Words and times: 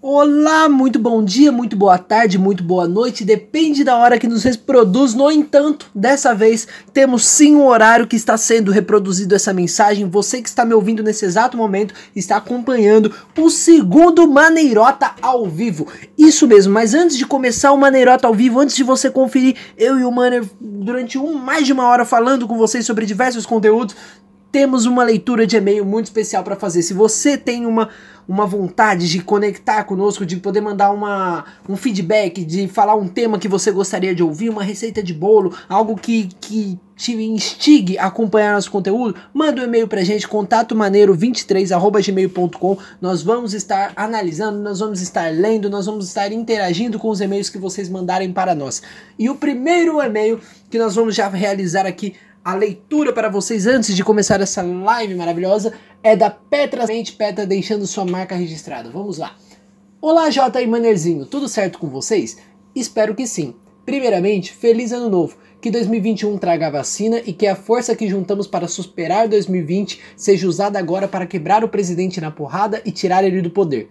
Olá, 0.00 0.68
muito 0.68 0.96
bom 0.96 1.24
dia, 1.24 1.50
muito 1.50 1.74
boa 1.74 1.98
tarde, 1.98 2.38
muito 2.38 2.62
boa 2.62 2.86
noite, 2.86 3.24
depende 3.24 3.82
da 3.82 3.96
hora 3.96 4.16
que 4.16 4.28
nos 4.28 4.44
reproduz. 4.44 5.12
No 5.12 5.28
entanto, 5.28 5.90
dessa 5.92 6.32
vez 6.32 6.68
temos 6.92 7.26
sim 7.26 7.56
um 7.56 7.66
horário 7.66 8.06
que 8.06 8.14
está 8.14 8.36
sendo 8.36 8.70
reproduzido 8.70 9.34
essa 9.34 9.52
mensagem. 9.52 10.08
Você 10.08 10.40
que 10.40 10.48
está 10.48 10.64
me 10.64 10.72
ouvindo 10.72 11.02
nesse 11.02 11.24
exato 11.24 11.56
momento 11.56 11.94
está 12.14 12.36
acompanhando 12.36 13.12
o 13.36 13.50
segundo 13.50 14.28
Maneirota 14.28 15.16
ao 15.20 15.48
vivo. 15.48 15.88
Isso 16.16 16.46
mesmo, 16.46 16.72
mas 16.72 16.94
antes 16.94 17.18
de 17.18 17.26
começar 17.26 17.72
o 17.72 17.76
Maneirota 17.76 18.28
ao 18.28 18.34
vivo, 18.34 18.60
antes 18.60 18.76
de 18.76 18.84
você 18.84 19.10
conferir 19.10 19.56
eu 19.76 19.98
e 19.98 20.04
o 20.04 20.12
Manner 20.12 20.44
durante 20.60 21.18
um, 21.18 21.34
mais 21.34 21.66
de 21.66 21.72
uma 21.72 21.88
hora 21.88 22.04
falando 22.04 22.46
com 22.46 22.56
vocês 22.56 22.86
sobre 22.86 23.04
diversos 23.04 23.44
conteúdos, 23.44 23.96
temos 24.50 24.86
uma 24.86 25.04
leitura 25.04 25.46
de 25.46 25.56
e-mail 25.56 25.84
muito 25.84 26.06
especial 26.06 26.42
para 26.42 26.56
fazer. 26.56 26.82
Se 26.82 26.94
você 26.94 27.36
tem 27.36 27.66
uma, 27.66 27.88
uma 28.28 28.46
vontade 28.46 29.08
de 29.08 29.20
conectar 29.20 29.84
conosco, 29.84 30.26
de 30.26 30.36
poder 30.36 30.60
mandar 30.60 30.90
uma, 30.90 31.46
um 31.66 31.74
feedback, 31.76 32.44
de 32.44 32.68
falar 32.68 32.94
um 32.94 33.08
tema 33.08 33.38
que 33.38 33.48
você 33.48 33.72
gostaria 33.72 34.14
de 34.14 34.22
ouvir, 34.22 34.50
uma 34.50 34.62
receita 34.62 35.02
de 35.02 35.14
bolo, 35.14 35.56
algo 35.66 35.96
que, 35.96 36.28
que 36.38 36.78
te 36.94 37.14
instigue 37.14 37.96
a 37.96 38.04
acompanhar 38.06 38.52
nosso 38.52 38.70
conteúdo, 38.70 39.14
manda 39.32 39.62
um 39.62 39.64
e-mail 39.64 39.88
pra 39.88 40.02
gente, 40.02 40.28
contatomaneiro23@gmail.com. 40.28 42.76
Nós 43.00 43.22
vamos 43.22 43.54
estar 43.54 43.94
analisando, 43.96 44.58
nós 44.58 44.80
vamos 44.80 45.00
estar 45.00 45.32
lendo, 45.32 45.70
nós 45.70 45.86
vamos 45.86 46.08
estar 46.08 46.30
interagindo 46.32 46.98
com 46.98 47.08
os 47.08 47.22
e-mails 47.22 47.48
que 47.48 47.56
vocês 47.56 47.88
mandarem 47.88 48.30
para 48.32 48.54
nós. 48.54 48.82
E 49.16 49.30
o 49.30 49.36
primeiro 49.36 50.02
e-mail 50.02 50.38
que 50.68 50.78
nós 50.78 50.96
vamos 50.96 51.14
já 51.14 51.28
realizar 51.28 51.86
aqui 51.86 52.14
a 52.48 52.54
leitura 52.54 53.12
para 53.12 53.28
vocês 53.28 53.66
antes 53.66 53.94
de 53.94 54.02
começar 54.02 54.40
essa 54.40 54.62
live 54.62 55.14
maravilhosa 55.14 55.74
é 56.02 56.16
da 56.16 56.30
Petra 56.30 56.86
Mente 56.86 57.12
Petra 57.12 57.44
deixando 57.46 57.86
sua 57.86 58.06
marca 58.06 58.34
registrada. 58.34 58.88
Vamos 58.88 59.18
lá. 59.18 59.36
Olá, 60.00 60.30
Jota 60.30 60.62
e 60.62 60.66
Manerzinho, 60.66 61.26
tudo 61.26 61.46
certo 61.46 61.78
com 61.78 61.90
vocês? 61.90 62.38
Espero 62.74 63.14
que 63.14 63.26
sim. 63.26 63.54
Primeiramente, 63.84 64.50
feliz 64.50 64.92
ano 64.92 65.10
novo. 65.10 65.36
Que 65.60 65.70
2021 65.70 66.38
traga 66.38 66.68
a 66.68 66.70
vacina 66.70 67.20
e 67.26 67.34
que 67.34 67.46
a 67.46 67.54
força 67.54 67.94
que 67.94 68.08
juntamos 68.08 68.46
para 68.46 68.66
superar 68.66 69.28
2020 69.28 70.00
seja 70.16 70.48
usada 70.48 70.78
agora 70.78 71.06
para 71.06 71.26
quebrar 71.26 71.62
o 71.62 71.68
presidente 71.68 72.18
na 72.18 72.30
porrada 72.30 72.80
e 72.82 72.90
tirar 72.90 73.24
ele 73.24 73.42
do 73.42 73.50
poder. 73.50 73.90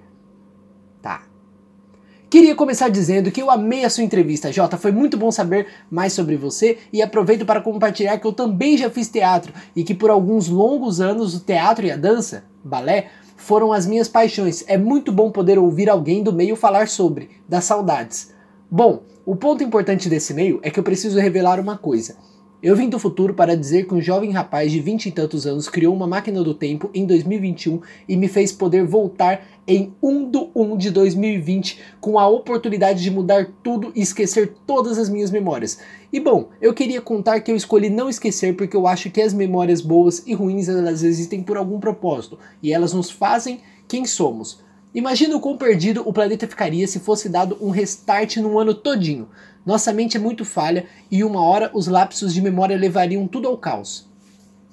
Queria 2.30 2.56
começar 2.56 2.90
dizendo 2.90 3.32
que 3.32 3.42
eu 3.42 3.50
amei 3.50 3.86
a 3.86 3.90
sua 3.90 4.04
entrevista, 4.04 4.52
Jota. 4.52 4.78
Foi 4.78 4.92
muito 4.92 5.16
bom 5.16 5.32
saber 5.32 5.68
mais 5.90 6.12
sobre 6.12 6.36
você 6.36 6.78
e 6.92 7.02
aproveito 7.02 7.46
para 7.46 7.62
compartilhar 7.62 8.18
que 8.18 8.28
eu 8.28 8.34
também 8.34 8.78
já 8.78 8.90
fiz 8.90 9.08
teatro 9.08 9.54
e 9.74 9.82
que 9.82 9.94
por 9.94 10.10
alguns 10.10 10.50
longos 10.50 11.00
anos 11.00 11.34
o 11.34 11.40
teatro 11.40 11.86
e 11.86 11.92
a 11.92 11.96
dança, 11.96 12.44
balé, 12.62 13.08
foram 13.38 13.72
as 13.72 13.88
minhas 13.88 14.10
paixões. 14.10 14.66
É 14.68 14.78
muito 14.78 15.10
bom 15.10 15.32
poder 15.32 15.58
ouvir 15.58 15.90
alguém 15.90 16.22
do 16.22 16.34
meio 16.34 16.58
falar 16.58 16.90
sobre, 16.90 17.30
das 17.48 17.64
saudades. 17.64 18.34
Bom, 18.70 19.04
o 19.26 19.34
ponto 19.34 19.64
importante 19.64 20.10
desse 20.10 20.34
meio 20.34 20.60
é 20.62 20.70
que 20.70 20.78
eu 20.78 20.84
preciso 20.84 21.18
revelar 21.18 21.62
uma 21.62 21.78
coisa. 21.78 22.18
Eu 22.62 22.76
vim 22.76 22.90
do 22.90 22.98
futuro 22.98 23.36
para 23.36 23.56
dizer 23.56 23.86
que 23.86 23.94
um 23.94 24.02
jovem 24.02 24.32
rapaz 24.32 24.72
de 24.72 24.80
vinte 24.80 25.06
e 25.06 25.12
tantos 25.12 25.46
anos 25.46 25.70
criou 25.70 25.94
uma 25.94 26.08
máquina 26.08 26.44
do 26.44 26.56
tempo 26.56 26.90
em 26.92 27.06
2021 27.06 27.80
e 28.10 28.18
me 28.18 28.28
fez 28.28 28.52
poder 28.52 28.84
voltar 28.84 29.46
em 29.68 29.94
1 30.02 30.32
do 30.32 30.50
1 30.56 30.76
de 30.76 30.90
2020 30.90 31.80
com 32.02 32.18
a 32.18 32.28
oportunidade 32.28 33.04
de 33.04 33.12
mudar 33.12 33.48
tudo 33.62 33.92
e 33.94 34.02
esquecer 34.02 34.56
todas 34.66 34.98
as 34.98 35.08
minhas 35.08 35.30
memórias. 35.30 35.78
E 36.12 36.20
bom, 36.20 36.50
eu 36.60 36.74
queria 36.74 37.00
contar 37.00 37.42
que 37.42 37.52
eu 37.52 37.56
escolhi 37.56 37.92
não 37.92 38.10
esquecer 38.10 38.56
porque 38.56 38.76
eu 38.76 38.88
acho 38.88 39.12
que 39.12 39.22
as 39.22 39.36
memórias 39.36 39.80
boas 39.80 40.24
e 40.26 40.34
ruins 40.34 40.68
elas 40.68 41.04
existem 41.04 41.44
por 41.44 41.58
algum 41.58 41.80
propósito 41.80 42.40
e 42.64 42.74
elas 42.74 42.92
nos 42.92 43.12
fazem 43.12 43.60
quem 43.88 44.04
somos. 44.04 44.66
Imagina 44.96 45.36
o 45.36 45.40
quão 45.40 45.56
perdido 45.56 46.02
o 46.08 46.12
planeta 46.12 46.48
ficaria 46.48 46.88
se 46.88 47.00
fosse 47.00 47.30
dado 47.30 47.56
um 47.62 47.70
restart 47.70 48.38
num 48.38 48.58
ano 48.58 48.74
todinho. 48.74 49.28
Nossa 49.68 49.92
mente 49.92 50.16
é 50.16 50.20
muito 50.20 50.46
falha 50.46 50.86
e 51.12 51.26
uma 51.26 51.42
hora 51.42 51.70
os 51.74 51.88
lapsos 51.88 52.34
de 52.34 52.42
memória 52.42 52.78
levariam 52.78 53.28
tudo 53.28 53.50
ao 53.50 53.58
caos. 53.58 54.08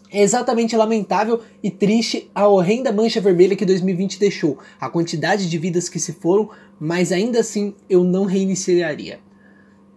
É 0.08 0.22
exatamente 0.22 0.76
lamentável 0.76 1.40
e 1.60 1.68
triste 1.68 2.30
a 2.32 2.46
horrenda 2.46 2.92
mancha 2.92 3.20
vermelha 3.20 3.56
que 3.56 3.66
2020 3.66 4.20
deixou, 4.20 4.56
a 4.80 4.88
quantidade 4.88 5.50
de 5.50 5.58
vidas 5.58 5.88
que 5.88 5.98
se 5.98 6.12
foram, 6.12 6.48
mas 6.78 7.10
ainda 7.10 7.40
assim 7.40 7.74
eu 7.90 8.04
não 8.04 8.24
reiniciaria. 8.24 9.18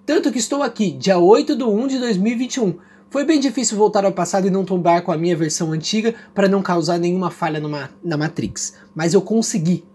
Tanto 0.04 0.32
que 0.32 0.40
estou 0.40 0.64
aqui, 0.64 0.90
dia 0.90 1.20
8 1.20 1.56
de 1.56 1.64
1 1.64 1.88
de 1.90 2.00
2021. 2.00 2.74
Foi 3.12 3.24
bem 3.24 3.40
difícil 3.40 3.78
voltar 3.78 4.04
ao 4.04 4.12
passado 4.12 4.48
e 4.48 4.50
não 4.50 4.66
tombar 4.66 5.04
com 5.04 5.12
a 5.12 5.18
minha 5.18 5.36
versão 5.36 5.74
antiga 5.74 6.16
para 6.34 6.50
não 6.50 6.64
causar 6.64 6.98
nenhuma 6.98 7.30
falha 7.30 7.60
numa, 7.60 7.92
na 8.04 8.18
Matrix, 8.18 8.74
mas 8.96 9.14
eu 9.14 9.22
consegui, 9.22 9.86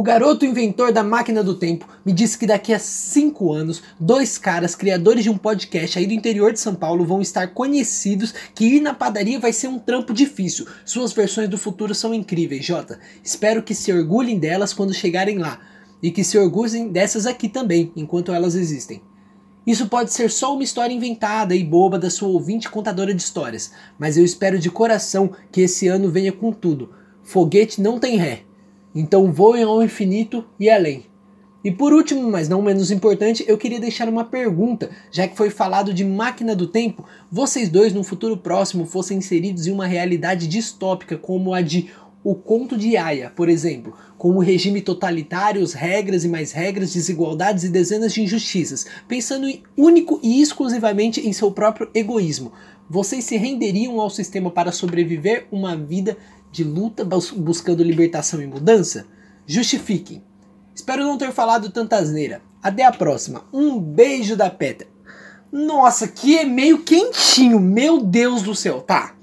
o 0.00 0.02
garoto 0.02 0.46
inventor 0.46 0.92
da 0.92 1.04
máquina 1.04 1.44
do 1.44 1.54
tempo 1.54 1.86
me 2.06 2.10
disse 2.10 2.38
que 2.38 2.46
daqui 2.46 2.72
a 2.72 2.78
5 2.78 3.52
anos, 3.52 3.82
dois 4.00 4.38
caras, 4.38 4.74
criadores 4.74 5.22
de 5.22 5.28
um 5.28 5.36
podcast 5.36 5.98
aí 5.98 6.06
do 6.06 6.14
interior 6.14 6.54
de 6.54 6.58
São 6.58 6.74
Paulo, 6.74 7.04
vão 7.04 7.20
estar 7.20 7.48
conhecidos 7.48 8.32
que 8.54 8.64
ir 8.64 8.80
na 8.80 8.94
padaria 8.94 9.38
vai 9.38 9.52
ser 9.52 9.68
um 9.68 9.78
trampo 9.78 10.14
difícil. 10.14 10.66
Suas 10.86 11.12
versões 11.12 11.50
do 11.50 11.58
futuro 11.58 11.94
são 11.94 12.14
incríveis, 12.14 12.64
Jota. 12.64 12.98
Espero 13.22 13.62
que 13.62 13.74
se 13.74 13.92
orgulhem 13.92 14.38
delas 14.38 14.72
quando 14.72 14.94
chegarem 14.94 15.36
lá. 15.36 15.60
E 16.02 16.10
que 16.10 16.24
se 16.24 16.38
orgulhem 16.38 16.88
dessas 16.88 17.26
aqui 17.26 17.46
também, 17.46 17.92
enquanto 17.94 18.32
elas 18.32 18.54
existem. 18.54 19.02
Isso 19.66 19.86
pode 19.86 20.14
ser 20.14 20.30
só 20.30 20.54
uma 20.54 20.64
história 20.64 20.94
inventada 20.94 21.54
e 21.54 21.62
boba 21.62 21.98
da 21.98 22.08
sua 22.08 22.28
ouvinte 22.28 22.70
contadora 22.70 23.12
de 23.12 23.20
histórias, 23.20 23.72
mas 23.98 24.16
eu 24.16 24.24
espero 24.24 24.58
de 24.58 24.70
coração 24.70 25.30
que 25.52 25.60
esse 25.60 25.88
ano 25.88 26.10
venha 26.10 26.32
com 26.32 26.50
tudo. 26.54 26.88
Foguete 27.22 27.82
não 27.82 27.98
tem 27.98 28.16
ré. 28.16 28.44
Então 28.94 29.30
voem 29.32 29.62
ao 29.62 29.82
infinito 29.82 30.44
e 30.58 30.68
além. 30.68 31.04
E 31.62 31.70
por 31.70 31.92
último, 31.92 32.30
mas 32.30 32.48
não 32.48 32.62
menos 32.62 32.90
importante, 32.90 33.44
eu 33.46 33.58
queria 33.58 33.78
deixar 33.78 34.08
uma 34.08 34.24
pergunta, 34.24 34.88
já 35.12 35.28
que 35.28 35.36
foi 35.36 35.50
falado 35.50 35.92
de 35.92 36.02
máquina 36.02 36.56
do 36.56 36.66
tempo, 36.66 37.04
vocês 37.30 37.68
dois 37.68 37.92
no 37.92 38.02
futuro 38.02 38.38
próximo 38.38 38.86
fossem 38.86 39.18
inseridos 39.18 39.66
em 39.66 39.70
uma 39.70 39.86
realidade 39.86 40.46
distópica 40.46 41.18
como 41.18 41.52
a 41.52 41.60
de 41.60 41.90
o 42.22 42.34
conto 42.34 42.76
de 42.76 42.96
Aya, 42.96 43.30
por 43.30 43.48
exemplo, 43.48 43.94
com 44.18 44.32
o 44.32 44.40
regime 44.40 44.82
totalitário, 44.82 45.66
regras 45.66 46.24
e 46.24 46.28
mais 46.28 46.52
regras, 46.52 46.92
desigualdades 46.92 47.64
e 47.64 47.68
dezenas 47.70 48.12
de 48.12 48.22
injustiças, 48.22 48.86
pensando 49.08 49.48
em 49.48 49.62
único 49.76 50.20
e 50.22 50.40
exclusivamente 50.42 51.26
em 51.26 51.32
seu 51.32 51.50
próprio 51.50 51.88
egoísmo. 51.94 52.52
Vocês 52.88 53.24
se 53.24 53.36
renderiam 53.36 54.00
ao 54.00 54.10
sistema 54.10 54.50
para 54.50 54.72
sobreviver 54.72 55.46
uma 55.50 55.76
vida 55.76 56.18
de 56.50 56.64
luta 56.64 57.04
buscando 57.04 57.82
libertação 57.82 58.42
e 58.42 58.46
mudança? 58.46 59.06
Justifiquem. 59.46 60.22
Espero 60.74 61.04
não 61.04 61.18
ter 61.18 61.32
falado 61.32 61.70
tanta 61.70 61.96
asneira. 61.96 62.40
Até 62.62 62.84
a 62.84 62.92
próxima. 62.92 63.42
Um 63.52 63.78
beijo 63.78 64.36
da 64.36 64.50
Petra. 64.50 64.86
Nossa, 65.50 66.06
que 66.06 66.38
é 66.38 66.44
meio 66.44 66.82
quentinho. 66.82 67.58
Meu 67.58 68.00
Deus 68.00 68.42
do 68.42 68.54
céu. 68.54 68.80
Tá. 68.80 69.14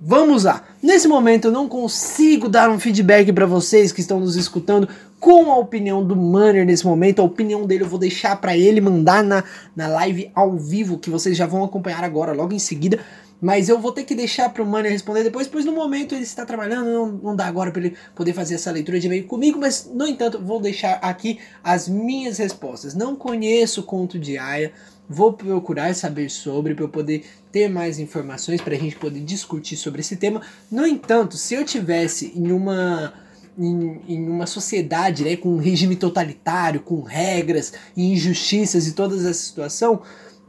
Vamos 0.00 0.44
lá. 0.44 0.62
Nesse 0.82 1.08
momento 1.08 1.46
eu 1.46 1.52
não 1.52 1.68
consigo 1.68 2.48
dar 2.48 2.70
um 2.70 2.78
feedback 2.78 3.32
para 3.32 3.46
vocês 3.46 3.92
que 3.92 4.00
estão 4.00 4.20
nos 4.20 4.36
escutando 4.36 4.88
com 5.18 5.50
a 5.50 5.56
opinião 5.56 6.04
do 6.04 6.14
Manner 6.14 6.64
nesse 6.66 6.84
momento. 6.84 7.20
A 7.20 7.24
opinião 7.24 7.66
dele 7.66 7.84
eu 7.84 7.88
vou 7.88 7.98
deixar 7.98 8.36
para 8.36 8.56
ele 8.56 8.80
mandar 8.80 9.24
na, 9.24 9.42
na 9.74 9.88
live 9.88 10.30
ao 10.34 10.56
vivo 10.56 10.98
que 10.98 11.10
vocês 11.10 11.36
já 11.36 11.46
vão 11.46 11.64
acompanhar 11.64 12.04
agora, 12.04 12.32
logo 12.32 12.52
em 12.52 12.58
seguida. 12.58 13.00
Mas 13.40 13.68
eu 13.68 13.78
vou 13.78 13.92
ter 13.92 14.04
que 14.04 14.14
deixar 14.14 14.48
para 14.48 14.62
o 14.62 14.66
Mano 14.66 14.88
responder 14.88 15.22
depois, 15.22 15.46
pois 15.46 15.64
no 15.64 15.72
momento 15.72 16.14
ele 16.14 16.22
está 16.22 16.46
trabalhando, 16.46 16.86
não, 16.86 17.06
não 17.12 17.36
dá 17.36 17.46
agora 17.46 17.70
para 17.70 17.82
ele 17.82 17.96
poder 18.14 18.32
fazer 18.32 18.54
essa 18.54 18.70
leitura 18.70 18.98
de 18.98 19.06
e-mail 19.06 19.26
comigo, 19.26 19.58
mas 19.58 19.90
no 19.92 20.06
entanto 20.06 20.40
vou 20.42 20.60
deixar 20.60 20.94
aqui 21.02 21.38
as 21.62 21.88
minhas 21.88 22.38
respostas. 22.38 22.94
Não 22.94 23.14
conheço 23.14 23.82
o 23.82 23.84
conto 23.84 24.18
de 24.18 24.38
Aya, 24.38 24.72
vou 25.08 25.32
procurar 25.32 25.94
saber 25.94 26.30
sobre 26.30 26.74
para 26.74 26.84
eu 26.84 26.88
poder 26.88 27.24
ter 27.52 27.68
mais 27.68 27.98
informações 27.98 28.60
para 28.60 28.74
a 28.74 28.78
gente 28.78 28.96
poder 28.96 29.20
discutir 29.20 29.76
sobre 29.76 30.00
esse 30.00 30.16
tema. 30.16 30.40
No 30.70 30.86
entanto, 30.86 31.36
se 31.36 31.54
eu 31.54 31.64
tivesse 31.64 32.32
em 32.34 32.50
uma 32.50 33.12
em, 33.58 34.02
em, 34.06 34.28
uma 34.28 34.46
sociedade 34.46 35.24
né, 35.24 35.36
com 35.36 35.48
um 35.48 35.58
regime 35.58 35.96
totalitário, 35.96 36.80
com 36.80 37.00
regras 37.00 37.72
e 37.96 38.12
injustiças 38.12 38.86
e 38.86 38.92
toda 38.92 39.16
essa 39.16 39.32
situação, 39.32 40.02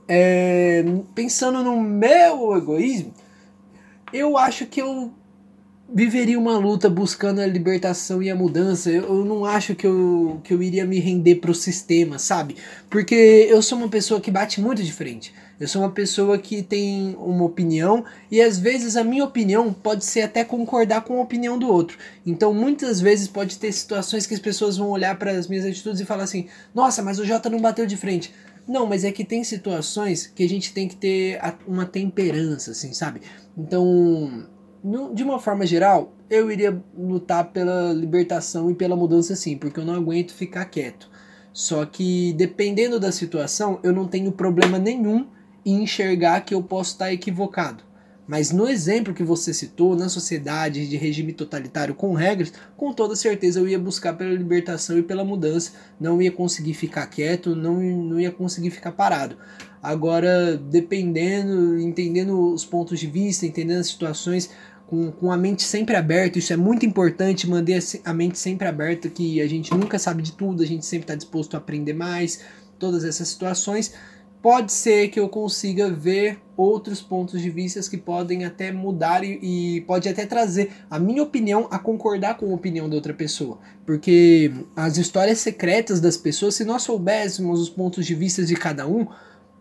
é, 0.07 0.83
pensando 1.13 1.63
no 1.63 1.79
meu 1.81 2.55
egoísmo, 2.55 3.13
eu 4.13 4.37
acho 4.37 4.65
que 4.65 4.81
eu 4.81 5.11
viveria 5.93 6.37
uma 6.37 6.57
luta 6.57 6.89
buscando 6.89 7.39
a 7.39 7.47
libertação 7.47 8.21
e 8.21 8.29
a 8.29 8.35
mudança. 8.35 8.89
Eu, 8.89 9.03
eu 9.03 9.25
não 9.25 9.45
acho 9.45 9.75
que 9.75 9.87
eu, 9.87 10.39
que 10.43 10.53
eu 10.53 10.61
iria 10.61 10.85
me 10.85 10.99
render 10.99 11.35
pro 11.35 11.53
sistema, 11.53 12.19
sabe? 12.19 12.55
Porque 12.89 13.15
eu 13.49 13.61
sou 13.61 13.77
uma 13.77 13.89
pessoa 13.89 14.19
que 14.19 14.31
bate 14.31 14.59
muito 14.59 14.83
de 14.83 14.91
frente. 14.91 15.33
Eu 15.59 15.67
sou 15.67 15.81
uma 15.81 15.89
pessoa 15.89 16.37
que 16.37 16.61
tem 16.61 17.15
uma 17.19 17.43
opinião 17.43 18.05
e 18.29 18.39
às 18.41 18.59
vezes 18.59 18.95
a 18.95 19.03
minha 19.03 19.23
opinião 19.23 19.73
pode 19.73 20.05
ser 20.05 20.21
até 20.21 20.43
concordar 20.43 21.01
com 21.01 21.17
a 21.17 21.21
opinião 21.21 21.57
do 21.57 21.67
outro. 21.67 21.97
Então 22.25 22.53
muitas 22.53 23.01
vezes 23.01 23.27
pode 23.27 23.57
ter 23.57 23.71
situações 23.71 24.27
que 24.27 24.35
as 24.35 24.39
pessoas 24.39 24.77
vão 24.77 24.89
olhar 24.89 25.17
para 25.17 25.31
as 25.31 25.47
minhas 25.47 25.65
atitudes 25.65 25.99
e 25.99 26.05
falar 26.05 26.23
assim: 26.23 26.47
"Nossa, 26.75 27.01
mas 27.01 27.17
o 27.17 27.25
Jota 27.25 27.49
não 27.49 27.59
bateu 27.59 27.87
de 27.87 27.97
frente". 27.97 28.31
Não, 28.67 28.85
mas 28.85 29.03
é 29.03 29.11
que 29.11 29.23
tem 29.23 29.43
situações 29.43 30.27
que 30.27 30.43
a 30.43 30.49
gente 30.49 30.73
tem 30.73 30.87
que 30.87 30.95
ter 30.95 31.39
uma 31.65 31.85
temperança, 31.85 32.71
assim, 32.71 32.93
sabe? 32.93 33.21
Então, 33.57 34.45
de 35.13 35.23
uma 35.23 35.39
forma 35.39 35.65
geral, 35.65 36.13
eu 36.29 36.51
iria 36.51 36.83
lutar 36.97 37.45
pela 37.51 37.93
libertação 37.93 38.69
e 38.69 38.75
pela 38.75 38.95
mudança 38.95 39.35
sim, 39.35 39.57
porque 39.57 39.79
eu 39.79 39.85
não 39.85 39.95
aguento 39.95 40.33
ficar 40.33 40.65
quieto. 40.65 41.09
Só 41.53 41.85
que 41.85 42.33
dependendo 42.33 42.99
da 42.99 43.11
situação, 43.11 43.79
eu 43.81 43.93
não 43.93 44.05
tenho 44.05 44.31
problema 44.31 44.77
nenhum 44.77 45.25
em 45.65 45.83
enxergar 45.83 46.41
que 46.41 46.53
eu 46.53 46.61
posso 46.61 46.91
estar 46.91 47.11
equivocado. 47.11 47.83
Mas 48.27 48.51
no 48.51 48.67
exemplo 48.67 49.13
que 49.13 49.23
você 49.23 49.53
citou, 49.53 49.95
na 49.95 50.09
sociedade 50.09 50.87
de 50.87 50.97
regime 50.97 51.31
totalitário 51.31 51.95
com 51.95 52.13
regras, 52.13 52.51
com 52.75 52.91
toda 52.91 53.15
certeza 53.15 53.59
eu 53.59 53.67
ia 53.67 53.79
buscar 53.79 54.13
pela 54.13 54.33
libertação 54.33 54.97
e 54.99 55.03
pela 55.03 55.23
mudança. 55.23 55.71
Não 55.99 56.21
ia 56.21 56.31
conseguir 56.31 56.73
ficar 56.73 57.07
quieto, 57.07 57.55
não, 57.55 57.79
não 57.79 58.19
ia 58.19 58.31
conseguir 58.31 58.69
ficar 58.69 58.91
parado. 58.91 59.37
Agora, 59.81 60.57
dependendo, 60.57 61.79
entendendo 61.79 62.53
os 62.53 62.65
pontos 62.65 62.99
de 62.99 63.07
vista, 63.07 63.45
entendendo 63.45 63.79
as 63.79 63.87
situações, 63.87 64.49
com, 64.87 65.11
com 65.11 65.31
a 65.31 65.37
mente 65.37 65.63
sempre 65.63 65.95
aberta, 65.95 66.39
isso 66.39 66.51
é 66.51 66.57
muito 66.57 66.85
importante, 66.85 67.47
manter 67.47 67.81
a 68.03 68.13
mente 68.13 68.39
sempre 68.39 68.67
aberta, 68.67 69.09
que 69.09 69.41
a 69.41 69.47
gente 69.47 69.73
nunca 69.73 69.99
sabe 69.99 70.21
de 70.21 70.31
tudo, 70.31 70.63
a 70.63 70.65
gente 70.65 70.85
sempre 70.85 71.03
está 71.03 71.15
disposto 71.15 71.55
a 71.55 71.57
aprender 71.57 71.93
mais, 71.93 72.41
todas 72.79 73.03
essas 73.03 73.27
situações 73.27 73.93
pode 74.47 74.71
ser 74.71 75.09
que 75.09 75.19
eu 75.19 75.27
consiga 75.27 75.91
ver 75.91 76.39
outros 76.55 77.01
pontos 77.01 77.41
de 77.41 77.49
vista 77.49 77.81
que 77.89 77.97
podem 77.97 78.45
até 78.45 78.71
mudar 78.71 79.21
e, 79.21 79.39
e, 79.41 79.81
pode 79.81 80.07
até 80.07 80.25
trazer 80.25 80.71
a 80.89 80.97
minha 80.97 81.21
opinião 81.21 81.67
a 81.69 81.77
concordar 81.77 82.37
com 82.37 82.49
a 82.49 82.55
opinião 82.55 82.87
da 82.87 82.95
outra 82.95 83.13
pessoa. 83.13 83.59
Porque 83.85 84.49
as 84.73 84.97
histórias 84.97 85.39
secretas 85.39 85.99
das 85.99 86.15
pessoas, 86.15 86.55
se 86.55 86.63
nós 86.63 86.83
soubéssemos 86.83 87.59
os 87.59 87.69
pontos 87.69 88.05
de 88.05 88.15
vista 88.15 88.41
de 88.45 88.55
cada 88.55 88.87
um, 88.87 89.05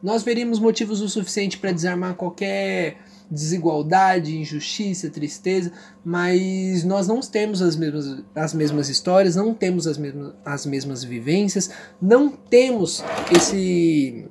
nós 0.00 0.22
veríamos 0.22 0.60
motivos 0.60 1.00
o 1.00 1.08
suficiente 1.08 1.58
para 1.58 1.72
desarmar 1.72 2.14
qualquer 2.14 2.98
desigualdade, 3.28 4.38
injustiça, 4.38 5.10
tristeza, 5.10 5.72
mas 6.04 6.84
nós 6.84 7.08
não 7.08 7.20
temos 7.20 7.60
as 7.60 7.74
mesmas, 7.74 8.22
as 8.36 8.54
mesmas 8.54 8.88
histórias, 8.88 9.34
não 9.34 9.52
temos 9.52 9.88
as 9.88 9.98
mesmas, 9.98 10.32
as 10.44 10.64
mesmas 10.64 11.02
vivências, 11.02 11.70
não 12.00 12.30
temos 12.30 13.02
esse 13.34 14.28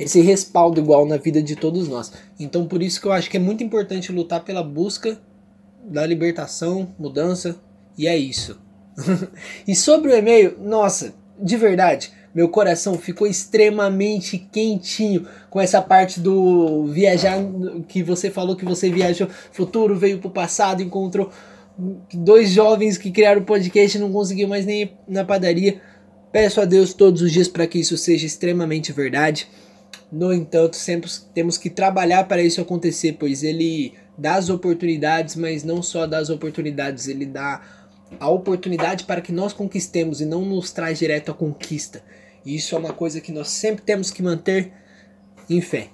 esse 0.00 0.20
respaldo 0.22 0.80
igual 0.80 1.04
na 1.06 1.18
vida 1.18 1.42
de 1.42 1.54
todos 1.54 1.86
nós. 1.86 2.12
Então 2.38 2.66
por 2.66 2.82
isso 2.82 3.00
que 3.00 3.06
eu 3.06 3.12
acho 3.12 3.30
que 3.30 3.36
é 3.36 3.40
muito 3.40 3.62
importante 3.62 4.10
lutar 4.10 4.42
pela 4.42 4.62
busca 4.62 5.20
da 5.84 6.06
libertação, 6.06 6.88
mudança, 6.98 7.56
e 7.96 8.06
é 8.06 8.16
isso. 8.16 8.58
e 9.68 9.76
sobre 9.76 10.10
o 10.10 10.16
e-mail, 10.16 10.56
nossa, 10.60 11.14
de 11.38 11.56
verdade, 11.56 12.12
meu 12.34 12.48
coração 12.48 12.96
ficou 12.96 13.26
extremamente 13.26 14.38
quentinho 14.38 15.26
com 15.50 15.60
essa 15.60 15.82
parte 15.82 16.20
do 16.20 16.86
viajar 16.86 17.38
que 17.88 18.02
você 18.02 18.30
falou 18.30 18.56
que 18.56 18.64
você 18.64 18.88
viajou 18.88 19.28
futuro, 19.52 19.96
veio 19.96 20.18
pro 20.18 20.30
passado, 20.30 20.82
encontrou 20.82 21.30
dois 22.12 22.50
jovens 22.50 22.96
que 22.96 23.10
criaram 23.10 23.42
o 23.42 23.44
podcast 23.44 23.96
e 23.96 24.00
não 24.00 24.12
conseguiu 24.12 24.46
mais 24.48 24.64
nem 24.64 24.82
ir 24.82 24.92
na 25.08 25.24
padaria. 25.24 25.80
Peço 26.30 26.60
a 26.60 26.64
Deus 26.64 26.94
todos 26.94 27.20
os 27.22 27.32
dias 27.32 27.48
para 27.48 27.66
que 27.66 27.80
isso 27.80 27.96
seja 27.96 28.26
extremamente 28.26 28.92
verdade. 28.92 29.48
No 30.10 30.32
entanto, 30.32 30.76
sempre 30.76 31.10
temos 31.32 31.56
que 31.56 31.70
trabalhar 31.70 32.24
para 32.24 32.42
isso 32.42 32.60
acontecer, 32.60 33.16
pois 33.18 33.42
ele 33.42 33.94
dá 34.18 34.34
as 34.34 34.48
oportunidades, 34.48 35.36
mas 35.36 35.62
não 35.62 35.82
só 35.82 36.06
dá 36.06 36.18
as 36.18 36.30
oportunidades, 36.30 37.06
ele 37.06 37.26
dá 37.26 37.62
a 38.18 38.28
oportunidade 38.28 39.04
para 39.04 39.20
que 39.20 39.32
nós 39.32 39.52
conquistemos 39.52 40.20
e 40.20 40.24
não 40.24 40.44
nos 40.44 40.72
traz 40.72 40.98
direto 40.98 41.30
à 41.30 41.34
conquista. 41.34 42.02
E 42.44 42.56
isso 42.56 42.74
é 42.74 42.78
uma 42.78 42.92
coisa 42.92 43.20
que 43.20 43.30
nós 43.30 43.48
sempre 43.48 43.82
temos 43.82 44.10
que 44.10 44.22
manter 44.22 44.72
em 45.48 45.60
fé. 45.60 45.90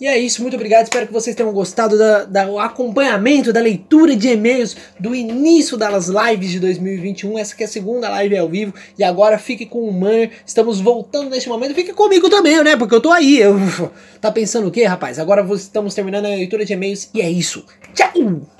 E 0.00 0.06
é 0.06 0.18
isso, 0.18 0.40
muito 0.40 0.54
obrigado. 0.54 0.84
Espero 0.84 1.06
que 1.06 1.12
vocês 1.12 1.36
tenham 1.36 1.52
gostado 1.52 1.98
da, 1.98 2.24
da, 2.24 2.44
do 2.46 2.58
acompanhamento, 2.58 3.52
da 3.52 3.60
leitura 3.60 4.16
de 4.16 4.28
e-mails 4.28 4.74
do 4.98 5.14
início 5.14 5.76
das 5.76 6.08
lives 6.08 6.50
de 6.50 6.58
2021. 6.58 7.38
Essa 7.38 7.54
que 7.54 7.62
é 7.62 7.66
a 7.66 7.68
segunda 7.68 8.08
live 8.08 8.38
ao 8.38 8.48
vivo. 8.48 8.72
E 8.98 9.04
agora 9.04 9.38
fique 9.38 9.66
com 9.66 9.86
o 9.86 9.92
Man. 9.92 10.30
Estamos 10.46 10.80
voltando 10.80 11.28
neste 11.28 11.50
momento. 11.50 11.74
Fique 11.74 11.92
comigo 11.92 12.30
também, 12.30 12.64
né? 12.64 12.76
Porque 12.76 12.94
eu 12.94 13.00
tô 13.00 13.10
aí. 13.10 13.38
Eu... 13.38 13.58
Tá 14.20 14.30
pensando 14.30 14.68
o 14.68 14.70
quê, 14.70 14.84
rapaz? 14.84 15.18
Agora 15.18 15.42
estamos 15.54 15.94
terminando 15.94 16.26
a 16.26 16.28
leitura 16.28 16.62
de 16.62 16.74
e-mails. 16.74 17.08
E 17.14 17.22
é 17.22 17.30
isso. 17.30 17.64
Tchau! 17.94 18.59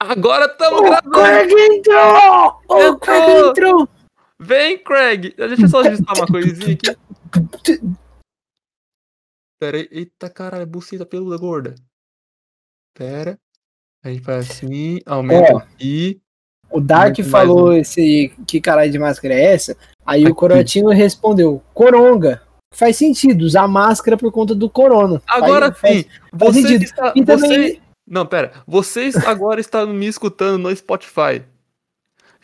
Agora 0.00 0.46
estamos 0.46 0.80
gravando. 0.80 1.10
Craig 1.10 1.52
entrou! 1.52 2.62
O 2.66 2.98
Craig 2.98 3.48
entrou! 3.48 3.88
Vem, 4.38 4.78
Craig! 4.82 5.34
Deixa 5.36 5.62
eu 5.62 5.68
só 5.68 5.80
ajustar 5.80 6.16
uma 6.16 6.26
coisinha 6.26 6.74
aqui. 6.74 6.96
Pera 9.60 9.76
aí. 9.76 9.88
Eita 9.90 10.30
caralho, 10.30 10.66
buceta 10.66 11.04
peluda 11.04 11.36
gorda. 11.36 11.74
Pera. 12.96 13.38
A 14.02 14.08
gente 14.08 14.22
faz 14.22 14.50
assim, 14.50 15.00
aumenta 15.04 15.58
aqui. 15.58 16.18
O 16.70 16.80
Dark 16.80 17.18
falou 17.20 17.68
um. 17.68 17.72
esse 17.74 18.32
que 18.46 18.58
caralho 18.58 18.90
de 18.90 18.98
máscara 18.98 19.34
é 19.34 19.52
essa? 19.52 19.76
Aí 20.06 20.22
aqui. 20.22 20.32
o 20.32 20.34
Corotino 20.34 20.88
respondeu: 20.88 21.62
Coronga. 21.74 22.40
Faz 22.72 22.96
sentido 22.96 23.42
usar 23.42 23.68
máscara 23.68 24.16
por 24.16 24.32
conta 24.32 24.54
do 24.54 24.70
corona. 24.70 25.20
Agora 25.26 25.74
faz, 25.74 25.96
sim. 25.96 26.04
Faz, 26.04 26.20
faz 26.30 26.54
você 26.54 26.62
sentido. 26.62 26.84
Está, 26.84 27.12
e 27.16 27.24
também 27.24 27.50
você... 27.50 27.89
Não, 28.10 28.26
pera. 28.26 28.50
Vocês 28.66 29.14
agora 29.16 29.60
estão 29.62 29.86
me 29.86 30.06
escutando 30.06 30.58
no 30.58 30.74
Spotify. 30.74 31.42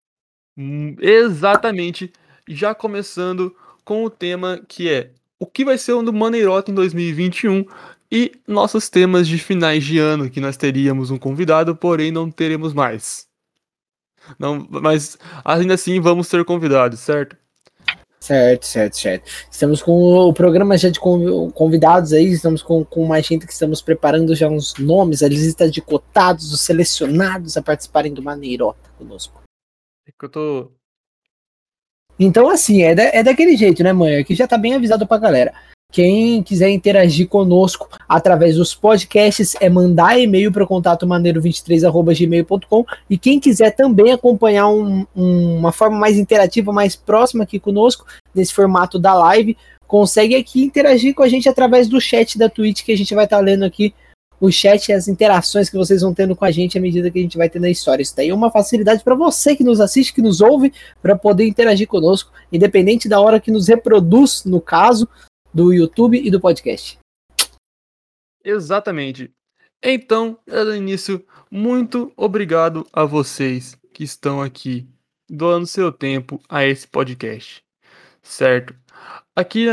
Hum, 0.58 0.96
exatamente. 1.00 2.12
Já 2.48 2.74
começando 2.74 3.54
com 3.84 4.04
o 4.04 4.10
tema 4.10 4.60
que 4.66 4.90
é 4.90 5.12
o 5.40 5.46
que 5.46 5.64
vai 5.64 5.78
ser 5.78 5.94
o 5.94 6.02
do 6.02 6.12
Maneirota 6.12 6.70
em 6.70 6.74
2021 6.74 7.64
e 8.12 8.32
nossos 8.46 8.90
temas 8.90 9.26
de 9.26 9.38
finais 9.38 9.82
de 9.82 9.98
ano, 9.98 10.28
que 10.28 10.40
nós 10.40 10.56
teríamos 10.56 11.10
um 11.10 11.18
convidado, 11.18 11.74
porém 11.74 12.12
não 12.12 12.30
teremos 12.30 12.74
mais. 12.74 13.26
Não, 14.38 14.66
mas 14.68 15.16
ainda 15.42 15.74
assim 15.74 15.98
vamos 15.98 16.28
ter 16.28 16.44
convidados, 16.44 17.00
certo? 17.00 17.36
Certo, 18.20 18.66
certo, 18.66 18.98
certo. 18.98 19.30
Estamos 19.50 19.82
com 19.82 19.92
o 19.92 20.34
programa 20.34 20.76
já 20.76 20.90
de 20.90 21.00
convidados 21.00 22.12
aí, 22.12 22.26
estamos 22.26 22.62
com, 22.62 22.84
com 22.84 23.06
mais 23.06 23.24
gente 23.24 23.46
que 23.46 23.52
estamos 23.52 23.80
preparando 23.80 24.34
já 24.34 24.46
uns 24.46 24.74
nomes, 24.76 25.22
a 25.22 25.28
lista 25.28 25.70
de 25.70 25.80
cotados, 25.80 26.52
os 26.52 26.60
selecionados 26.60 27.56
a 27.56 27.62
participarem 27.62 28.12
do 28.12 28.22
Maneirota 28.22 28.90
conosco. 28.98 29.42
É 30.06 30.12
que 30.12 30.26
eu 30.26 30.28
tô 30.28 30.72
então, 32.20 32.50
assim, 32.50 32.82
é, 32.82 32.94
da, 32.94 33.02
é 33.04 33.22
daquele 33.22 33.56
jeito, 33.56 33.82
né, 33.82 33.94
mãe? 33.94 34.16
Aqui 34.16 34.34
já 34.34 34.46
tá 34.46 34.58
bem 34.58 34.74
avisado 34.74 35.06
pra 35.06 35.16
galera. 35.16 35.54
Quem 35.90 36.42
quiser 36.42 36.68
interagir 36.70 37.26
conosco 37.26 37.88
através 38.08 38.56
dos 38.56 38.74
podcasts 38.74 39.56
é 39.58 39.68
mandar 39.68 40.20
e-mail 40.20 40.52
para 40.52 40.62
o 40.62 40.66
contato 40.66 41.06
maneiro23@gmail.com 41.06 42.84
e 43.08 43.18
quem 43.18 43.40
quiser 43.40 43.70
também 43.70 44.12
acompanhar 44.12 44.68
um, 44.68 45.04
um, 45.16 45.56
uma 45.56 45.72
forma 45.72 45.98
mais 45.98 46.16
interativa, 46.16 46.72
mais 46.72 46.94
próxima 46.94 47.42
aqui 47.42 47.58
conosco 47.58 48.04
nesse 48.32 48.52
formato 48.52 49.00
da 49.00 49.14
live, 49.14 49.56
consegue 49.88 50.36
aqui 50.36 50.62
interagir 50.62 51.14
com 51.14 51.24
a 51.24 51.28
gente 51.28 51.48
através 51.48 51.88
do 51.88 52.00
chat 52.00 52.38
da 52.38 52.48
Twitch 52.48 52.84
que 52.84 52.92
a 52.92 52.96
gente 52.96 53.14
vai 53.14 53.24
estar 53.24 53.38
tá 53.38 53.42
lendo 53.42 53.64
aqui 53.64 53.92
o 54.40 54.50
chat 54.50 54.88
e 54.88 54.92
as 54.92 55.06
interações 55.06 55.68
que 55.68 55.76
vocês 55.76 56.00
vão 56.00 56.14
tendo 56.14 56.34
com 56.34 56.44
a 56.44 56.50
gente 56.50 56.78
à 56.78 56.80
medida 56.80 57.10
que 57.10 57.18
a 57.18 57.22
gente 57.22 57.36
vai 57.36 57.48
tendo 57.48 57.66
a 57.66 57.70
história. 57.70 58.02
Isso 58.02 58.16
daí 58.16 58.30
é 58.30 58.34
uma 58.34 58.50
facilidade 58.50 59.04
para 59.04 59.14
você 59.14 59.54
que 59.54 59.62
nos 59.62 59.80
assiste, 59.80 60.14
que 60.14 60.22
nos 60.22 60.40
ouve, 60.40 60.72
para 61.02 61.14
poder 61.14 61.46
interagir 61.46 61.86
conosco, 61.86 62.32
independente 62.50 63.08
da 63.08 63.20
hora 63.20 63.38
que 63.38 63.50
nos 63.50 63.68
reproduz, 63.68 64.44
no 64.44 64.60
caso 64.60 65.06
do 65.52 65.72
YouTube 65.72 66.18
e 66.18 66.30
do 66.30 66.40
podcast. 66.40 66.98
Exatamente. 68.42 69.30
Então, 69.82 70.38
dando 70.46 70.74
início, 70.74 71.24
muito 71.50 72.12
obrigado 72.16 72.86
a 72.92 73.04
vocês 73.04 73.76
que 73.92 74.04
estão 74.04 74.40
aqui 74.40 74.88
doando 75.28 75.66
seu 75.66 75.92
tempo 75.92 76.40
a 76.48 76.64
esse 76.64 76.86
podcast, 76.86 77.62
certo? 78.22 78.74
Aqui 79.36 79.66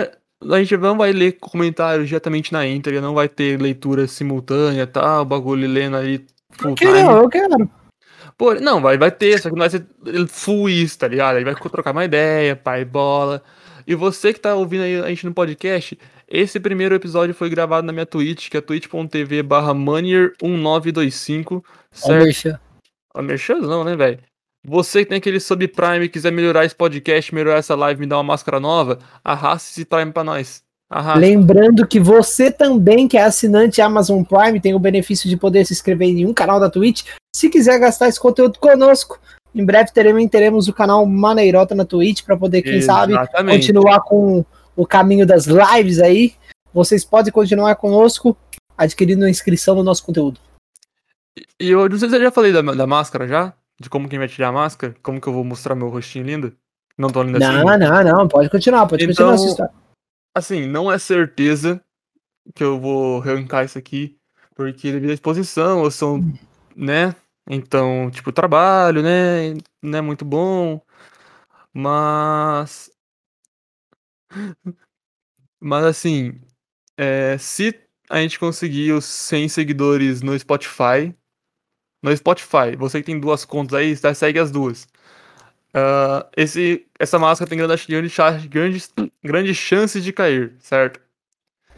A 0.43 0.59
gente 0.59 0.77
não 0.77 0.97
vai 0.97 1.11
ler 1.11 1.33
comentários 1.39 2.07
diretamente 2.07 2.53
na 2.53 2.65
íntegra, 2.65 3.01
não 3.01 3.13
vai 3.13 3.27
ter 3.27 3.59
leitura 3.59 4.07
simultânea, 4.07 4.85
tá? 4.85 5.21
O 5.21 5.25
bagulho 5.25 5.67
lendo 5.67 5.97
ali 5.97 6.25
full 6.51 6.75
time. 6.75 6.91
Não, 6.91 7.23
eu 7.23 7.29
quero. 7.29 7.69
Pô, 8.37 8.53
não, 8.53 8.79
vai, 8.79 8.97
vai 8.97 9.09
ter, 9.09 9.41
só 9.41 9.49
que 9.49 9.55
não 9.55 9.67
vai 9.67 9.69
ser 9.69 9.85
full 10.27 10.69
isso, 10.69 10.99
tá 10.99 11.07
ligado? 11.07 11.37
A 11.37 11.39
gente 11.39 11.51
vai 11.51 11.55
trocar 11.71 11.91
uma 11.91 12.05
ideia, 12.05 12.55
pai 12.55 12.85
bola. 12.85 13.41
E 13.87 13.95
você 13.95 14.31
que 14.31 14.39
tá 14.39 14.53
ouvindo 14.53 14.83
aí 14.83 14.99
a 15.01 15.07
gente 15.07 15.25
no 15.25 15.33
podcast, 15.33 15.97
esse 16.27 16.59
primeiro 16.59 16.93
episódio 16.93 17.33
foi 17.33 17.49
gravado 17.49 17.87
na 17.87 17.93
minha 17.93 18.05
Twitch, 18.05 18.49
que 18.49 18.57
é 18.57 18.61
twitch.tv 18.61 19.41
barra 19.41 19.73
Manier1925, 19.73 21.63
certo? 21.91 22.59
A 23.15 23.21
Merchan 23.21 23.59
não, 23.59 23.83
né, 23.83 23.95
velho? 23.95 24.19
Você 24.69 25.03
que 25.03 25.09
tem 25.09 25.17
aquele 25.17 25.39
subprime 25.39 26.05
e 26.05 26.09
quiser 26.09 26.29
melhorar 26.29 26.65
esse 26.65 26.75
podcast, 26.75 27.33
melhorar 27.33 27.59
essa 27.59 27.73
live, 27.73 28.01
me 28.01 28.05
dar 28.05 28.17
uma 28.17 28.23
máscara 28.23 28.59
nova, 28.59 28.99
arraste 29.23 29.71
esse 29.71 29.85
Prime 29.85 30.11
pra 30.11 30.25
nós. 30.25 30.61
Arrasta. 30.89 31.21
Lembrando 31.21 31.87
que 31.87 32.01
você 32.01 32.51
também, 32.51 33.07
que 33.07 33.17
é 33.17 33.23
assinante 33.23 33.81
Amazon 33.81 34.23
Prime, 34.23 34.59
tem 34.59 34.75
o 34.75 34.79
benefício 34.79 35.29
de 35.29 35.37
poder 35.37 35.65
se 35.65 35.71
inscrever 35.71 36.09
em 36.09 36.25
um 36.25 36.33
canal 36.33 36.59
da 36.59 36.69
Twitch. 36.69 37.05
Se 37.33 37.49
quiser 37.49 37.79
gastar 37.79 38.09
esse 38.09 38.19
conteúdo 38.19 38.59
conosco, 38.59 39.17
em 39.55 39.63
breve 39.63 39.93
teremos, 39.93 40.29
teremos 40.29 40.67
o 40.67 40.73
canal 40.73 41.05
Maneirota 41.05 41.73
na 41.73 41.85
Twitch 41.85 42.23
para 42.23 42.35
poder, 42.35 42.61
quem 42.61 42.75
Exatamente. 42.75 43.31
sabe, 43.31 43.49
continuar 43.49 44.01
com 44.01 44.43
o 44.75 44.85
caminho 44.85 45.25
das 45.25 45.45
lives 45.45 45.99
aí. 45.99 46.33
Vocês 46.73 47.05
podem 47.05 47.31
continuar 47.31 47.73
conosco 47.77 48.35
adquirindo 48.77 49.23
a 49.23 49.29
inscrição 49.29 49.75
no 49.75 49.83
nosso 49.83 50.03
conteúdo. 50.03 50.41
E 51.57 51.69
eu 51.69 51.87
não 51.87 51.97
sei 51.97 52.09
se 52.09 52.17
eu 52.17 52.21
já 52.21 52.31
falei 52.31 52.51
da, 52.51 52.61
da 52.61 52.85
máscara 52.85 53.25
já 53.25 53.53
de 53.79 53.89
como 53.89 54.09
que 54.09 54.17
vai 54.17 54.27
tirar 54.27 54.49
a 54.49 54.51
máscara, 54.51 54.95
como 55.01 55.21
que 55.21 55.27
eu 55.27 55.33
vou 55.33 55.43
mostrar 55.43 55.75
meu 55.75 55.89
rostinho 55.89 56.25
lindo. 56.25 56.57
Não 56.97 57.09
tô 57.09 57.21
lindo 57.21 57.37
assim. 57.37 57.63
Não, 57.63 57.77
não, 57.77 58.03
não, 58.03 58.27
pode 58.27 58.49
continuar, 58.49 58.87
pode 58.87 59.03
então, 59.03 59.31
continuar 59.31 59.51
essa 59.51 59.71
Assim, 60.35 60.67
não 60.67 60.91
é 60.91 60.97
certeza 60.97 61.81
que 62.53 62.63
eu 62.63 62.79
vou 62.79 63.21
arrancar 63.21 63.65
isso 63.65 63.77
aqui, 63.77 64.17
porque 64.55 64.91
devido 64.91 65.11
à 65.11 65.13
exposição, 65.13 65.83
eu 65.83 65.91
sou, 65.91 66.19
né? 66.75 67.15
Então, 67.49 68.09
tipo, 68.11 68.31
trabalho, 68.31 69.01
né? 69.01 69.53
Não 69.81 69.99
é 69.99 70.01
muito 70.01 70.25
bom. 70.25 70.81
Mas. 71.73 72.91
Mas 75.59 75.85
assim, 75.85 76.39
é, 76.97 77.37
se 77.37 77.79
a 78.09 78.19
gente 78.19 78.39
conseguir 78.39 78.91
os 78.91 79.05
100 79.05 79.49
seguidores 79.49 80.21
no 80.21 80.37
Spotify, 80.37 81.15
no 82.01 82.15
Spotify. 82.15 82.75
Você 82.77 82.99
que 82.99 83.05
tem 83.05 83.19
duas 83.19 83.45
contas 83.45 83.73
aí, 83.77 83.95
tá, 83.97 84.13
segue 84.13 84.39
as 84.39 84.51
duas. 84.51 84.87
Uh, 85.69 86.25
esse, 86.35 86.85
essa 86.97 87.19
máscara 87.19 87.49
tem 87.49 87.57
grandes, 87.57 87.85
grandes, 88.47 88.93
grandes 89.23 89.57
chances 89.57 90.03
de 90.03 90.13
cair, 90.13 90.55
certo? 90.59 90.99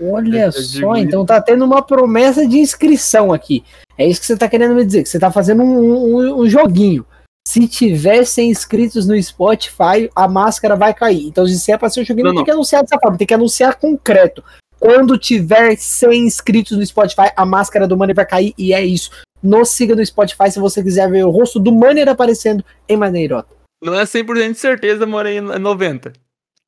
Olha 0.01 0.45
eu 0.45 0.51
só, 0.53 0.95
então 0.95 1.25
tá 1.25 1.41
tendo 1.41 1.65
uma 1.65 1.81
promessa 1.81 2.47
de 2.47 2.57
inscrição 2.57 3.33
aqui. 3.33 3.63
É 3.97 4.07
isso 4.07 4.21
que 4.21 4.27
você 4.27 4.38
tá 4.38 4.47
querendo 4.47 4.75
me 4.75 4.85
dizer, 4.85 5.03
que 5.03 5.09
você 5.09 5.19
tá 5.19 5.29
fazendo 5.29 5.61
um, 5.61 6.15
um, 6.15 6.41
um 6.41 6.49
joguinho. 6.49 7.05
Se 7.45 7.67
tiver 7.67 8.23
100 8.23 8.49
inscritos 8.51 9.07
no 9.07 9.21
Spotify, 9.21 10.09
a 10.15 10.27
máscara 10.27 10.75
vai 10.75 10.93
cair. 10.93 11.25
Então, 11.25 11.45
se 11.45 11.71
é 11.71 11.77
pra 11.77 11.89
ser 11.89 12.01
um 12.01 12.05
joguinho, 12.05 12.27
não, 12.27 12.33
não, 12.33 12.38
tem 12.38 12.45
que 12.45 12.51
anunciar 12.51 12.83
dessa 12.83 12.99
forma, 12.99 13.17
tem 13.17 13.27
que 13.27 13.33
anunciar 13.33 13.75
concreto. 13.75 14.43
Quando 14.79 15.17
tiver 15.17 15.75
100 15.75 16.25
inscritos 16.25 16.77
no 16.77 16.86
Spotify, 16.86 17.31
a 17.36 17.45
máscara 17.45 17.88
do 17.88 17.98
Money 17.98 18.15
vai 18.15 18.25
cair 18.25 18.53
e 18.57 18.74
é 18.74 18.83
isso. 18.83 19.12
Nos 19.43 19.69
siga 19.69 19.95
no 19.95 20.05
Spotify 20.05 20.50
se 20.50 20.59
você 20.59 20.81
quiser 20.81 21.09
ver 21.09 21.25
o 21.25 21.29
rosto 21.29 21.59
do 21.59 21.71
Manner 21.71 22.07
aparecendo 22.07 22.63
em 22.88 22.95
Maneirota. 22.95 23.53
Não 23.81 23.93
é 23.93 24.03
100% 24.03 24.53
de 24.53 24.59
certeza, 24.59 25.05
morei 25.05 25.38
em 25.38 25.41
90. 25.41 26.13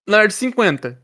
Na 0.07 0.17
hora 0.17 0.27
de 0.27 0.33
50. 0.33 1.01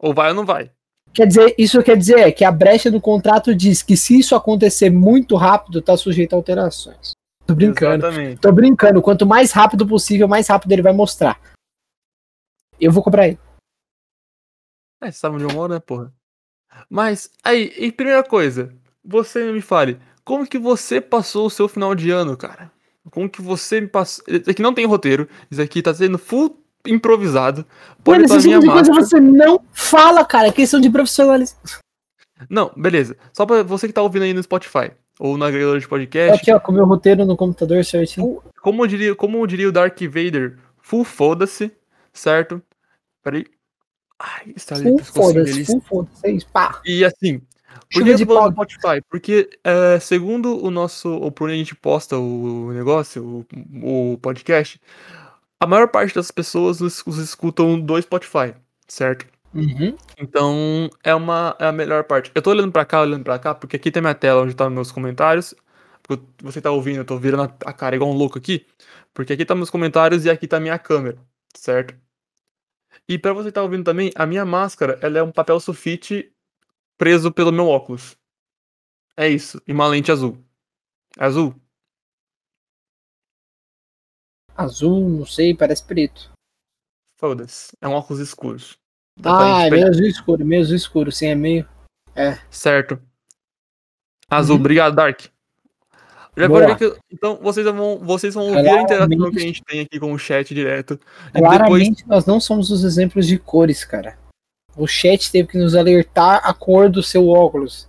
Ou 0.00 0.12
vai 0.12 0.28
ou 0.28 0.34
não 0.34 0.44
vai. 0.44 0.70
Quer 1.12 1.26
dizer, 1.26 1.54
isso 1.56 1.82
quer 1.82 1.96
dizer 1.96 2.18
é 2.18 2.32
que 2.32 2.44
a 2.44 2.50
brecha 2.50 2.90
do 2.90 3.00
contrato 3.00 3.54
diz 3.54 3.82
que 3.82 3.96
se 3.96 4.18
isso 4.18 4.34
acontecer 4.34 4.90
muito 4.90 5.36
rápido, 5.36 5.80
tá 5.80 5.96
sujeito 5.96 6.32
a 6.32 6.36
alterações. 6.36 7.12
Tô 7.46 7.54
brincando. 7.54 8.06
Exatamente. 8.06 8.40
Tô 8.40 8.50
brincando. 8.50 9.02
Quanto 9.02 9.24
mais 9.24 9.52
rápido 9.52 9.86
possível, 9.86 10.26
mais 10.26 10.48
rápido 10.48 10.72
ele 10.72 10.82
vai 10.82 10.92
mostrar. 10.92 11.40
Eu 12.80 12.90
vou 12.90 13.02
comprar 13.02 13.28
ele. 13.28 13.38
É, 15.00 15.10
você 15.10 15.18
sabe 15.18 15.36
onde 15.36 15.44
eu 15.44 15.52
moro, 15.52 15.72
né, 15.72 15.78
porra? 15.78 16.12
Mas, 16.88 17.30
aí, 17.42 17.72
e 17.76 17.92
primeira 17.92 18.22
coisa, 18.22 18.72
você 19.04 19.50
me 19.52 19.60
fale, 19.60 19.98
como 20.24 20.46
que 20.46 20.58
você 20.58 21.00
passou 21.00 21.46
o 21.46 21.50
seu 21.50 21.68
final 21.68 21.94
de 21.94 22.10
ano, 22.10 22.36
cara? 22.36 22.70
Como 23.10 23.28
que 23.28 23.42
você 23.42 23.80
me 23.80 23.86
passou. 23.86 24.24
Isso 24.26 24.50
aqui 24.50 24.62
não 24.62 24.72
tem 24.72 24.86
roteiro. 24.86 25.28
Isso 25.50 25.60
aqui 25.60 25.82
tá 25.82 25.92
sendo 25.92 26.18
full 26.18 26.58
improvisado. 26.86 27.64
Pode 28.02 28.22
Mano, 28.22 28.34
esse 28.34 28.48
tipo 28.48 28.60
de 28.60 28.70
coisa 28.70 28.92
você 28.92 29.20
não 29.20 29.60
fala, 29.72 30.24
cara. 30.24 30.48
É 30.48 30.52
questão 30.52 30.80
de 30.80 30.88
profissionalismo. 30.90 31.58
Não, 32.48 32.72
beleza. 32.76 33.16
Só 33.32 33.44
pra 33.44 33.62
você 33.62 33.86
que 33.86 33.92
tá 33.92 34.02
ouvindo 34.02 34.22
aí 34.22 34.32
no 34.32 34.42
Spotify 34.42 34.90
ou 35.18 35.36
na 35.36 35.46
agregador 35.46 35.78
de 35.78 35.86
podcast. 35.86 36.40
Aqui, 36.40 36.52
ó, 36.52 36.58
com 36.58 36.72
o 36.72 36.74
meu 36.74 36.86
roteiro 36.86 37.24
no 37.24 37.36
computador 37.36 37.84
certinho. 37.84 38.42
Como 38.60 38.86
diria, 38.86 39.14
como 39.14 39.46
diria 39.46 39.68
o 39.68 39.72
Dark 39.72 39.98
Vader, 40.00 40.58
full 40.80 41.04
foda-se, 41.04 41.70
certo? 42.12 42.62
Peraí. 43.22 43.46
Ai, 44.24 44.52
está 44.56 44.76
ali. 44.76 44.84
Full 44.84 45.04
foda-se, 45.04 45.80
foda-se, 45.82 46.46
pá. 46.52 46.80
E 46.84 47.04
assim, 47.04 47.42
por 47.92 48.02
que 48.02 48.10
eu 48.10 48.26
tô 48.26 48.50
Spotify? 48.52 49.02
Porque, 49.08 49.50
é, 49.62 49.98
segundo 50.00 50.64
o 50.64 50.70
nosso. 50.70 51.08
O 51.14 51.30
por 51.30 51.44
onde 51.44 51.54
a 51.54 51.58
gente 51.58 51.74
posta 51.74 52.18
o 52.18 52.72
negócio, 52.72 53.46
o, 53.82 54.12
o 54.12 54.18
podcast, 54.18 54.80
a 55.60 55.66
maior 55.66 55.88
parte 55.88 56.14
das 56.14 56.30
pessoas 56.30 56.80
os, 56.80 57.02
os 57.06 57.18
escutam 57.18 57.78
do 57.78 58.00
Spotify, 58.00 58.54
certo? 58.88 59.26
Uhum. 59.54 59.96
Então, 60.18 60.90
é, 61.02 61.14
uma, 61.14 61.54
é 61.60 61.66
a 61.66 61.72
melhor 61.72 62.04
parte. 62.04 62.30
Eu 62.34 62.42
tô 62.42 62.50
olhando 62.50 62.72
pra 62.72 62.84
cá, 62.84 63.02
olhando 63.02 63.22
pra 63.22 63.38
cá, 63.38 63.54
porque 63.54 63.76
aqui 63.76 63.90
tem 63.90 64.02
minha 64.02 64.14
tela 64.14 64.42
onde 64.42 64.54
tá 64.54 64.68
meus 64.68 64.90
comentários. 64.90 65.54
Você 66.42 66.60
tá 66.60 66.70
ouvindo, 66.70 66.98
eu 66.98 67.04
tô 67.04 67.18
virando 67.18 67.52
a 67.64 67.72
cara 67.72 67.96
igual 67.96 68.10
um 68.10 68.14
louco 68.14 68.38
aqui. 68.38 68.66
Porque 69.12 69.32
aqui 69.32 69.44
tá 69.44 69.54
meus 69.54 69.70
comentários 69.70 70.24
e 70.24 70.30
aqui 70.30 70.46
tá 70.48 70.58
minha 70.58 70.78
câmera, 70.78 71.16
certo? 71.56 71.94
E 73.08 73.18
para 73.18 73.32
você 73.32 73.48
que 73.48 73.54
tá 73.54 73.62
ouvindo 73.62 73.84
também, 73.84 74.10
a 74.14 74.24
minha 74.24 74.44
máscara, 74.44 74.98
ela 75.02 75.18
é 75.18 75.22
um 75.22 75.32
papel 75.32 75.60
sulfite 75.60 76.32
preso 76.96 77.32
pelo 77.32 77.52
meu 77.52 77.68
óculos. 77.68 78.16
É 79.16 79.28
isso. 79.28 79.60
E 79.66 79.72
uma 79.72 79.86
lente 79.86 80.10
azul. 80.10 80.42
Azul? 81.18 81.54
Azul, 84.56 85.08
não 85.08 85.26
sei, 85.26 85.54
parece 85.54 85.84
preto. 85.84 86.32
Foda-se. 87.16 87.76
É 87.80 87.88
um 87.88 87.92
óculos 87.92 88.20
escuro. 88.20 88.58
ah, 89.24 89.66
é 89.66 89.70
meio 89.70 89.88
azul 89.88 90.06
escuro, 90.06 90.44
meio 90.44 90.62
azul 90.62 90.76
escuro, 90.76 91.12
sim, 91.12 91.26
é 91.26 91.34
meio. 91.34 91.68
É. 92.14 92.36
Certo. 92.50 93.00
Azul, 94.28 94.56
uhum. 94.56 94.60
obrigado, 94.60 94.94
Dark. 94.94 95.33
Já 96.36 96.48
pode 96.48 96.76
que, 96.76 96.96
então 97.12 97.38
vocês 97.40 97.64
vão, 97.64 97.98
vocês 97.98 98.34
vão 98.34 98.48
ouvir 98.48 98.68
a 98.68 98.82
interação 98.82 99.30
que 99.30 99.38
a 99.38 99.42
gente 99.42 99.62
tem 99.62 99.80
aqui 99.80 100.00
com 100.00 100.12
o 100.12 100.18
chat 100.18 100.52
direto. 100.52 100.98
Claramente 101.32 102.02
depois... 102.02 102.08
nós 102.08 102.26
não 102.26 102.40
somos 102.40 102.70
os 102.70 102.82
exemplos 102.82 103.26
de 103.26 103.38
cores, 103.38 103.84
cara. 103.84 104.18
O 104.76 104.86
chat 104.86 105.30
teve 105.30 105.48
que 105.48 105.58
nos 105.58 105.76
alertar 105.76 106.40
a 106.44 106.52
cor 106.52 106.90
do 106.90 107.02
seu 107.02 107.28
óculos. 107.28 107.88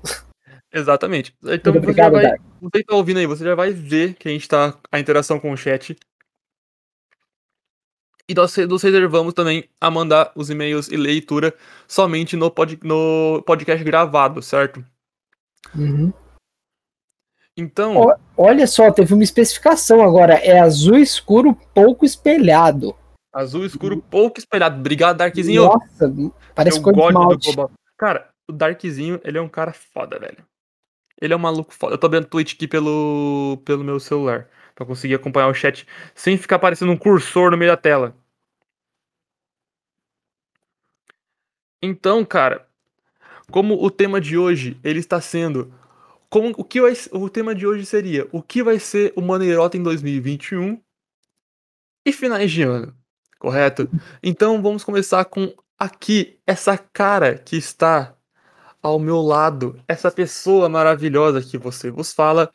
Exatamente. 0.72 1.34
Então 1.44 1.74
Muito 1.74 1.86
você, 1.86 1.90
obrigado, 1.90 2.12
vai, 2.14 2.36
você 2.62 2.80
que 2.80 2.84
tá 2.84 2.96
ouvindo 2.96 3.18
aí, 3.18 3.26
você 3.26 3.44
já 3.44 3.56
vai 3.56 3.72
ver 3.72 4.14
que 4.14 4.28
a 4.28 4.32
gente 4.32 4.48
tá 4.48 4.78
a 4.92 5.00
interação 5.00 5.40
com 5.40 5.52
o 5.52 5.58
chat. 5.58 5.96
E 8.28 8.34
nós 8.34 8.56
nos 8.58 8.82
reservamos 8.82 9.34
também 9.34 9.70
a 9.80 9.90
mandar 9.90 10.32
os 10.36 10.50
e-mails 10.50 10.88
e 10.90 10.98
leitura 10.98 11.54
somente 11.88 12.36
no, 12.36 12.52
pod, 12.52 12.78
no 12.84 13.42
podcast 13.46 13.84
gravado, 13.84 14.42
certo? 14.42 14.84
Uhum. 15.76 16.12
Então. 17.58 17.98
O, 17.98 18.16
olha 18.38 18.68
só, 18.68 18.92
teve 18.92 19.14
uma 19.14 19.24
especificação 19.24 20.02
agora. 20.02 20.34
É 20.36 20.60
azul 20.60 20.98
escuro 20.98 21.56
pouco 21.74 22.06
espelhado. 22.06 22.96
Azul 23.34 23.66
escuro 23.66 24.02
pouco 24.02 24.40
espelhado. 24.40 24.80
Obrigado, 24.80 25.18
Darkzinho. 25.18 25.66
Nossa, 25.66 26.14
parece 26.54 26.80
de 26.80 27.14
malte. 27.14 27.56
Cara, 27.98 28.30
o 28.50 28.54
Darkzinho, 28.54 29.20
ele 29.24 29.38
é 29.38 29.42
um 29.42 29.50
cara 29.50 29.74
foda, 29.74 30.20
velho. 30.20 30.46
Ele 31.22 31.34
é 31.34 31.36
um 31.36 31.40
maluco 31.40 31.74
foda. 31.74 31.94
Eu 31.94 31.98
tô 31.98 32.08
abrindo 32.08 32.28
Twitch 32.28 32.54
aqui 32.54 32.68
pelo, 32.68 33.62
pelo 33.66 33.84
meu 33.84 34.00
celular. 34.00 34.48
Pra 34.74 34.86
conseguir 34.86 35.16
acompanhar 35.16 35.48
o 35.48 35.54
chat 35.54 35.88
sem 36.14 36.38
ficar 36.38 36.58
aparecendo 36.58 36.92
um 36.92 36.98
cursor 36.98 37.52
no 37.52 37.58
meio 37.58 37.72
da 37.72 37.78
tela. 37.78 38.14
Então, 41.82 42.26
cara, 42.26 42.68
como 43.52 43.82
o 43.82 43.90
tema 43.90 44.20
de 44.20 44.38
hoje, 44.38 44.78
ele 44.84 45.00
está 45.00 45.22
sendo 45.22 45.74
como 46.30 46.54
o 46.58 46.64
que 46.64 46.82
vai, 46.82 46.94
o 47.12 47.30
tema 47.30 47.56
de 47.56 47.66
hoje 47.66 47.86
seria 47.86 48.28
o 48.32 48.42
que 48.42 48.64
vai 48.64 48.80
ser 48.80 49.14
o 49.16 49.22
Maneirota 49.22 49.78
em 49.78 49.84
2021 49.84 50.80
e 52.06 52.14
finais 52.14 52.52
de 52.52 52.64
ano 52.64 52.96
correto? 53.46 53.88
Então 54.24 54.60
vamos 54.60 54.84
começar 54.84 55.24
com 55.26 55.54
aqui, 55.78 56.40
essa 56.48 56.76
cara 56.78 57.38
que 57.38 57.56
está 57.56 58.16
ao 58.82 58.98
meu 58.98 59.22
lado, 59.22 59.80
essa 59.88 60.10
pessoa 60.10 60.68
maravilhosa 60.68 61.44
que 61.44 61.56
você 61.56 61.92
vos 61.92 62.12
fala. 62.12 62.50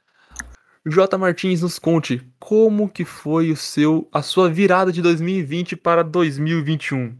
J. 0.84 1.16
Martins, 1.16 1.62
nos 1.62 1.78
conte 1.78 2.26
como 2.40 2.88
que 2.88 3.04
foi 3.04 3.52
o 3.52 3.56
seu 3.56 4.08
a 4.10 4.20
sua 4.20 4.48
virada 4.50 4.90
de 4.90 5.00
2020 5.00 5.76
para 5.76 6.02
2021. 6.02 7.14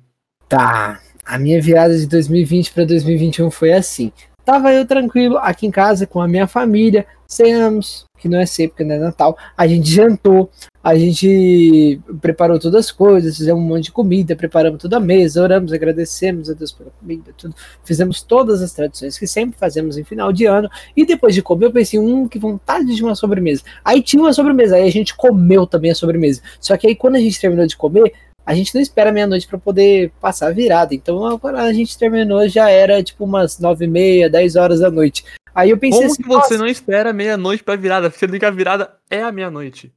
Tá, 0.49 1.01
A 1.25 1.39
minha 1.39 1.63
virada 1.63 1.97
de 1.97 2.09
2020 2.09 2.73
para 2.73 2.85
2021 2.85 3.51
foi 3.53 3.73
assim. 3.73 4.11
Tava 4.45 4.73
eu 4.73 4.87
tranquilo 4.87 5.39
aqui 5.39 5.67
em 5.67 5.71
casa 5.71 6.07
com 6.07 6.21
a 6.21 6.29
minha 6.29 6.47
família, 6.47 7.07
cenamos, 7.27 8.05
que 8.19 8.29
não 8.29 8.39
é 8.39 8.47
sempre, 8.47 8.71
porque 8.71 8.85
não 8.85 8.95
é 8.95 8.99
Natal. 8.99 9.37
A 9.57 9.67
gente 9.67 9.89
jantou, 9.89 10.51
a 10.83 10.97
gente 10.97 12.01
preparou 12.21 12.59
todas 12.59 12.87
as 12.87 12.91
coisas, 12.91 13.37
fizemos 13.37 13.63
um 13.63 13.67
monte 13.67 13.85
de 13.85 13.93
comida, 13.93 14.35
preparamos 14.35 14.81
toda 14.81 14.97
a 14.97 15.01
mesa, 15.01 15.43
oramos, 15.43 15.73
agradecemos 15.73 16.51
a 16.51 16.55
Deus 16.55 16.73
pela 16.73 16.91
comida, 16.91 17.33
tudo. 17.37 17.55
Fizemos 17.85 18.23
todas 18.23 18.63
as 18.63 18.73
tradições 18.73 19.19
que 19.19 19.27
sempre 19.27 19.59
fazemos 19.59 19.97
em 19.97 20.05
final 20.05 20.33
de 20.33 20.47
ano. 20.47 20.69
E 20.97 21.05
depois 21.05 21.35
de 21.35 21.43
comer, 21.43 21.67
eu 21.67 21.73
pensei, 21.73 21.99
hum, 21.99 22.29
que 22.29 22.39
vontade 22.39 22.95
de 22.95 23.03
uma 23.03 23.15
sobremesa. 23.15 23.63
Aí 23.85 24.03
tinha 24.03 24.23
uma 24.23 24.33
sobremesa, 24.33 24.77
aí 24.77 24.89
a 24.89 24.93
gente 24.93 25.15
comeu 25.15 25.67
também 25.67 25.91
a 25.91 25.95
sobremesa. 25.95 26.43
Só 26.61 26.77
que 26.77 26.87
aí 26.87 26.97
quando 26.97 27.17
a 27.17 27.21
gente 27.21 27.41
terminou 27.41 27.67
de 27.67 27.77
comer, 27.77 28.13
a 28.45 28.55
gente 28.55 28.75
não 28.75 28.81
espera 28.81 29.13
meia-noite 29.13 29.47
para 29.47 29.59
poder 29.59 30.13
passar 30.21 30.49
a 30.49 30.53
virada. 30.53 30.95
Então, 30.95 31.39
quando 31.39 31.57
a 31.57 31.73
gente 31.73 31.99
terminou, 31.99 32.49
já 32.49 32.69
era 32.69 33.03
tipo 33.03 33.25
umas 33.25 33.59
nove 33.59 33.85
e 33.85 33.89
meia, 33.89 34.31
dez 34.31 34.57
horas 34.57 34.81
da 34.81 34.91
noite. 34.91 35.25
Aí 35.55 35.71
eu 35.71 35.79
pensei 35.79 36.01
Como 36.01 36.13
assim, 36.13 36.23
que 36.23 36.29
você 36.29 36.57
não 36.57 36.67
espera 36.67 37.13
meia-noite 37.13 37.63
pra 37.63 37.77
virada, 37.77 38.11
sendo 38.11 38.39
que 38.39 38.45
a 38.45 38.51
virada 38.51 38.93
é 39.11 39.23
a 39.23 39.33
meia-noite? 39.33 39.93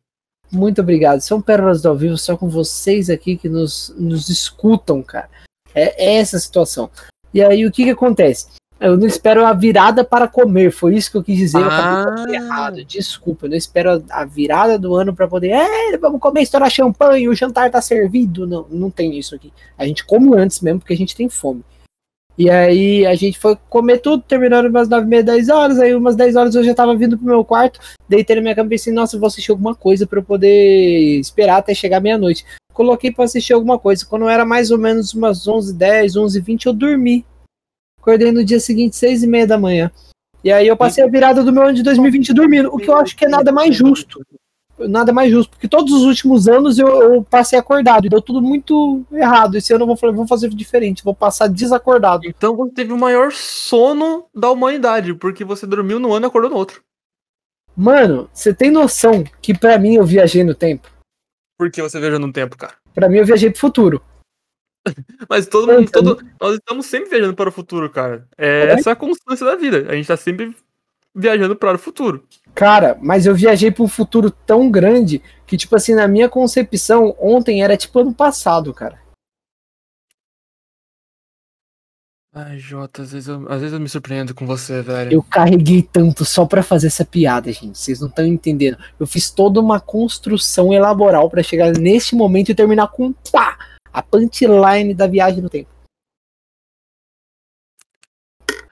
Muito 0.51 0.81
obrigado. 0.81 1.21
São 1.21 1.41
pérolas 1.41 1.81
do 1.81 1.89
ao 1.89 1.95
vivo, 1.95 2.17
só 2.17 2.37
com 2.37 2.47
vocês 2.47 3.09
aqui 3.09 3.35
que 3.37 3.49
nos, 3.49 3.93
nos 3.97 4.29
escutam, 4.29 5.01
cara. 5.01 5.29
É, 5.73 6.05
é 6.05 6.15
essa 6.17 6.37
a 6.37 6.39
situação. 6.39 6.89
E 7.33 7.41
aí, 7.41 7.65
o 7.65 7.71
que 7.71 7.85
que 7.85 7.89
acontece? 7.89 8.47
Eu 8.83 8.97
não 8.97 9.07
espero 9.07 9.45
a 9.45 9.53
virada 9.53 10.03
para 10.03 10.27
comer, 10.27 10.69
foi 10.69 10.95
isso 10.95 11.09
que 11.09 11.15
eu 11.15 11.23
quis 11.23 11.37
dizer. 11.37 11.57
Eu 11.57 11.67
acabei 11.67 12.35
Ah. 12.35 12.39
errado, 12.41 12.83
desculpa. 12.83 13.45
Eu 13.45 13.51
não 13.51 13.55
espero 13.55 14.03
a 14.09 14.25
virada 14.25 14.77
do 14.77 14.93
ano 14.93 15.15
para 15.15 15.25
poder. 15.25 15.51
É, 15.51 15.97
vamos 15.97 16.19
comer, 16.19 16.41
estourar 16.41 16.69
champanhe, 16.69 17.29
o 17.29 17.33
jantar 17.33 17.71
tá 17.71 17.79
servido. 17.81 18.45
Não, 18.45 18.67
não 18.69 18.91
tem 18.91 19.17
isso 19.17 19.33
aqui. 19.35 19.53
A 19.77 19.87
gente 19.87 20.05
come 20.05 20.37
antes 20.37 20.59
mesmo, 20.59 20.79
porque 20.81 20.93
a 20.93 20.97
gente 20.97 21.15
tem 21.15 21.29
fome. 21.29 21.63
E 22.37 22.49
aí 22.49 23.05
a 23.05 23.15
gente 23.15 23.39
foi 23.39 23.55
comer 23.69 23.99
tudo, 23.99 24.21
terminou 24.23 24.61
umas 24.67 24.89
9 24.89 25.05
e 25.05 25.09
meia, 25.09 25.23
10 25.23 25.47
horas. 25.47 25.79
Aí 25.79 25.95
umas 25.95 26.17
10 26.17 26.35
horas 26.35 26.53
eu 26.53 26.63
já 26.63 26.73
tava 26.75 26.93
vindo 26.93 27.17
pro 27.17 27.25
meu 27.25 27.45
quarto, 27.45 27.79
deitei 28.09 28.35
na 28.35 28.41
minha 28.41 28.55
cama 28.55 28.67
e 28.67 28.71
pensei, 28.71 28.91
nossa, 28.91 29.15
eu 29.15 29.19
vou 29.21 29.27
assistir 29.27 29.51
alguma 29.51 29.73
coisa 29.73 30.05
para 30.05 30.19
eu 30.19 30.23
poder 30.23 31.19
esperar 31.21 31.57
até 31.59 31.73
chegar 31.73 32.01
meia-noite. 32.01 32.43
Coloquei 32.73 33.13
para 33.13 33.23
assistir 33.23 33.53
alguma 33.53 33.79
coisa. 33.79 34.05
Quando 34.05 34.27
era 34.27 34.43
mais 34.43 34.71
ou 34.71 34.77
menos 34.77 35.13
umas 35.13 35.47
11, 35.47 35.73
10, 35.73 36.17
11, 36.17 36.41
20, 36.41 36.65
eu 36.65 36.73
dormi. 36.73 37.23
Acordei 38.03 38.33
no 38.33 38.43
dia 38.43 38.59
seguinte, 38.59 38.97
6 38.97 39.23
e 39.23 39.27
meia 39.27 39.47
da 39.47 39.57
manhã. 39.57 39.89
E 40.43 40.51
aí 40.51 40.67
eu 40.67 40.75
passei 40.75 41.01
a 41.01 41.07
virada 41.07 41.41
do 41.41 41.53
meu 41.53 41.63
ano 41.63 41.73
de 41.73 41.81
2020 41.83 42.33
dormindo, 42.33 42.67
o 42.67 42.77
que 42.77 42.89
eu 42.89 42.95
acho 42.97 43.15
que 43.15 43.23
é 43.23 43.29
nada 43.29 43.49
mais 43.49 43.73
justo. 43.73 44.19
Nada 44.77 45.13
mais 45.13 45.31
justo, 45.31 45.51
porque 45.51 45.67
todos 45.69 45.93
os 45.93 46.01
últimos 46.03 46.47
anos 46.47 46.77
eu, 46.77 46.87
eu 46.87 47.23
passei 47.23 47.57
acordado 47.57 48.05
e 48.05 48.09
deu 48.09 48.21
tudo 48.21 48.41
muito 48.41 49.05
errado. 49.11 49.55
Esse 49.55 49.71
ano 49.71 49.83
eu 49.83 49.87
vou, 49.87 49.95
fazer- 49.95 50.13
vou 50.15 50.27
fazer 50.27 50.49
diferente, 50.49 51.03
vou 51.03 51.15
passar 51.15 51.47
desacordado. 51.47 52.27
Então 52.27 52.57
você 52.57 52.71
teve 52.73 52.91
o 52.91 52.97
maior 52.97 53.31
sono 53.31 54.25
da 54.35 54.49
humanidade, 54.51 55.13
porque 55.13 55.45
você 55.45 55.65
dormiu 55.65 55.97
no 55.99 56.11
ano 56.11 56.25
e 56.25 56.27
acordou 56.27 56.49
no 56.49 56.57
outro. 56.57 56.81
Mano, 57.77 58.29
você 58.33 58.53
tem 58.53 58.69
noção 58.69 59.23
que 59.41 59.57
pra 59.57 59.79
mim 59.79 59.95
eu 59.95 60.03
viajei 60.05 60.43
no 60.43 60.53
tempo? 60.53 60.89
Por 61.57 61.71
que 61.71 61.81
você 61.81 61.99
viajou 61.99 62.19
no 62.19 62.33
tempo, 62.33 62.57
cara? 62.57 62.73
Pra 62.93 63.07
mim 63.07 63.17
eu 63.19 63.25
viajei 63.25 63.49
pro 63.49 63.59
futuro. 63.59 64.01
Mas 65.29 65.47
todo 65.47 65.67
mundo, 65.71 65.83
Então- 65.83 66.03
todo, 66.03 66.25
nós 66.39 66.55
estamos 66.55 66.85
sempre 66.85 67.09
viajando 67.09 67.33
para 67.35 67.49
o 67.49 67.51
futuro, 67.51 67.89
cara. 67.89 68.27
É 68.37 68.67
É? 68.67 68.71
essa 68.73 68.91
a 68.91 68.95
constância 68.95 69.45
da 69.45 69.55
vida. 69.55 69.85
A 69.89 69.95
gente 69.95 70.07
tá 70.07 70.17
sempre 70.17 70.55
viajando 71.15 71.55
para 71.55 71.75
o 71.75 71.79
futuro. 71.79 72.25
Cara, 72.55 72.97
mas 73.01 73.25
eu 73.25 73.33
viajei 73.35 73.71
pra 73.71 73.83
um 73.83 73.87
futuro 73.87 74.29
tão 74.29 74.69
grande 74.69 75.21
que, 75.47 75.55
tipo 75.57 75.75
assim, 75.75 75.93
na 75.95 76.07
minha 76.07 76.27
concepção, 76.29 77.15
ontem 77.19 77.63
era 77.63 77.77
tipo 77.77 77.99
ano 77.99 78.13
passado, 78.13 78.73
cara. 78.73 79.01
Ai, 82.35 82.57
Jota, 82.57 83.03
às 83.03 83.11
vezes 83.11 83.27
eu, 83.27 83.45
às 83.47 83.59
vezes 83.61 83.73
eu 83.73 83.79
me 83.79 83.87
surpreendo 83.87 84.33
com 84.33 84.45
você, 84.47 84.81
velho. 84.81 85.13
Eu 85.13 85.21
carreguei 85.21 85.83
tanto 85.83 86.25
só 86.25 86.47
pra 86.47 86.63
fazer 86.63 86.87
essa 86.87 87.05
piada, 87.05 87.51
gente. 87.51 87.77
Vocês 87.77 87.99
não 87.99 88.07
estão 88.07 88.25
entendendo. 88.25 88.75
Eu 88.99 89.05
fiz 89.05 89.29
toda 89.29 89.59
uma 89.59 89.79
construção 89.79 90.73
elaboral 90.73 91.29
pra 91.29 91.43
chegar 91.43 91.71
neste 91.73 92.15
momento 92.15 92.49
e 92.49 92.55
terminar 92.55 92.87
com 92.87 93.13
pá! 93.31 93.55
A 93.93 94.01
punchline 94.01 94.93
da 94.93 95.05
viagem 95.05 95.41
no 95.41 95.49
tempo. 95.49 95.69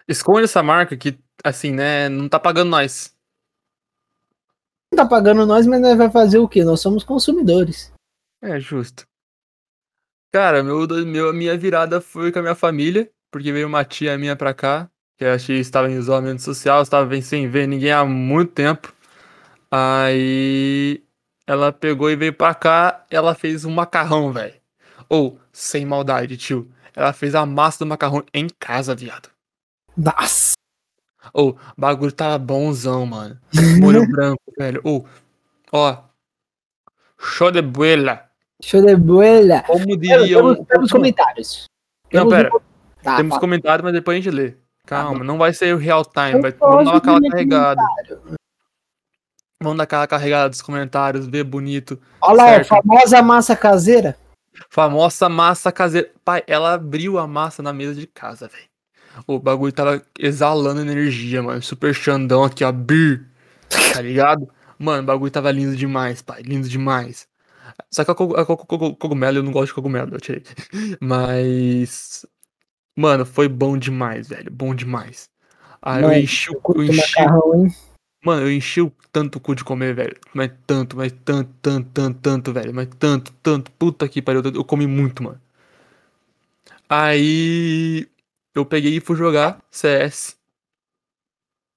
Esconde 0.07 0.45
essa 0.45 0.63
marca 0.63 0.97
que, 0.97 1.17
assim, 1.43 1.71
né, 1.71 2.09
não 2.09 2.27
tá 2.27 2.39
pagando 2.39 2.69
nós. 2.69 3.15
Não 4.91 4.97
tá 4.97 5.05
pagando 5.05 5.45
nós, 5.45 5.65
mas 5.65 5.79
nós 5.79 5.97
vai 5.97 6.09
fazer 6.11 6.39
o 6.39 6.49
quê? 6.49 6.63
Nós 6.63 6.81
somos 6.81 7.03
consumidores. 7.03 7.93
É 8.41 8.59
justo. 8.59 9.05
Cara, 10.33 10.63
meu, 10.63 10.87
meu, 11.05 11.29
a 11.29 11.33
minha 11.33 11.57
virada 11.57 12.01
foi 12.01 12.31
com 12.31 12.39
a 12.39 12.41
minha 12.41 12.55
família, 12.55 13.11
porque 13.29 13.51
veio 13.51 13.67
uma 13.67 13.85
tia 13.85 14.17
minha 14.17 14.35
pra 14.35 14.53
cá, 14.53 14.89
que 15.17 15.25
a 15.25 15.37
tia 15.37 15.59
estava 15.59 15.89
em 15.89 15.97
isolamento 15.97 16.41
social, 16.41 16.81
estava 16.81 17.21
sem 17.21 17.49
ver 17.49 17.67
ninguém 17.67 17.91
há 17.91 18.03
muito 18.03 18.53
tempo. 18.53 18.93
Aí 19.69 21.03
ela 21.45 21.71
pegou 21.71 22.09
e 22.09 22.15
veio 22.15 22.33
pra 22.33 22.53
cá, 22.53 23.05
ela 23.09 23.35
fez 23.35 23.65
um 23.65 23.71
macarrão, 23.71 24.31
velho. 24.31 24.60
Ou, 25.11 25.37
sem 25.51 25.85
maldade, 25.85 26.37
tio. 26.37 26.71
Ela 26.95 27.11
fez 27.11 27.35
a 27.35 27.45
massa 27.45 27.79
do 27.79 27.85
macarrão 27.85 28.23
em 28.33 28.47
casa, 28.59 28.95
viado. 28.95 29.29
Nossa! 29.97 30.53
Ou, 31.33 31.49
o 31.51 31.57
bagulho 31.81 32.13
tava 32.13 32.37
bonzão, 32.37 33.05
mano. 33.05 33.37
Molho 33.81 34.07
branco, 34.09 34.41
velho. 34.57 34.79
Ou, 34.85 35.05
ó. 35.71 35.97
Show 37.19 37.51
de 37.51 37.61
bola. 37.61 38.25
Show 38.63 38.85
de 38.85 38.95
bola! 38.95 39.63
Como 39.63 39.85
diria 39.97 40.19
Temos, 40.27 40.57
um. 40.59 40.63
temos 40.63 40.91
comentários. 40.91 41.65
Não, 42.11 42.29
Temos 42.29 42.33
pera. 42.33 42.55
um- 42.55 42.59
Tá, 43.03 43.15
Temos 43.17 43.29
fala. 43.31 43.41
comentário, 43.41 43.83
mas 43.83 43.93
depois 43.93 44.15
a 44.17 44.21
gente 44.21 44.33
lê. 44.33 44.53
Calma, 44.85 45.17
bom. 45.19 45.23
não 45.25 45.37
vai 45.37 45.51
ser 45.53 45.73
o 45.73 45.77
real 45.77 46.05
time. 46.05 46.39
Vai, 46.39 46.51
vamos 46.51 46.85
dar 46.85 46.97
aquela 46.97 47.19
carregada. 47.19 47.81
Vamos 49.61 49.77
dar 49.77 49.83
aquela 49.83 50.07
carregada 50.07 50.49
dos 50.49 50.61
comentários, 50.61 51.25
ver 51.27 51.43
bonito. 51.43 51.99
Olha 52.21 52.35
lá, 52.35 52.45
Certo. 52.63 52.67
famosa 52.69 53.21
massa 53.23 53.55
caseira. 53.55 54.15
Famosa 54.69 55.29
massa 55.29 55.71
caseira. 55.71 56.09
Pai, 56.23 56.43
ela 56.47 56.73
abriu 56.73 57.17
a 57.17 57.27
massa 57.27 57.61
na 57.63 57.71
mesa 57.73 57.95
de 57.95 58.07
casa, 58.07 58.47
velho. 58.47 58.69
O 59.27 59.39
bagulho 59.39 59.71
tava 59.73 60.01
exalando 60.19 60.81
energia, 60.81 61.43
mano. 61.43 61.61
Super 61.61 61.93
Xandão 61.93 62.43
aqui, 62.43 62.63
ó. 62.63 62.71
Bir. 62.71 63.27
Tá 63.93 64.01
ligado? 64.01 64.49
Mano, 64.79 65.03
o 65.03 65.05
bagulho 65.05 65.31
tava 65.31 65.51
lindo 65.51 65.75
demais, 65.75 66.21
pai. 66.21 66.41
Lindo 66.43 66.67
demais. 66.67 67.27
Só 67.89 68.03
que 68.03 68.11
a, 68.11 68.13
a 68.13 68.15
cogu- 68.45 68.65
cogu- 68.65 68.95
cogumelo, 68.95 69.37
eu 69.37 69.43
não 69.43 69.51
gosto 69.51 69.67
de 69.67 69.73
cogumelo, 69.73 70.15
eu 70.15 70.19
tirei. 70.21 70.43
Mas. 70.99 72.25
Mano, 72.95 73.25
foi 73.25 73.47
bom 73.47 73.77
demais, 73.77 74.29
velho. 74.29 74.51
Bom 74.51 74.73
demais. 74.75 75.29
Aí 75.81 76.01
Mano, 76.01 76.13
eu 76.13 76.19
enchi, 76.19 76.49
o- 76.51 76.61
Eu 76.75 76.83
enchi 76.83 76.97
macarrão, 77.19 77.55
hein? 77.65 77.75
Mano, 78.23 78.43
eu 78.43 78.51
enchi 78.51 78.81
o 78.81 78.91
tanto 79.11 79.37
o 79.37 79.41
cu 79.41 79.55
de 79.55 79.63
comer, 79.63 79.95
velho. 79.95 80.15
Mas 80.33 80.51
tanto, 80.67 80.95
mas 80.95 81.11
tanto, 81.25 81.51
tanto, 81.61 81.89
tanto, 81.91 82.19
tanto, 82.19 82.53
velho. 82.53 82.73
Mas 82.73 82.87
tanto, 82.99 83.33
tanto. 83.41 83.71
Puta 83.71 84.07
que 84.07 84.21
pariu. 84.21 84.41
Eu 84.53 84.63
comi 84.63 84.85
muito, 84.85 85.23
mano. 85.23 85.41
Aí 86.87 88.07
eu 88.53 88.65
peguei 88.65 88.97
e 88.97 88.99
fui 88.99 89.15
jogar 89.15 89.59
CS. 89.71 90.35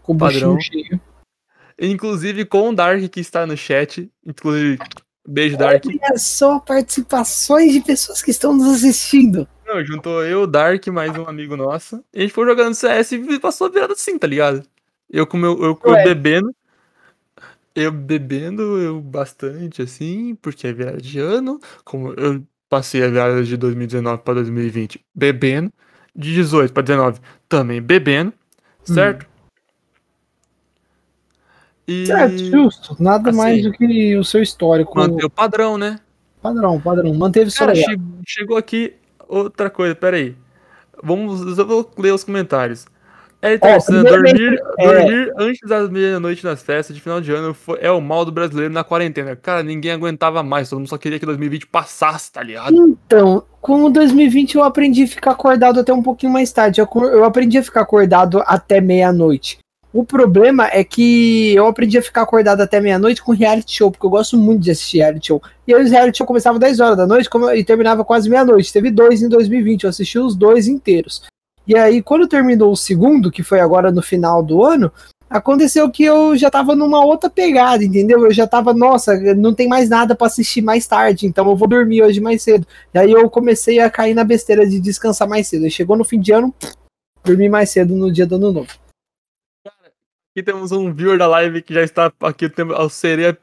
Com 0.03 0.13
o 0.15 0.19
Padrão. 0.19 0.61
cheio. 0.61 1.01
Inclusive 1.81 2.45
com 2.45 2.69
o 2.69 2.75
Dark 2.75 3.09
que 3.09 3.21
está 3.21 3.47
no 3.47 3.57
chat. 3.57 4.11
Inclusive, 4.25 4.79
beijo, 5.27 5.57
Dark. 5.57 5.85
Olha 5.87 6.19
só 6.19 6.59
participações 6.61 7.73
de 7.73 7.81
pessoas 7.81 8.21
que 8.23 8.31
estão 8.31 8.53
nos 8.55 8.85
assistindo. 8.85 9.49
Não, 9.65 9.83
juntou 9.85 10.23
eu, 10.25 10.43
o 10.43 10.47
Dark, 10.47 10.87
mais 10.89 11.17
um 11.17 11.27
amigo 11.27 11.57
nosso. 11.57 12.05
E 12.13 12.19
a 12.19 12.21
gente 12.23 12.35
foi 12.35 12.47
jogando 12.47 12.75
CS 12.75 13.13
e 13.13 13.41
passou 13.41 13.67
a 13.67 13.71
virada 13.71 13.95
assim, 13.95 14.19
tá 14.19 14.27
ligado? 14.27 14.63
Eu 15.11 15.27
com 15.27 15.37
meu, 15.37 15.63
eu, 15.63 15.79
eu 15.85 15.95
bebendo. 16.05 16.55
Eu 17.75 17.91
bebendo, 17.91 18.63
eu 18.79 19.01
bastante, 19.01 19.83
assim, 19.83 20.37
porque 20.37 20.67
é 20.67 20.73
virada 20.73 21.01
de 21.01 21.19
ano. 21.19 21.59
Como 21.85 22.13
eu 22.15 22.43
passei 22.69 23.03
a 23.03 23.09
virada 23.09 23.43
de 23.43 23.57
2019 23.57 24.23
pra 24.23 24.35
2020 24.35 25.05
bebendo. 25.15 25.73
De 26.17 26.33
18 26.33 26.73
pra 26.73 26.83
19 26.83 27.21
também 27.49 27.83
bebendo, 27.83 28.33
certo? 28.85 29.27
E 31.89 32.07
Certo, 32.07 32.39
justo. 32.39 32.97
Nada 33.03 33.31
assim, 33.31 33.39
mais 33.39 33.63
do 33.63 33.73
que 33.73 34.17
o 34.17 34.25
seu 34.25 34.41
histórico. 34.41 34.97
manter 34.97 35.25
o 35.25 35.31
padrão, 35.31 35.77
né? 35.77 35.99
Padrão, 36.41 36.81
padrão. 36.81 37.13
Manteve 37.15 37.49
o 37.49 37.51
seu 37.51 37.67
Cara, 37.67 37.79
chegou 38.27 38.57
aqui 38.57 38.95
outra 39.29 39.69
coisa, 39.69 39.95
peraí. 39.95 40.37
Vamos, 41.03 41.59
eu 41.59 41.67
vou 41.67 41.91
ler 41.99 42.13
os 42.13 42.23
comentários. 42.23 42.87
É 43.45 43.55
interessante, 43.55 43.85
primeiramente, 44.03 44.39
dormir, 44.39 44.63
é- 44.79 44.95
dormir 45.03 45.33
antes 45.37 45.69
das 45.69 45.91
meia-noite 45.91 46.45
nas 46.45 46.63
festas 46.63 46.97
de 46.97 47.03
final 47.03 47.21
de 47.21 47.31
ano 47.31 47.53
foi- 47.53 47.79
é 47.81 47.91
o 47.91 48.01
mal 48.01 48.25
do 48.25 48.33
brasileiro 48.33 48.73
na 48.73 48.83
quarentena. 48.83 49.37
Cara, 49.37 49.63
ninguém 49.63 49.93
aguentava 49.93 50.43
mais, 50.43 50.71
todo 50.71 50.79
mundo 50.79 50.89
só 50.89 50.97
queria 50.97 51.19
que 51.19 51.27
2020 51.27 51.67
passasse, 51.67 52.33
tá 52.33 52.43
ligado? 52.43 52.75
Então, 52.75 53.45
com 53.61 53.85
o 53.85 53.91
2020 53.91 54.55
eu 54.55 54.65
aprendi 54.65 55.03
a 55.03 55.07
ficar 55.07 55.33
acordado 55.33 55.79
até 55.79 55.93
um 55.93 56.03
pouquinho 56.03 56.33
mais 56.33 56.51
tarde. 56.51 56.81
Eu, 56.81 56.89
eu 57.03 57.23
aprendi 57.25 57.59
a 57.59 57.63
ficar 57.63 57.83
acordado 57.83 58.43
até 58.47 58.81
meia-noite. 58.81 59.59
O 59.93 60.05
problema 60.05 60.67
é 60.73 60.83
que 60.83 61.55
eu 61.55 61.69
aprendi 61.69 61.99
a 61.99 62.03
ficar 62.03 62.23
acordado 62.23 62.61
até 62.61 62.81
meia-noite 62.81 63.23
com 63.23 63.31
reality 63.33 63.77
show, 63.77 63.93
porque 63.93 64.05
eu 64.05 64.11
gosto 64.11 64.37
muito 64.37 64.63
de 64.63 64.73
assistir 64.73 64.99
reality 64.99 65.29
show. 65.29 65.43
E 65.69 65.75
aí 65.75 65.85
os 65.85 65.91
reality 65.91 66.19
show 66.19 66.27
começavam 66.27 66.59
10 66.59 66.81
horas 66.81 66.97
da 66.97 67.07
noite 67.07 67.29
e 67.55 67.63
terminava 67.63 68.05
quase 68.05 68.29
meia-noite. 68.29 68.73
Teve 68.73 68.91
dois 68.91 69.23
em 69.23 69.29
2020, 69.29 69.85
eu 69.85 69.91
assisti 69.91 70.19
os 70.19 70.35
dois 70.35 70.67
inteiros. 70.67 71.23
E 71.67 71.77
aí, 71.77 72.03
quando 72.03 72.29
terminou 72.29 72.73
o 72.73 72.77
segundo, 72.77 73.31
que 73.31 73.43
foi 73.43 73.61
agora 73.61 73.91
no 73.91 74.03
final 74.03 74.43
do 74.43 74.63
ano, 74.63 74.93
aconteceu 75.29 75.91
que 75.91 76.05
eu 76.05 76.37
já 76.37 76.51
tava 76.51 76.77
numa 76.77 77.05
outra 77.05 77.31
pegada, 77.31 77.83
entendeu? 77.83 78.25
Eu 78.25 78.33
já 78.33 78.47
tava, 78.47 78.75
nossa, 78.75 79.17
não 79.35 79.55
tem 79.55 79.67
mais 79.67 79.89
nada 79.89 80.15
para 80.15 80.27
assistir 80.27 80.63
mais 80.63 80.87
tarde, 80.87 81.27
então 81.27 81.49
eu 81.49 81.57
vou 81.57 81.67
dormir 81.67 82.03
hoje 82.03 82.21
mais 82.21 82.43
cedo. 82.43 82.67
E 82.93 82.99
aí 82.99 83.11
eu 83.11 83.29
comecei 83.31 83.81
a 83.81 83.91
cair 83.91 84.15
na 84.15 84.25
besteira 84.25 84.67
de 84.67 84.79
descansar 84.79 85.29
mais 85.29 85.49
cedo. 85.49 85.67
E 85.67 85.71
chegou 85.71 85.97
no 85.97 86.05
fim 86.05 86.21
de 86.21 86.33
ano, 86.33 86.55
dormi 87.25 87.49
mais 87.49 87.71
cedo 87.71 87.97
no 87.97 88.13
dia 88.13 88.27
do 88.27 88.37
ano 88.37 88.53
novo. 88.53 88.71
Aqui 90.37 90.43
temos 90.43 90.73
um 90.73 90.93
viewer 90.93 91.17
da 91.17 91.29
live 91.29 91.63
que 91.63 91.73
já 91.73 91.83
está 91.83 92.13
aqui, 92.21 92.47
o 92.47 92.89
sereia, 92.89 93.39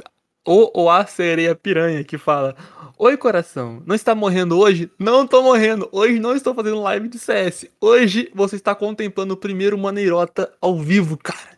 ou, 0.45 0.71
ou 0.73 0.89
a 0.89 1.05
sereia 1.05 1.55
piranha, 1.55 2.03
que 2.03 2.17
fala: 2.17 2.55
Oi, 2.97 3.17
coração, 3.17 3.81
não 3.85 3.95
está 3.95 4.15
morrendo 4.15 4.57
hoje? 4.57 4.91
Não 4.97 5.23
estou 5.23 5.43
morrendo. 5.43 5.89
Hoje 5.91 6.19
não 6.19 6.35
estou 6.35 6.53
fazendo 6.53 6.81
live 6.81 7.07
de 7.07 7.19
CS. 7.19 7.65
Hoje 7.79 8.31
você 8.33 8.55
está 8.55 8.73
contemplando 8.75 9.33
o 9.33 9.37
primeiro 9.37 9.77
Maneirota 9.77 10.51
ao 10.61 10.77
vivo, 10.79 11.17
cara. 11.17 11.57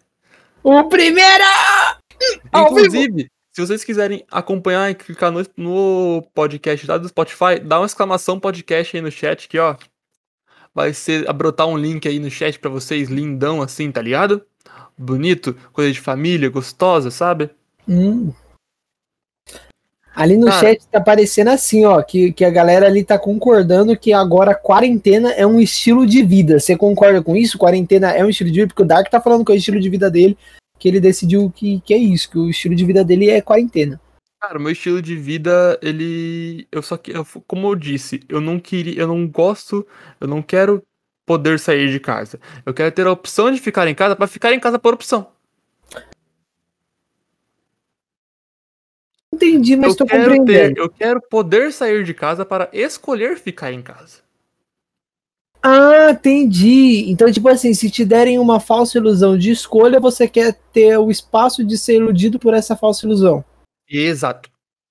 O 0.63 0.84
primeiro! 0.86 1.43
Inclusive, 2.54 3.28
se 3.52 3.62
vocês 3.62 3.84
quiserem 3.84 4.26
acompanhar 4.32 4.89
e 4.89 4.96
clicar 4.96 5.32
no, 5.32 5.46
no 5.58 6.24
podcast 6.34 6.88
lá 6.88 6.98
do 6.98 7.08
Spotify, 7.08 7.60
dá 7.62 7.80
uma 7.80 7.86
exclamação 7.86 8.39
podcast 8.39 8.96
aí 8.96 9.02
no 9.02 9.12
chat 9.12 9.48
que, 9.48 9.60
ó. 9.60 9.76
Vai 10.76 10.91
ser 10.91 11.32
brotar 11.34 11.67
um 11.67 11.78
link 11.78 12.08
aí 12.08 12.17
no 12.17 12.32
chat 12.32 12.58
para 12.58 12.69
vocês, 12.69 13.08
lindão 13.08 13.62
assim, 13.62 13.91
tá 13.91 14.02
ligado? 14.02 14.43
bonito, 14.98 15.56
coisa 15.72 15.91
de 15.91 16.00
família, 16.00 16.50
gostosa, 16.50 17.12
sabe? 17.12 17.50
Hum. 17.88 18.32
Ali 20.15 20.38
no 20.38 20.45
Cara, 20.45 20.60
chat 20.60 20.88
tá 20.91 20.99
aparecendo 20.99 21.47
assim, 21.47 21.86
ó, 21.86 22.02
que, 22.02 22.32
que 22.32 22.45
a 22.45 22.49
galera 22.52 22.86
ali 22.86 23.04
tá 23.04 23.17
concordando 23.17 23.97
que 23.97 24.13
agora 24.13 24.54
quarentena 24.54 25.32
é 25.32 25.45
um 25.45 25.60
estilo 25.60 26.06
de 26.06 26.21
vida. 26.21 26.60
Você 26.60 26.78
concorda 26.78 27.21
com 27.21 27.36
isso? 27.36 27.58
Quarentena 27.58 28.12
é 28.12 28.23
um 28.23 28.30
estilo 28.30 28.52
de 28.52 28.60
vida? 28.60 28.67
Porque 28.67 28.84
o 28.84 28.86
Dark 28.86 29.10
tá 29.10 29.19
falando 29.19 29.43
que 29.43 29.52
é 29.52 29.56
o 29.56 29.58
estilo 29.58 29.80
de 29.80 29.89
vida 29.89 30.12
dele, 30.12 30.38
que 30.78 30.88
ele 30.88 30.99
decidiu 30.99 31.52
que, 31.56 31.82
que 31.82 31.93
é 31.93 31.97
isso, 31.97 32.30
que 32.30 32.38
o 32.38 32.49
estilo 32.49 32.76
de 32.76 32.86
vida 32.86 33.04
dele 33.04 33.30
é 33.30 33.41
quarentena. 33.41 33.99
Cara, 34.39 34.60
o 34.60 34.62
meu 34.62 34.71
estilo 34.71 35.02
de 35.02 35.15
vida, 35.15 35.80
ele. 35.82 36.67
Eu 36.69 36.82
só 36.82 36.97
que. 36.97 37.13
Como 37.47 37.67
eu 37.67 37.76
disse, 37.76 38.21
eu 38.28 38.41
não 38.41 38.60
queria. 38.60 38.99
Eu 38.99 39.08
não 39.08 39.26
gosto. 39.26 39.88
Eu 40.19 40.28
não 40.28 40.41
quero 40.41 40.84
poder 41.26 41.58
sair 41.58 41.89
de 41.89 41.99
casa. 41.99 42.39
Eu 42.65 42.73
quero 42.73 42.91
ter 42.91 43.08
a 43.08 43.12
opção 43.12 43.49
de 43.49 43.60
ficar 43.62 43.88
em 43.88 43.95
casa 43.95 44.15
para 44.17 44.28
ficar 44.28 44.54
em 44.54 44.60
casa 44.60 44.78
por 44.78 44.93
opção. 44.93 45.28
Entendi, 49.34 49.76
mas 49.76 49.91
estou 49.91 50.08
compreendendo. 50.08 50.76
Ter, 50.76 50.82
eu 50.82 50.89
quero 50.89 51.22
poder 51.22 51.72
sair 51.72 52.04
de 52.04 52.13
casa 52.13 52.46
para 52.46 52.69
escolher 52.72 53.38
ficar 53.38 53.72
em 53.72 53.82
casa. 53.82 54.24
Ah, 55.62 56.12
entendi. 56.12 57.10
Então, 57.10 57.32
tipo 57.32 57.48
assim, 57.48 57.74
se 57.74 57.89
te 57.89 58.04
derem 58.04 58.38
uma 58.38 58.60
falsa 58.60 58.98
ilusão 58.98 59.38
de 59.38 59.50
escolha, 59.50 60.00
você 60.00 60.28
quer 60.28 60.58
ter 60.74 60.98
o 60.98 61.10
espaço 61.10 61.63
de 61.63 61.78
ser 61.78 61.96
iludido 61.96 62.38
por 62.38 62.54
essa 62.54 62.76
falsa 62.76 63.06
ilusão. 63.06 63.43
Exato. 63.89 64.50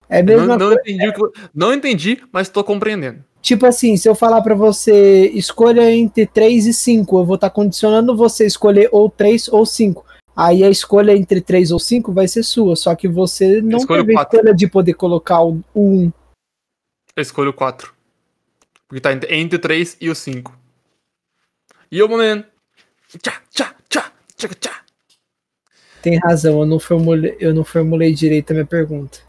É 0.09 0.23
mesmo. 0.23 0.47
Não, 0.47 0.59
não, 0.59 0.73
entendi, 0.73 1.13
não 1.55 1.75
entendi, 1.75 2.23
mas 2.33 2.49
estou 2.49 2.65
compreendendo. 2.65 3.23
Tipo 3.41 3.67
assim, 3.67 3.97
se 3.97 4.09
eu 4.09 4.15
falar 4.15 4.41
para 4.41 4.55
você 4.55 5.29
escolha 5.35 5.93
entre 5.93 6.27
3 6.27 6.67
e 6.67 6.73
5, 6.73 7.19
eu 7.19 7.25
vou 7.25 7.35
estar 7.35 7.51
tá 7.51 7.55
condicionando 7.55 8.17
você 8.17 8.45
a 8.45 8.47
escolher 8.47 8.89
ou 8.93 9.11
3 9.11 9.49
ou 9.49 9.67
5. 9.67 10.05
Aí 10.43 10.65
a 10.65 10.69
escolha 10.69 11.17
entre 11.17 11.41
3 11.41 11.71
ou 11.71 11.79
5 11.79 12.13
vai 12.13 12.27
ser 12.27 12.43
sua, 12.43 12.75
só 12.75 12.97
que 12.97 13.07
você 13.07 13.63
não 13.63 13.87
teve 13.87 14.19
a 14.19 14.23
escolha 14.23 14.53
de 14.53 14.67
poder 14.67 14.95
colocar 14.95 15.41
o 15.41 15.63
1. 15.73 16.13
Eu 17.15 17.23
escolho 17.23 17.53
4. 17.53 17.95
Porque 18.89 19.01
tá 19.01 19.13
entre 19.13 19.57
3 19.57 19.99
e 20.01 20.11
o 20.11 20.15
5. 20.17 20.53
E 21.93 22.03
o 22.03 22.09
momento. 22.09 22.49
Tchá, 23.23 23.41
tchá, 23.51 23.77
tchá, 23.89 24.13
tchá, 24.37 24.49
tchá. 24.49 24.85
Tem 26.03 26.19
razão, 26.19 26.59
eu 26.59 26.67
não 26.67 26.81
formulei, 26.81 27.37
eu 27.39 27.55
não 27.55 27.63
formulei 27.63 28.13
direito 28.13 28.51
a 28.51 28.55
minha 28.55 28.67
pergunta. 28.67 29.21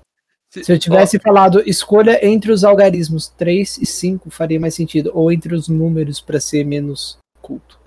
Se, 0.50 0.72
eu 0.72 0.80
tivesse 0.80 1.20
falado 1.20 1.62
escolha 1.70 2.26
entre 2.26 2.52
os 2.52 2.64
algarismos 2.64 3.28
3 3.28 3.78
e 3.78 3.86
5, 3.86 4.32
faria 4.32 4.60
mais 4.60 4.74
sentido. 4.74 5.12
Ou 5.14 5.32
entre 5.32 5.54
os 5.54 5.68
números 5.68 6.20
para 6.20 6.40
ser 6.40 6.66
menos 6.66 7.20
culto. 7.40 7.83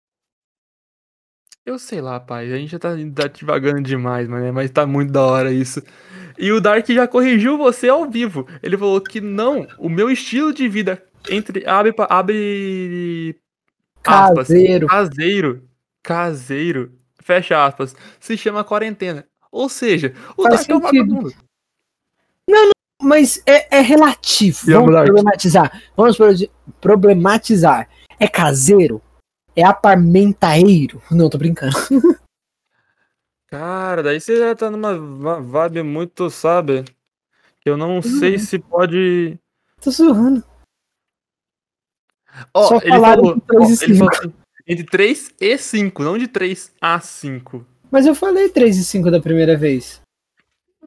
Eu 1.67 1.81
sei 1.81 2.01
lá, 2.01 2.21
pai. 2.21 2.53
A 2.53 2.57
gente 2.57 2.71
já 2.71 2.79
tá, 2.79 2.91
tá 3.13 3.27
devagando 3.27 3.83
demais, 3.83 4.29
mano. 4.29 4.53
Mas 4.53 4.71
tá 4.71 4.87
muito 4.87 5.11
da 5.11 5.23
hora 5.23 5.51
isso. 5.51 5.83
E 6.39 6.53
o 6.53 6.61
Dark 6.61 6.87
já 6.89 7.09
corrigiu 7.09 7.59
você 7.59 7.89
ao 7.89 8.09
vivo. 8.09 8.47
Ele 8.63 8.79
falou 8.79 9.01
que 9.01 9.21
não, 9.21 9.67
o 9.77 9.89
meu 9.89 10.09
estilo 10.09 10.55
de 10.55 10.69
vida 10.69 11.03
entre 11.29 11.67
abre 11.67 11.93
abre 12.09 13.37
aspas, 14.05 14.47
caseiro. 14.47 14.87
caseiro, 14.87 15.69
caseiro, 16.03 16.93
fecha 17.21 17.65
aspas, 17.65 17.97
se 18.21 18.37
chama 18.37 18.63
quarentena. 18.63 19.27
Ou 19.51 19.69
seja, 19.69 20.15
o 20.37 20.45
Faz 20.45 20.55
Dark 20.55 20.67
sentido. 20.67 20.73
é 20.73 20.77
um 20.77 20.81
vagabundo. 20.81 21.35
Não, 22.49 22.65
não, 22.67 22.73
mas 23.03 23.43
é, 23.45 23.79
é 23.79 23.81
relativo. 23.81 24.59
Vamos 24.67 24.93
problematizar. 24.93 25.83
Vamos 25.97 26.17
problematizar. 26.81 27.89
É 28.21 28.29
caseiro? 28.29 29.03
É 29.57 29.65
aparmentaeiro? 29.65 31.03
Não, 31.11 31.31
tô 31.31 31.39
brincando. 31.39 31.75
Cara, 33.49 34.03
daí 34.03 34.21
você 34.21 34.37
já 34.37 34.55
tá 34.55 34.71
numa 34.71 35.41
vibe 35.41 35.83
muito, 35.83 36.29
sabe? 36.29 36.85
Que 37.61 37.71
eu 37.71 37.77
não 37.77 38.03
sei 38.03 38.35
uhum. 38.35 38.39
se 38.39 38.59
pode. 38.59 39.39
Tô 39.81 39.91
zoando. 39.91 40.45
Ó, 42.53 42.77
oh, 42.77 42.81
ele 42.83 43.01
falou, 43.01 43.31
ó, 43.31 43.33
ele 43.33 43.97
falou 43.97 44.11
assim, 44.11 44.33
entre 44.67 44.85
3 44.85 45.35
e 45.41 45.57
5, 45.57 46.03
não 46.03 46.19
de 46.19 46.29
3 46.29 46.73
a 46.81 47.01
5. 47.01 47.65
Mas 47.91 48.05
eu 48.05 48.15
falei 48.15 48.49
3 48.51 48.77
e 48.77 48.85
5 48.85 49.11
da 49.11 49.21
primeira 49.21 49.57
vez. 49.57 50.03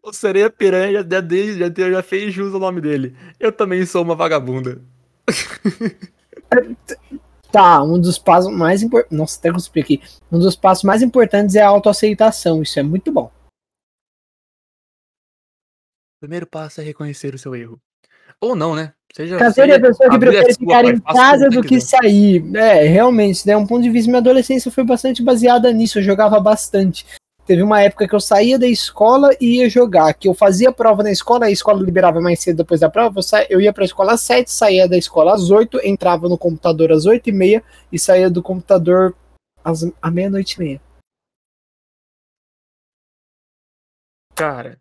O 0.03 0.13
Sereia 0.13 0.49
Piranha 0.49 1.03
já, 1.03 1.21
já, 1.21 1.69
já, 1.75 1.91
já 1.91 2.03
fez 2.03 2.33
jus 2.33 2.53
ao 2.53 2.59
nome 2.59 2.81
dele. 2.81 3.15
Eu 3.39 3.51
também 3.51 3.85
sou 3.85 4.03
uma 4.03 4.15
vagabunda. 4.15 4.81
Tá, 7.51 7.81
um 7.81 7.99
dos 7.99 8.19
passos 8.19 8.51
mais 8.51 8.83
importantes. 8.83 9.17
Nossa, 9.17 9.39
até 9.39 9.51
cuspi 9.51 9.79
aqui. 9.79 10.01
Um 10.31 10.37
dos 10.37 10.55
passos 10.55 10.83
mais 10.83 11.01
importantes 11.01 11.55
é 11.55 11.61
a 11.61 11.67
autoaceitação. 11.67 12.61
Isso 12.61 12.79
é 12.79 12.83
muito 12.83 13.11
bom. 13.11 13.31
O 16.17 16.19
primeiro 16.21 16.45
passo 16.45 16.81
é 16.81 16.83
reconhecer 16.83 17.33
o 17.33 17.39
seu 17.39 17.55
erro. 17.55 17.79
Ou 18.41 18.55
não, 18.55 18.75
né? 18.75 18.93
Seja, 19.15 19.37
Caseiro 19.37 19.71
é 19.71 19.75
a 19.75 19.81
pessoa 19.81 20.09
que 20.09 20.19
prefere 20.19 20.53
ficar 20.53 20.85
em 20.85 20.99
casa 20.99 21.49
do 21.49 21.63
que 21.63 21.81
sair. 21.81 22.55
É, 22.55 22.83
realmente, 22.83 23.47
né? 23.47 23.57
Um 23.57 23.65
ponto 23.65 23.81
de 23.81 23.89
vista, 23.89 24.09
minha 24.09 24.19
adolescência 24.19 24.71
foi 24.71 24.83
bastante 24.83 25.23
baseada 25.23 25.71
nisso. 25.73 25.97
Eu 25.97 26.03
jogava 26.03 26.39
bastante. 26.39 27.05
Teve 27.49 27.63
uma 27.63 27.81
época 27.81 28.07
que 28.07 28.13
eu 28.13 28.19
saía 28.19 28.59
da 28.59 28.67
escola 28.67 29.31
e 29.41 29.57
ia 29.57 29.67
jogar, 29.67 30.13
que 30.13 30.27
eu 30.27 30.35
fazia 30.35 30.71
prova 30.71 31.01
na 31.01 31.09
escola, 31.09 31.47
a 31.47 31.51
escola 31.51 31.81
liberava 31.81 32.21
mais 32.21 32.39
cedo 32.39 32.57
depois 32.57 32.79
da 32.79 32.91
prova, 32.91 33.17
eu, 33.17 33.23
sa... 33.23 33.43
eu 33.49 33.59
ia 33.59 33.73
para 33.73 33.83
a 33.83 33.87
escola 33.87 34.13
às 34.13 34.21
7, 34.21 34.51
saía 34.51 34.87
da 34.87 34.95
escola 34.95 35.33
às 35.33 35.49
8, 35.49 35.79
entrava 35.83 36.29
no 36.29 36.37
computador 36.37 36.91
às 36.91 37.07
8 37.07 37.27
e 37.27 37.31
meia 37.31 37.63
e 37.91 37.97
saía 37.97 38.29
do 38.29 38.43
computador 38.43 39.15
às... 39.63 39.81
à 39.99 40.11
meia-noite 40.11 40.57
e 40.57 40.59
meia. 40.59 40.81
Cara, 44.35 44.79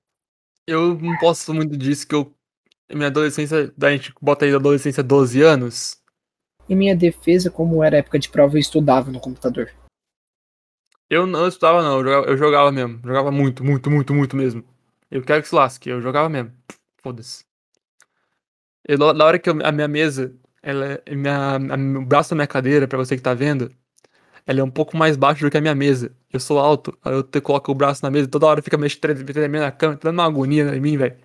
eu 0.67 0.95
não 0.99 1.17
posso 1.17 1.55
muito 1.55 1.75
disso, 1.75 2.07
que 2.07 2.15
eu. 2.15 2.35
Minha 2.93 3.07
adolescência, 3.07 3.73
a 3.81 3.91
gente 3.91 4.13
bota 4.21 4.45
aí 4.45 4.51
da 4.51 4.59
adolescência 4.59 5.03
12 5.03 5.41
anos. 5.41 5.97
Em 6.69 6.77
minha 6.77 6.95
defesa, 6.95 7.51
como 7.51 7.83
era 7.83 7.97
época 7.97 8.19
de 8.19 8.29
prova, 8.29 8.57
eu 8.57 8.61
estudava 8.61 9.11
no 9.11 9.21
computador. 9.21 9.73
Eu 11.11 11.27
não 11.27 11.49
estudava, 11.49 11.83
não. 11.83 11.99
Eu 11.99 12.05
jogava, 12.05 12.27
eu 12.27 12.37
jogava 12.37 12.73
mesmo. 12.73 13.01
Jogava 13.05 13.31
muito, 13.31 13.65
muito, 13.65 13.91
muito, 13.91 14.15
muito 14.15 14.37
mesmo. 14.37 14.65
Eu 15.11 15.23
quero 15.23 15.43
que 15.43 15.49
se 15.49 15.55
lasque. 15.55 15.89
Eu 15.89 16.01
jogava 16.01 16.29
mesmo. 16.29 16.53
Foda-se. 16.99 17.45
Na 18.87 19.25
hora 19.25 19.39
que 19.39 19.49
eu, 19.49 19.59
a 19.65 19.73
minha 19.73 19.89
mesa, 19.89 20.35
ela, 20.63 21.01
é, 21.05 21.15
minha, 21.15 21.57
a, 21.57 21.99
o 21.99 22.05
braço 22.05 22.31
da 22.31 22.37
minha 22.37 22.47
cadeira, 22.47 22.87
pra 22.87 22.99
você 22.99 23.17
que 23.17 23.23
tá 23.23 23.35
vendo, 23.35 23.71
ela 24.47 24.61
é 24.61 24.65
um 24.65 24.71
pouco 24.71 24.97
mais 24.97 25.17
baixo 25.17 25.45
do 25.45 25.51
que 25.51 25.59
a 25.59 25.61
minha 25.61 25.75
mesa. 25.75 26.11
Eu 26.33 26.41
sou 26.41 26.59
alto, 26.59 26.97
aí 27.05 27.13
eu 27.13 27.23
te, 27.23 27.41
coloco 27.41 27.71
o 27.71 27.75
braço 27.75 28.03
na 28.03 28.11
mesa 28.11 28.29
toda 28.29 28.47
hora 28.47 28.63
fica 28.63 28.79
mexendo 28.79 29.01
tremendo 29.25 29.63
na 29.63 29.73
cama, 29.73 29.97
tá 29.97 30.09
dando 30.09 30.19
uma 30.19 30.27
agonia 30.27 30.75
em 30.75 30.81
mim, 30.81 30.97
velho. 30.97 31.17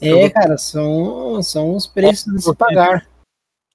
É, 0.00 0.26
eu... 0.26 0.30
cara, 0.30 0.58
são, 0.58 1.42
são 1.42 1.74
os 1.74 1.86
preços 1.86 2.34
a 2.34 2.38
se 2.38 2.56
pagar. 2.56 3.08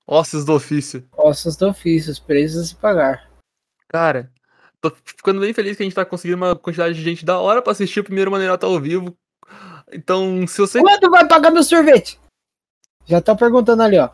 Ossos 0.07 0.45
do 0.45 0.53
ofício. 0.53 1.03
Ossos 1.17 1.55
do 1.55 1.67
ofício, 1.69 2.11
os 2.11 2.19
preços 2.19 2.61
a 2.61 2.65
se 2.65 2.75
pagar. 2.75 3.29
Cara, 3.87 4.31
Tô 4.81 4.91
ficando 5.05 5.39
bem 5.39 5.53
feliz 5.53 5.77
que 5.77 5.83
a 5.83 5.85
gente 5.85 5.95
tá 5.95 6.03
conseguindo 6.03 6.37
uma 6.37 6.55
quantidade 6.55 6.95
de 6.95 7.03
gente 7.03 7.23
da 7.23 7.39
hora 7.39 7.61
pra 7.61 7.71
assistir 7.71 7.99
o 7.99 8.03
primeiro 8.03 8.31
Maneirata 8.31 8.65
ao 8.65 8.79
vivo. 8.79 9.15
Então, 9.93 10.45
se 10.47 10.59
você. 10.59 10.79
Quando 10.79 11.11
vai 11.11 11.27
pagar 11.27 11.51
meu 11.51 11.63
sorvete? 11.63 12.19
Já 13.05 13.21
tá 13.21 13.35
perguntando 13.35 13.83
ali, 13.83 13.99
ó. 13.99 14.09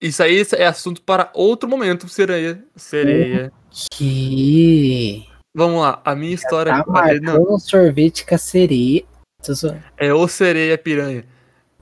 Isso 0.00 0.22
aí 0.22 0.42
é 0.56 0.66
assunto 0.66 1.02
para 1.02 1.30
outro 1.34 1.68
momento, 1.68 2.08
sereia. 2.08 2.62
Sereia. 2.76 3.52
Que. 3.90 5.26
Vamos 5.56 5.80
lá, 5.80 6.02
a 6.04 6.14
minha 6.14 6.34
história. 6.34 6.72
Tá 6.72 6.84
marcando 6.86 7.54
um 7.54 7.58
sorvete 7.58 8.26
com 8.26 8.34
a 8.34 8.38
sereia. 8.38 9.04
É 9.96 10.12
o 10.12 10.28
sereia 10.28 10.76
piranha. 10.76 11.24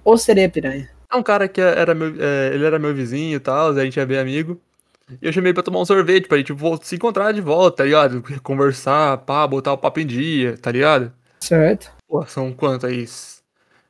Ou 0.05 0.17
sereia 0.17 0.49
piranha. 0.49 0.91
É 1.13 1.17
um 1.17 1.23
cara 1.23 1.49
que 1.49 1.61
era 1.61 1.95
meu, 1.95 2.15
é, 2.21 2.55
ele 2.55 2.65
era 2.65 2.79
meu 2.79 2.95
vizinho 2.95 3.37
e 3.37 3.41
tal, 3.41 3.71
a 3.71 3.85
gente 3.85 3.99
é 3.99 4.07
bem 4.07 4.19
amigo. 4.19 4.61
E 5.11 5.27
eu 5.27 5.33
chamei 5.33 5.55
pra 5.55 5.63
tomar 5.63 5.81
um 5.81 5.85
sorvete, 5.85 6.27
pra 6.27 6.39
gente 6.39 6.53
se 6.83 6.97
encontrar 6.97 7.33
de 7.33 7.41
volta, 7.41 7.79
tá 7.79 7.85
ligado? 7.85 8.23
Conversar, 8.43 9.19
pá, 9.19 9.47
botar 9.47 9.73
o 9.73 9.79
papo 9.79 10.01
em 10.01 10.07
dia, 10.07 10.59
tá 10.59 10.73
ligado? 10.73 11.13
Certo? 11.41 11.93
Pô, 12.09 12.25
são 12.27 12.53
quanto 12.53 12.87
aí? 12.87 13.07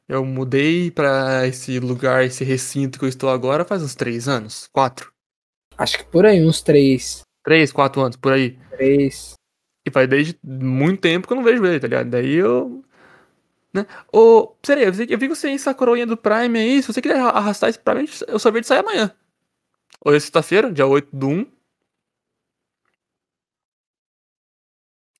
Eu 0.08 0.24
mudei 0.24 0.90
pra 0.90 1.46
esse 1.46 1.80
lugar, 1.80 2.24
esse 2.24 2.44
recinto 2.44 2.98
que 2.98 3.04
eu 3.04 3.08
estou 3.08 3.30
agora 3.30 3.64
faz 3.64 3.82
uns 3.82 3.94
três 3.94 4.28
anos? 4.28 4.68
Quatro? 4.72 5.10
Acho 5.76 5.98
que 5.98 6.04
por 6.04 6.26
aí, 6.26 6.44
uns 6.44 6.62
três. 6.62 7.22
Três, 7.42 7.72
quatro 7.72 8.02
anos, 8.02 8.16
por 8.16 8.32
aí. 8.32 8.58
Três. 8.70 9.34
E 9.86 9.90
faz 9.90 10.08
desde 10.08 10.38
muito 10.42 11.00
tempo 11.00 11.26
que 11.26 11.32
eu 11.32 11.36
não 11.36 11.44
vejo 11.44 11.64
ele, 11.64 11.80
tá 11.80 11.86
ligado? 11.86 12.10
Daí 12.10 12.34
eu. 12.34 12.84
Né? 13.72 13.86
Ô, 14.12 14.54
seria, 14.62 14.84
eu 14.84 14.92
vi 14.92 15.06
vi 15.16 15.28
você 15.28 15.48
em 15.48 15.54
essa 15.54 15.74
coroinha 15.74 16.06
do 16.06 16.16
Prime 16.16 16.58
aí. 16.58 16.82
Se 16.82 16.92
você 16.92 17.00
quiser 17.00 17.18
arrastar 17.20 17.70
esse 17.70 17.78
Prime, 17.78 18.08
o 18.32 18.38
sorvete 18.38 18.66
sai 18.66 18.78
amanhã. 18.78 19.12
Hoje 20.04 20.16
é 20.16 20.20
sexta-feira, 20.20 20.72
dia 20.72 20.86
8 20.86 21.14
do 21.14 21.28
1. 21.28 21.52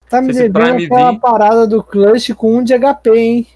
Tá 0.08 0.20
me 0.22 0.32
Se 0.32 0.40
esse 0.42 0.48
devendo 0.48 0.76
Prime 0.76 0.84
aquela 0.84 1.10
vir- 1.12 1.20
parada 1.20 1.66
do 1.66 1.82
Clutch 1.82 2.32
com 2.34 2.58
um 2.58 2.64
de 2.64 2.72
HP, 2.74 3.10
hein? 3.16 3.46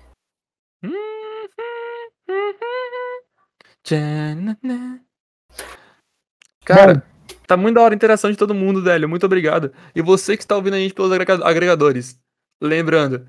Cara, 6.65 7.03
tá 7.47 7.57
muito 7.57 7.77
da 7.77 7.83
hora 7.83 7.95
a 7.95 7.97
interação 7.97 8.31
de 8.31 8.37
todo 8.37 8.55
mundo, 8.55 8.83
velho. 8.83 9.09
Muito 9.09 9.27
obrigado. 9.27 9.73
E 9.95 10.03
você 10.03 10.37
que 10.37 10.43
está 10.43 10.57
ouvindo 10.57 10.75
a 10.75 10.79
gente 10.79 10.95
pelos 10.95 11.13
agrega- 11.13 11.47
agregadores. 11.47 12.19
Lembrando, 12.63 13.27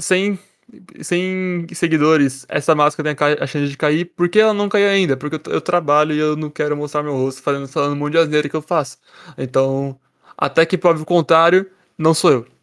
sem, 0.00 0.38
sem 1.02 1.66
seguidores, 1.74 2.44
essa 2.48 2.74
máscara 2.74 3.14
tem 3.14 3.26
a 3.40 3.46
chance 3.46 3.68
de 3.68 3.76
cair. 3.76 4.04
Por 4.04 4.28
que 4.28 4.38
ela 4.40 4.54
não 4.54 4.68
caiu 4.68 4.88
ainda? 4.88 5.16
Porque 5.16 5.36
eu, 5.36 5.54
eu 5.54 5.60
trabalho 5.60 6.12
e 6.14 6.18
eu 6.18 6.36
não 6.36 6.50
quero 6.50 6.76
mostrar 6.76 7.02
meu 7.02 7.14
rosto 7.16 7.42
fazendo, 7.42 7.68
falando 7.68 7.92
um 7.92 7.96
monte 7.96 8.12
de 8.12 8.18
asneira 8.18 8.48
que 8.48 8.56
eu 8.56 8.62
faço. 8.62 8.98
Então, 9.36 9.98
até 10.36 10.66
que 10.66 10.78
prove 10.78 11.02
o 11.02 11.06
contrário, 11.06 11.70
não 11.96 12.14
sou 12.14 12.30
eu. 12.32 12.57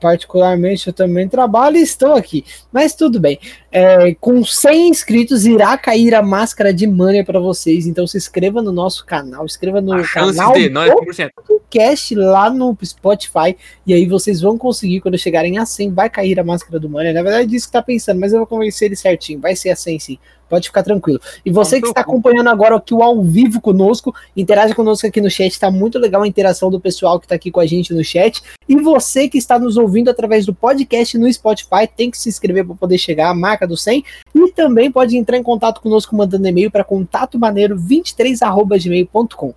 Particularmente, 0.00 0.86
eu 0.88 0.92
também 0.92 1.28
trabalho 1.28 1.76
e 1.76 1.82
estou 1.82 2.14
aqui. 2.14 2.44
Mas 2.72 2.94
tudo 2.94 3.20
bem. 3.20 3.38
É, 3.70 4.14
com 4.14 4.44
100 4.44 4.88
inscritos, 4.88 5.46
irá 5.46 5.76
cair 5.76 6.14
a 6.14 6.22
máscara 6.22 6.72
de 6.72 6.86
Mania 6.86 7.24
para 7.24 7.38
vocês. 7.38 7.86
Então 7.86 8.06
se 8.06 8.16
inscreva 8.16 8.62
no 8.62 8.72
nosso 8.72 9.04
canal. 9.04 9.44
Inscreva 9.44 9.80
no 9.80 9.92
A 9.92 10.02
canal 10.06 10.52
de, 10.54 10.68
não 10.68 10.82
é 10.82 10.94
100%. 10.94 11.30
podcast 11.46 12.14
lá 12.14 12.50
no 12.50 12.76
Spotify. 12.84 13.56
E 13.86 13.94
aí 13.94 14.06
vocês 14.06 14.40
vão 14.40 14.58
conseguir, 14.58 15.00
quando 15.00 15.18
chegarem 15.18 15.58
a 15.58 15.66
100, 15.66 15.92
vai 15.92 16.10
cair 16.10 16.40
a 16.40 16.44
máscara 16.44 16.80
do 16.80 16.88
Mania. 16.88 17.12
Na 17.12 17.22
verdade, 17.22 17.44
é 17.44 17.46
disso 17.46 17.66
que 17.66 17.72
tá 17.72 17.82
pensando, 17.82 18.20
mas 18.20 18.32
eu 18.32 18.38
vou 18.38 18.46
convencer 18.46 18.86
ele 18.86 18.96
certinho. 18.96 19.40
Vai 19.40 19.54
ser 19.54 19.70
a 19.70 19.76
100 19.76 19.98
sim. 19.98 20.18
Pode 20.48 20.68
ficar 20.68 20.82
tranquilo. 20.82 21.20
E 21.44 21.50
você 21.50 21.76
Não 21.76 21.82
que 21.82 21.88
está 21.88 22.00
acompanhando 22.00 22.48
agora 22.48 22.76
aqui 22.76 22.94
o 22.94 23.02
ao 23.02 23.22
vivo 23.22 23.60
conosco, 23.60 24.14
interage 24.36 24.74
conosco 24.74 25.06
aqui 25.06 25.20
no 25.20 25.30
chat. 25.30 25.58
Tá 25.58 25.70
muito 25.70 25.98
legal 25.98 26.22
a 26.22 26.28
interação 26.28 26.70
do 26.70 26.80
pessoal 26.80 27.20
que 27.20 27.28
tá 27.28 27.34
aqui 27.34 27.50
com 27.50 27.60
a 27.60 27.66
gente 27.66 27.92
no 27.92 28.02
chat. 28.02 28.42
E 28.68 28.76
você 28.76 29.28
que 29.28 29.38
está 29.38 29.58
nos 29.58 29.76
ouvindo 29.76 30.08
através 30.08 30.46
do 30.46 30.54
podcast 30.54 31.18
no 31.18 31.30
Spotify, 31.32 31.88
tem 31.94 32.10
que 32.10 32.18
se 32.18 32.28
inscrever 32.28 32.64
para 32.64 32.74
poder 32.74 32.98
chegar 32.98 33.30
à 33.30 33.34
marca 33.34 33.66
do 33.66 33.76
100. 33.76 34.04
E 34.34 34.52
também 34.52 34.90
pode 34.90 35.16
entrar 35.16 35.36
em 35.36 35.42
contato 35.42 35.80
conosco 35.80 36.16
mandando 36.16 36.48
e-mail 36.48 36.70
para 36.70 36.84
contatomaneiro23@gmail.com. 36.84 39.54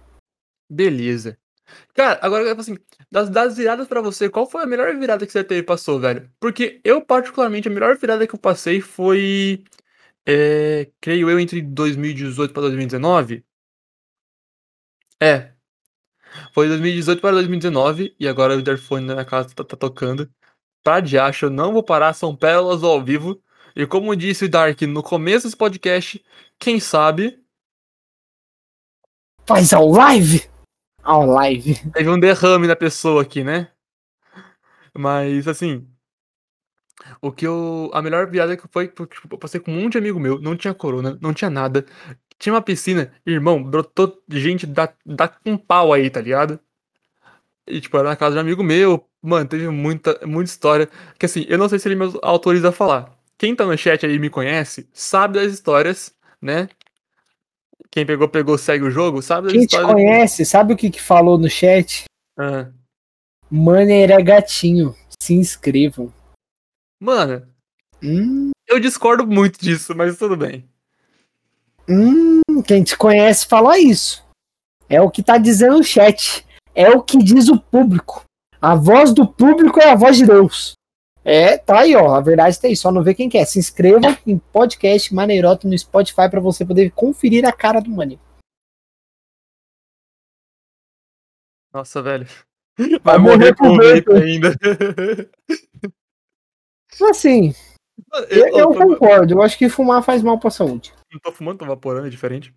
Beleza. 0.70 1.38
Cara, 1.94 2.20
agora 2.22 2.54
assim, 2.54 2.78
das, 3.12 3.30
das 3.30 3.58
viradas 3.58 3.88
pra 3.88 4.02
você, 4.02 4.30
qual 4.30 4.50
foi 4.50 4.64
a 4.64 4.66
melhor 4.66 4.96
virada 4.98 5.26
que 5.26 5.32
você 5.32 5.44
teve 5.44 5.64
passou, 5.64 6.00
velho? 6.00 6.30
Porque 6.40 6.80
eu, 6.84 7.02
particularmente, 7.02 7.68
a 7.68 7.72
melhor 7.72 7.98
virada 7.98 8.26
que 8.26 8.34
eu 8.34 8.40
passei 8.40 8.80
foi, 8.80 9.64
é, 10.26 10.90
creio 11.00 11.30
eu, 11.30 11.40
entre 11.40 11.62
2018 11.62 12.54
pra 12.54 12.62
2019. 12.62 13.46
É. 15.22 15.54
Foi 16.54 16.68
2018 16.68 17.22
para 17.22 17.34
2019, 17.34 18.16
e 18.20 18.28
agora 18.28 18.56
o 18.56 18.60
interfone 18.60 19.06
na 19.06 19.14
minha 19.14 19.26
casa 19.26 19.54
tá, 19.54 19.64
tá 19.64 19.78
tocando. 19.78 20.30
Pra 20.84 21.00
diacho, 21.00 21.46
eu 21.46 21.50
não 21.50 21.74
vou 21.74 21.84
parar, 21.84 22.14
são 22.14 22.36
pérolas 22.36 22.84
ao 22.84 23.04
vivo. 23.04 23.42
E 23.76 23.86
como 23.86 24.16
disse 24.16 24.46
o 24.46 24.50
Dark 24.50 24.82
no 24.84 25.04
começo 25.04 25.46
desse 25.46 25.58
podcast, 25.58 26.24
quem 26.60 26.80
sabe 26.80 27.42
Faz 29.46 29.74
ao 29.74 29.90
live! 29.90 30.50
Ao 31.04 31.26
live. 31.26 31.76
teve 31.92 32.10
um 32.10 32.20
derrame 32.20 32.68
na 32.68 32.76
pessoa 32.76 33.24
aqui, 33.24 33.44
né? 33.44 33.70
Mas, 34.96 35.48
assim. 35.48 35.91
O 37.22 37.32
que 37.32 37.46
eu. 37.48 37.90
A 37.94 38.02
melhor 38.02 38.30
viagem 38.30 38.58
que 38.58 38.68
foi. 38.70 38.88
que, 38.88 39.06
Tipo, 39.06 39.36
eu 39.36 39.38
passei 39.38 39.60
com 39.60 39.72
um 39.72 39.82
monte 39.82 39.94
de 39.94 39.98
amigo 39.98 40.20
meu, 40.20 40.40
não 40.40 40.56
tinha 40.56 40.74
corona, 40.74 41.18
não 41.22 41.34
tinha 41.34 41.50
nada. 41.50 41.86
Tinha 42.38 42.54
uma 42.54 42.62
piscina, 42.62 43.12
irmão, 43.26 43.62
brotou 43.64 44.20
gente 44.30 44.66
da, 44.66 44.90
da 45.06 45.28
com 45.28 45.56
pau 45.58 45.94
aí, 45.94 46.10
tá 46.10 46.22
ligado? 46.22 46.60
E, 47.68 47.80
tipo, 47.80 47.96
era 47.98 48.10
na 48.10 48.16
casa 48.16 48.32
de 48.34 48.38
um 48.40 48.42
amigo 48.42 48.64
meu. 48.64 49.06
Mano, 49.22 49.48
teve 49.48 49.68
muita, 49.70 50.20
muita 50.26 50.50
história. 50.50 50.90
Que 51.20 51.26
assim, 51.28 51.46
eu 51.48 51.58
não 51.58 51.70
sei 51.70 51.78
se 51.80 51.88
ele 51.88 51.96
me 51.96 52.12
autoriza 52.24 52.70
a 52.70 52.72
falar. 52.72 53.14
Quem 53.38 53.56
tá 53.56 53.66
no 53.66 53.78
chat 53.78 54.06
aí 54.06 54.16
e 54.16 54.20
me 54.20 54.30
conhece, 54.30 54.88
sabe 54.94 55.40
das 55.40 55.52
histórias, 55.52 56.14
né? 56.42 56.68
Quem 57.92 58.06
pegou, 58.06 58.28
pegou, 58.28 58.58
segue 58.58 58.86
o 58.86 58.92
jogo, 58.92 59.22
sabe 59.22 59.48
das 59.48 59.54
Quem 59.54 59.62
te 59.66 59.76
histórias. 59.76 59.92
conhece, 59.92 60.46
sabe 60.46 60.74
o 60.74 60.78
que, 60.78 60.90
que 60.90 61.02
falou 61.02 61.38
no 61.38 61.50
chat? 61.50 62.06
Ah. 62.38 62.68
Maneira 63.50 64.22
gatinho. 64.22 64.96
Se 65.20 65.34
inscrevam. 65.34 66.12
Mano, 67.02 67.48
Hum, 68.04 68.52
Eu 68.68 68.80
discordo 68.80 69.26
muito 69.28 69.60
disso, 69.60 69.96
mas 69.96 70.18
tudo 70.18 70.38
bem. 70.38 70.70
hum, 71.90 72.42
quem 72.66 72.84
te 72.84 72.96
conhece 72.96 73.46
fala 73.48 73.78
isso. 73.80 74.24
É 74.88 75.02
o 75.02 75.10
que 75.10 75.24
tá 75.24 75.38
dizendo 75.40 75.80
o 75.80 75.84
chat. 75.84 76.46
É 76.76 76.90
o 76.90 77.02
que 77.04 77.18
diz 77.18 77.48
o 77.50 77.60
público. 77.60 78.24
A 78.62 78.76
voz 78.76 79.14
do 79.14 79.28
público 79.28 79.80
é 79.80 79.90
a 79.90 79.96
voz 79.96 80.16
de 80.18 80.26
Deus. 80.28 80.74
É, 81.24 81.58
tá 81.58 81.80
aí, 81.80 81.96
ó. 81.96 82.14
A 82.16 82.22
verdade 82.22 82.60
tá 82.62 82.68
aí. 82.68 82.76
Só 82.76 82.92
não 82.92 83.04
vê 83.04 83.14
quem 83.16 83.28
quer. 83.30 83.46
Se 83.46 83.58
inscreva 83.60 84.18
em 84.26 84.38
podcast 84.38 85.14
Maneiroto 85.14 85.68
no 85.68 85.78
Spotify 85.78 86.30
pra 86.30 86.40
você 86.40 86.64
poder 86.66 86.92
conferir 86.92 87.46
a 87.48 87.52
cara 87.52 87.80
do 87.82 87.90
Mani. 87.90 88.20
Nossa, 91.74 92.02
velho. 92.02 92.28
Vai 92.78 93.00
Vai 93.04 93.18
morrer 93.20 93.38
morrer 93.38 93.56
com 93.56 93.76
vape 93.76 94.12
ainda. 94.22 94.56
Assim, 97.10 97.54
eu, 98.30 98.48
eu 98.58 98.74
concordo. 98.74 99.34
Eu 99.36 99.42
acho 99.42 99.58
que 99.58 99.70
fumar 99.70 100.04
faz 100.04 100.22
mal 100.22 100.40
pra 100.40 100.50
saúde. 100.50 100.94
não 101.12 101.20
tô 101.20 101.32
fumando, 101.32 101.60
tô 101.60 101.66
vaporando, 101.66 102.08
é 102.08 102.10
diferente. 102.10 102.54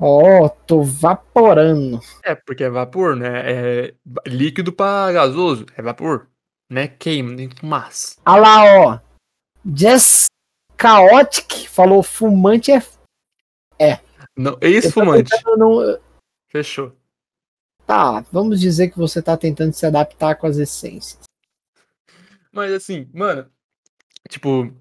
Ó, 0.00 0.48
tô 0.48 0.82
vaporando. 0.82 2.00
É, 2.24 2.34
porque 2.34 2.64
é 2.64 2.70
vapor, 2.70 3.14
né? 3.14 3.42
É 3.88 3.94
líquido 4.26 4.72
pra 4.72 5.12
gasoso, 5.12 5.66
é 5.76 5.82
vapor. 5.82 6.28
Né? 6.70 6.88
Queima, 6.88 7.32
nem 7.32 7.50
fumaça. 7.50 8.16
Ah 8.24 8.36
lá, 8.36 8.64
ó. 8.80 8.98
Jess 9.76 10.26
Chaotic 10.80 11.68
falou 11.68 12.02
fumante 12.02 12.72
é. 12.72 14.00
Não, 14.36 14.52
Eu 14.52 14.58
tô 14.60 14.66
ex-fumante. 14.66 15.30
não- 15.56 15.98
Fechou. 16.48 16.96
Tá, 17.86 18.24
vamos 18.32 18.58
dizer 18.60 18.88
que 18.90 18.98
você 18.98 19.20
tá 19.20 19.36
tentando 19.36 19.72
se 19.74 19.84
adaptar 19.84 20.36
com 20.36 20.46
as 20.46 20.56
essências. 20.56 21.20
Mas 22.52 22.72
assim, 22.72 23.08
mano, 23.14 23.46
tipo, 24.28 24.72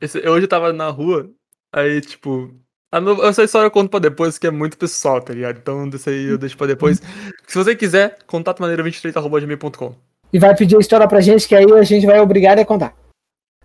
esse- 0.00 0.26
hoje 0.28 0.44
eu 0.44 0.48
tava 0.48 0.72
na 0.72 0.88
rua, 0.88 1.30
aí, 1.72 2.00
tipo. 2.00 2.54
a 2.92 3.00
no- 3.00 3.22
Essa 3.24 3.44
história 3.44 3.66
eu 3.66 3.70
conto 3.70 3.90
pra 3.90 3.98
depois, 4.00 4.38
que 4.38 4.46
é 4.46 4.50
muito 4.50 4.78
pessoal, 4.78 5.20
tá 5.20 5.34
ligado? 5.34 5.58
Então, 5.58 5.88
isso 5.88 6.08
aí 6.08 6.24
eu 6.26 6.38
deixo 6.38 6.56
pra 6.56 6.66
depois. 6.66 7.00
Se 7.46 7.56
você 7.58 7.74
quiser, 7.76 8.18
contato 8.26 8.60
maneira23.gmail.com. 8.62 9.94
E 10.32 10.38
vai 10.38 10.54
pedir 10.56 10.76
a 10.76 10.80
história 10.80 11.08
pra 11.08 11.20
gente, 11.20 11.48
que 11.48 11.54
aí 11.54 11.64
a 11.70 11.82
gente 11.82 12.06
vai 12.06 12.20
obrigar 12.20 12.58
a 12.58 12.64
contar. 12.64 12.94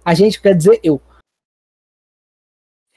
A 0.03 0.13
gente 0.13 0.41
quer 0.41 0.55
dizer 0.55 0.79
eu. 0.83 1.01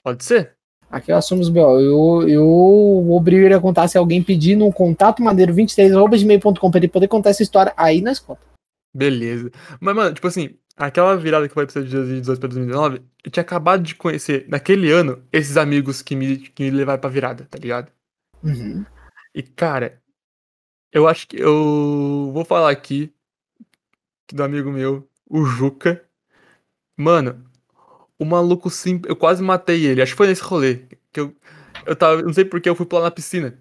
Pode 0.03 0.25
ser? 0.25 0.55
Aqui 0.89 1.11
nós 1.11 1.25
somos 1.27 1.49
BO. 1.49 1.81
Eu, 1.81 2.29
eu 2.29 3.11
obrigo 3.11 3.45
ele 3.45 3.55
a 3.55 3.61
contar 3.61 3.89
se 3.89 3.99
alguém 3.99 4.23
pedir 4.23 4.57
no 4.57 4.73
contato 4.73 5.21
maneiro23.gmail.com 5.23 6.71
pra 6.71 6.79
ele 6.79 6.89
poder 6.89 7.09
contar 7.09 7.31
essa 7.31 7.43
história. 7.43 7.75
Aí 7.77 8.01
nós 8.01 8.19
contamos. 8.21 8.56
Beleza. 8.97 9.51
Mas, 9.79 9.95
mano, 9.95 10.15
tipo 10.15 10.27
assim, 10.27 10.57
aquela 10.77 11.17
virada 11.17 11.47
que 11.47 11.53
foi 11.53 11.67
pra 11.67 11.81
2018 11.81 12.41
pra 12.41 12.49
2019, 12.49 13.03
eu 13.25 13.31
tinha 13.31 13.43
acabado 13.43 13.83
de 13.83 13.95
conhecer, 13.95 14.47
naquele 14.49 14.91
ano, 14.91 15.23
esses 15.33 15.57
amigos 15.57 16.01
que 16.01 16.17
me, 16.17 16.39
que 16.39 16.65
me 16.65 16.71
levaram 16.71 17.01
pra 17.01 17.11
virada, 17.11 17.47
tá 17.51 17.59
ligado? 17.59 17.93
Uhum. 18.43 18.85
E, 19.35 19.43
cara, 19.43 20.01
eu 20.91 21.07
acho 21.07 21.29
que 21.29 21.37
eu 21.39 22.31
vou 22.33 22.45
falar 22.45 22.71
aqui 22.71 23.13
do 24.33 24.43
amigo 24.43 24.73
meu, 24.73 25.07
o 25.29 25.45
Juca. 25.45 26.03
Mano, 26.97 27.45
o 28.19 28.25
maluco 28.25 28.71
sim, 28.71 29.03
eu 29.07 29.15
quase 29.15 29.43
matei 29.43 29.85
ele. 29.85 30.01
Acho 30.01 30.13
que 30.13 30.17
foi 30.17 30.29
nesse 30.29 30.43
rolê. 30.43 30.81
Que 31.13 31.21
eu, 31.21 31.35
Eu 31.85 31.95
tava, 31.95 32.23
não 32.23 32.33
sei 32.33 32.47
porque 32.47 32.69
eu 32.69 32.75
fui 32.75 32.87
pular 32.87 33.03
na 33.03 33.11
piscina. 33.11 33.59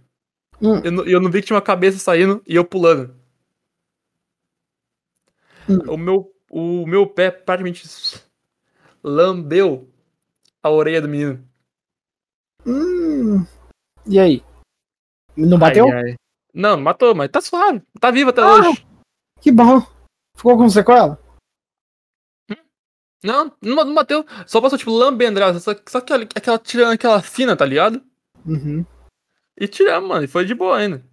Hum. 0.61 0.81
Eu, 0.83 1.05
eu 1.05 1.19
não 1.19 1.29
vi 1.29 1.41
que 1.41 1.47
tinha 1.47 1.55
uma 1.55 1.61
cabeça 1.61 1.99
saindo 1.99 2.41
e 2.47 2.55
eu 2.55 2.63
pulando. 2.63 3.13
Hum. 5.69 5.79
O, 5.87 5.97
meu, 5.97 6.33
o 6.49 6.85
meu 6.85 7.07
pé 7.07 7.31
praticamente 7.31 7.87
lambeu 9.03 9.89
a 10.61 10.69
orelha 10.69 11.01
do 11.01 11.09
menino. 11.09 11.47
Hum. 12.65 13.45
E 14.07 14.19
aí? 14.19 14.43
Não 15.35 15.57
bateu? 15.59 15.87
Ai, 15.91 16.11
ai. 16.11 16.15
Não, 16.53 16.79
matou, 16.79 17.13
mas 17.13 17.29
tá 17.29 17.41
suave. 17.41 17.81
Tá 17.99 18.11
vivo 18.11 18.29
até 18.29 18.41
Ah. 18.41 18.53
hoje. 18.53 18.87
Que 19.41 19.51
bom. 19.51 19.81
Ficou 20.35 20.57
com 20.57 20.69
sequela? 20.69 21.19
Não, 23.23 23.51
não, 23.61 23.75
não 23.85 23.95
bateu. 23.95 24.23
Só 24.45 24.61
passou, 24.61 24.77
tipo, 24.77 24.91
lambendrada. 24.91 25.59
Só, 25.59 25.71
só 25.87 25.99
que 25.99 26.13
aquela, 26.13 26.23
aquela 26.35 26.59
tirando 26.59 26.93
aquela 26.93 27.21
fina, 27.21 27.55
tá 27.57 27.65
ligado? 27.65 28.01
Uhum. 28.45 28.85
E 29.59 29.67
tiramos, 29.67 30.07
mano. 30.07 30.23
E 30.23 30.27
foi 30.27 30.45
de 30.45 30.53
boa 30.53 30.77
ainda. 30.77 31.03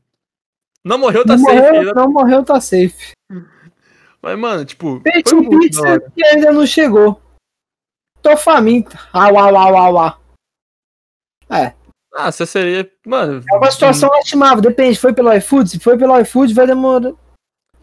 Não 0.85 0.99
morreu, 0.99 1.25
tá 1.25 1.37
não, 1.37 1.45
safe 1.45 1.57
morreu, 1.57 1.95
não 1.95 2.11
morreu, 2.11 2.45
tá 2.45 2.61
safe. 2.61 3.13
Mas, 4.23 4.39
mano, 4.39 4.65
tipo. 4.65 5.03
Muito 5.05 5.43
da 5.43 5.59
pizza 5.59 6.01
que 6.15 6.25
ainda 6.25 6.53
não 6.53 6.67
chegou. 6.67 7.21
Tô 8.23 8.37
faminto. 8.37 8.97
Au, 9.13 9.37
au, 9.39 9.57
au, 9.57 9.77
au, 9.77 9.99
au. 9.99 10.23
É, 11.51 11.75
Ah, 12.15 12.29
essa 12.29 12.47
seria. 12.47 12.89
Mano. 13.07 13.43
é 13.51 13.57
uma 13.57 13.71
situação 13.71 14.09
lastimável. 14.11 14.63
Depende, 14.63 14.99
foi 14.99 15.13
pelo 15.13 15.33
iFood? 15.35 15.71
Se 15.71 15.79
foi 15.81 15.99
pelo 15.99 16.19
iFood, 16.21 16.55
vai 16.55 16.67
demorar. 16.67 17.13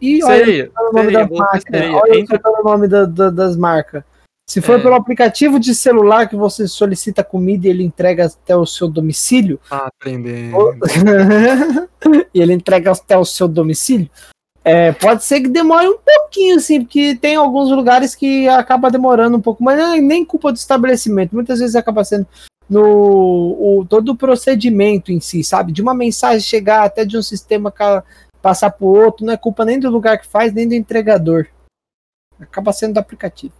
Ih, 0.00 0.22
olha 0.24 0.36
Seria. 0.44 0.72
o 0.78 0.92
nome 0.94 1.02
Seria, 1.12 1.26
você 1.26 1.34
marcas. 1.38 1.62
seria. 1.62 1.92
Olha 1.96 2.18
Entre- 2.18 2.40
o 2.42 2.62
nome 2.64 2.88
da- 2.88 3.04
da- 3.04 3.30
das 3.30 3.54
marcas. 3.56 4.02
Se 4.48 4.60
for 4.62 4.80
É. 4.80 4.82
pelo 4.82 4.94
aplicativo 4.94 5.60
de 5.60 5.74
celular 5.74 6.26
que 6.28 6.34
você 6.36 6.66
solicita 6.66 7.22
comida 7.22 7.66
e 7.66 7.70
ele 7.70 7.82
entrega 7.84 8.26
até 8.26 8.56
o 8.56 8.64
seu 8.64 8.88
domicílio, 8.88 9.60
Ah, 9.70 9.88
aprendendo. 9.88 10.56
e 12.34 12.40
ele 12.40 12.54
entrega 12.54 12.92
até 12.92 13.16
o 13.18 13.24
seu 13.24 13.46
domicílio, 13.46 14.08
é, 14.64 14.92
pode 14.92 15.24
ser 15.24 15.40
que 15.40 15.48
demore 15.48 15.88
um 15.88 15.98
pouquinho, 15.98 16.56
assim, 16.56 16.82
porque 16.82 17.16
tem 17.16 17.36
alguns 17.36 17.70
lugares 17.70 18.14
que 18.14 18.46
acaba 18.48 18.90
demorando 18.90 19.36
um 19.36 19.40
pouco, 19.40 19.62
mas 19.64 19.78
não 19.78 19.94
é 19.94 20.00
nem 20.00 20.24
culpa 20.24 20.52
do 20.52 20.56
estabelecimento, 20.56 21.34
muitas 21.34 21.60
vezes 21.60 21.76
acaba 21.76 22.04
sendo 22.04 22.26
no 22.68 23.80
o, 23.80 23.86
todo 23.88 24.12
o 24.12 24.16
procedimento 24.16 25.10
em 25.10 25.18
si, 25.18 25.42
sabe? 25.42 25.72
De 25.72 25.82
uma 25.82 25.94
mensagem 25.94 26.40
chegar 26.40 26.84
até 26.84 27.04
de 27.04 27.16
um 27.16 27.22
sistema 27.22 27.72
passar 28.40 28.70
para 28.70 28.86
outro, 28.86 29.26
não 29.26 29.32
é 29.32 29.36
culpa 29.36 29.64
nem 29.64 29.80
do 29.80 29.90
lugar 29.90 30.18
que 30.18 30.26
faz, 30.26 30.52
nem 30.52 30.68
do 30.68 30.74
entregador. 30.74 31.48
Acaba 32.38 32.72
sendo 32.72 32.94
do 32.94 33.00
aplicativo. 33.00 33.54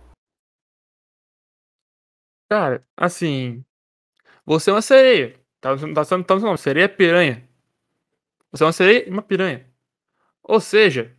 Cara, 2.49 2.85
assim. 2.97 3.65
Você 4.45 4.71
é 4.71 4.73
uma 4.73 4.83
sereia. 4.83 5.39
Tá, 5.61 5.77
tá, 5.77 6.05
tá, 6.05 6.23
tá, 6.23 6.37
não, 6.37 6.57
sereia 6.57 6.85
é 6.85 6.89
piranha. 6.89 7.49
Você 8.51 8.65
é 8.65 8.67
uma 8.67 8.73
sereia 8.73 9.07
e 9.07 9.11
uma 9.11 9.23
piranha. 9.23 9.70
Ou 10.51 10.59
seja, 10.59 11.17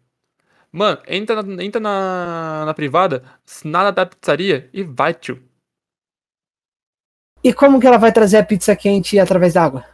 mano, 0.74 1.02
entra 1.08 1.42
na, 1.42 1.64
entra 1.64 1.80
na, 1.80 2.66
na 2.66 2.74
privada, 2.74 3.24
nada 3.64 3.90
da 3.90 4.06
pizzaria 4.06 4.70
e 4.74 4.84
vai, 4.84 5.14
tio. 5.14 5.42
E 7.42 7.54
como 7.54 7.80
que 7.80 7.88
ela 7.88 7.98
vai 7.98 8.12
trazer 8.12 8.40
a 8.40 8.46
pizza 8.46 8.76
quente 8.76 9.18
através 9.18 9.54
da 9.54 9.64
água? 9.64 9.86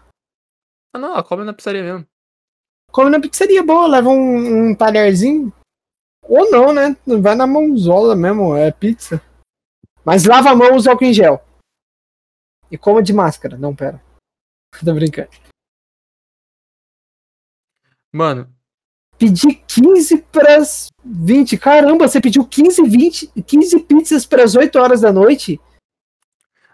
Ah, 0.91 0.97
não, 0.97 1.11
ela 1.13 1.23
come 1.23 1.43
na 1.43 1.53
pizzaria 1.53 1.83
mesmo. 1.83 2.07
Come 2.91 3.11
na 3.11 3.21
pizzaria 3.21 3.61
boa, 3.61 3.85
leva 3.85 4.09
um, 4.09 4.71
um 4.71 4.75
talherzinho. 4.75 5.53
Ou 6.23 6.49
não, 6.49 6.73
né? 6.73 6.97
Vai 7.21 7.35
na 7.35 7.45
mãozola 7.45 8.15
mesmo, 8.15 8.57
é 8.57 8.71
pizza. 8.71 9.21
Mas 10.03 10.25
lava 10.25 10.49
a 10.49 10.55
mão, 10.55 10.75
usa 10.75 10.89
álcool 10.89 11.05
em 11.05 11.13
gel. 11.13 11.39
E 12.71 12.77
coma 12.77 13.03
de 13.03 13.13
máscara. 13.13 13.55
Não, 13.55 13.75
pera. 13.75 14.03
Tô 14.83 14.95
brincando. 14.95 15.29
Mano, 18.11 18.56
Pedi 19.17 19.53
15 19.67 20.17
pras 20.31 20.87
20. 21.03 21.57
Caramba, 21.57 22.07
você 22.07 22.21
pediu 22.21 22.45
15, 22.45 22.83
20, 22.83 23.31
15 23.45 23.79
pizzas 23.79 24.25
pras 24.25 24.55
8 24.55 24.75
horas 24.77 25.01
da 25.01 25.11
noite? 25.11 25.59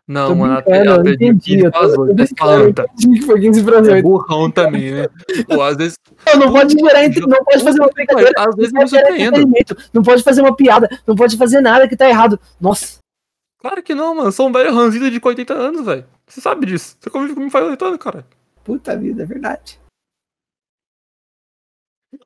não, 0.05 0.27
Tô 0.27 0.35
mano, 0.35 0.55
brincando, 0.55 0.75
ela 0.89 0.97
eu 0.97 1.03
pediu 1.03 1.27
entendi. 1.29 1.55
15 1.55 1.65
Eu 1.65 1.71
tô, 1.71 1.79
pras 1.79 1.93
tô 1.93 2.01
oito, 2.01 2.09
tá 2.09 2.13
brincando, 2.15 2.33
eu 2.33 2.37
falando, 2.57 2.73
tá? 2.75 2.85
entendi 2.97 3.19
que 3.21 3.25
foi 3.25 3.39
15 3.39 3.63
pras 3.63 3.87
É 3.87 3.91
8. 3.93 4.03
burrão 4.03 4.51
também, 4.51 4.91
né? 4.91 5.07
Pô, 5.47 5.61
às 5.61 5.77
vezes. 5.77 5.93
Não, 6.33 6.39
não 6.47 6.51
pode 6.53 6.73
gerar, 6.77 7.03
entre- 7.05 7.25
não 7.25 7.43
pode 7.43 7.63
fazer 7.63 7.79
uma 7.79 7.89
brincadeira. 7.89 8.31
às 8.37 8.55
vezes 8.55 8.71
Não 8.73 8.87
surpreendo. 8.87 9.47
não 9.93 10.01
pode 10.03 10.23
fazer 10.23 10.41
uma 10.41 10.55
piada, 10.55 10.89
não 11.07 11.15
pode 11.15 11.37
fazer 11.37 11.59
nada 11.61 11.87
que 11.87 11.95
tá 11.97 12.07
errado. 12.09 12.39
Nossa. 12.61 12.97
Claro 13.59 13.81
que 13.83 13.93
não, 13.95 14.15
mano. 14.15 14.31
Sou 14.31 14.47
um 14.47 14.51
velho 14.51 14.73
ranzido 14.73 15.09
de 15.11 15.19
80 15.23 15.53
anos, 15.53 15.85
velho. 15.85 16.05
Você 16.27 16.41
sabe 16.41 16.65
disso. 16.65 16.97
Você 16.99 17.09
convive 17.09 17.33
comigo 17.33 17.51
faz 17.51 17.63
80 17.65 17.85
anos, 17.85 17.97
cara. 17.99 18.25
Puta 18.63 18.95
vida, 18.97 19.23
é 19.23 19.25
verdade. 19.25 19.79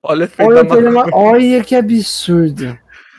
Olha, 0.04 0.30
Olha, 0.40 0.66
olha 1.14 1.64
que 1.64 1.76
absurdo. 1.76 2.78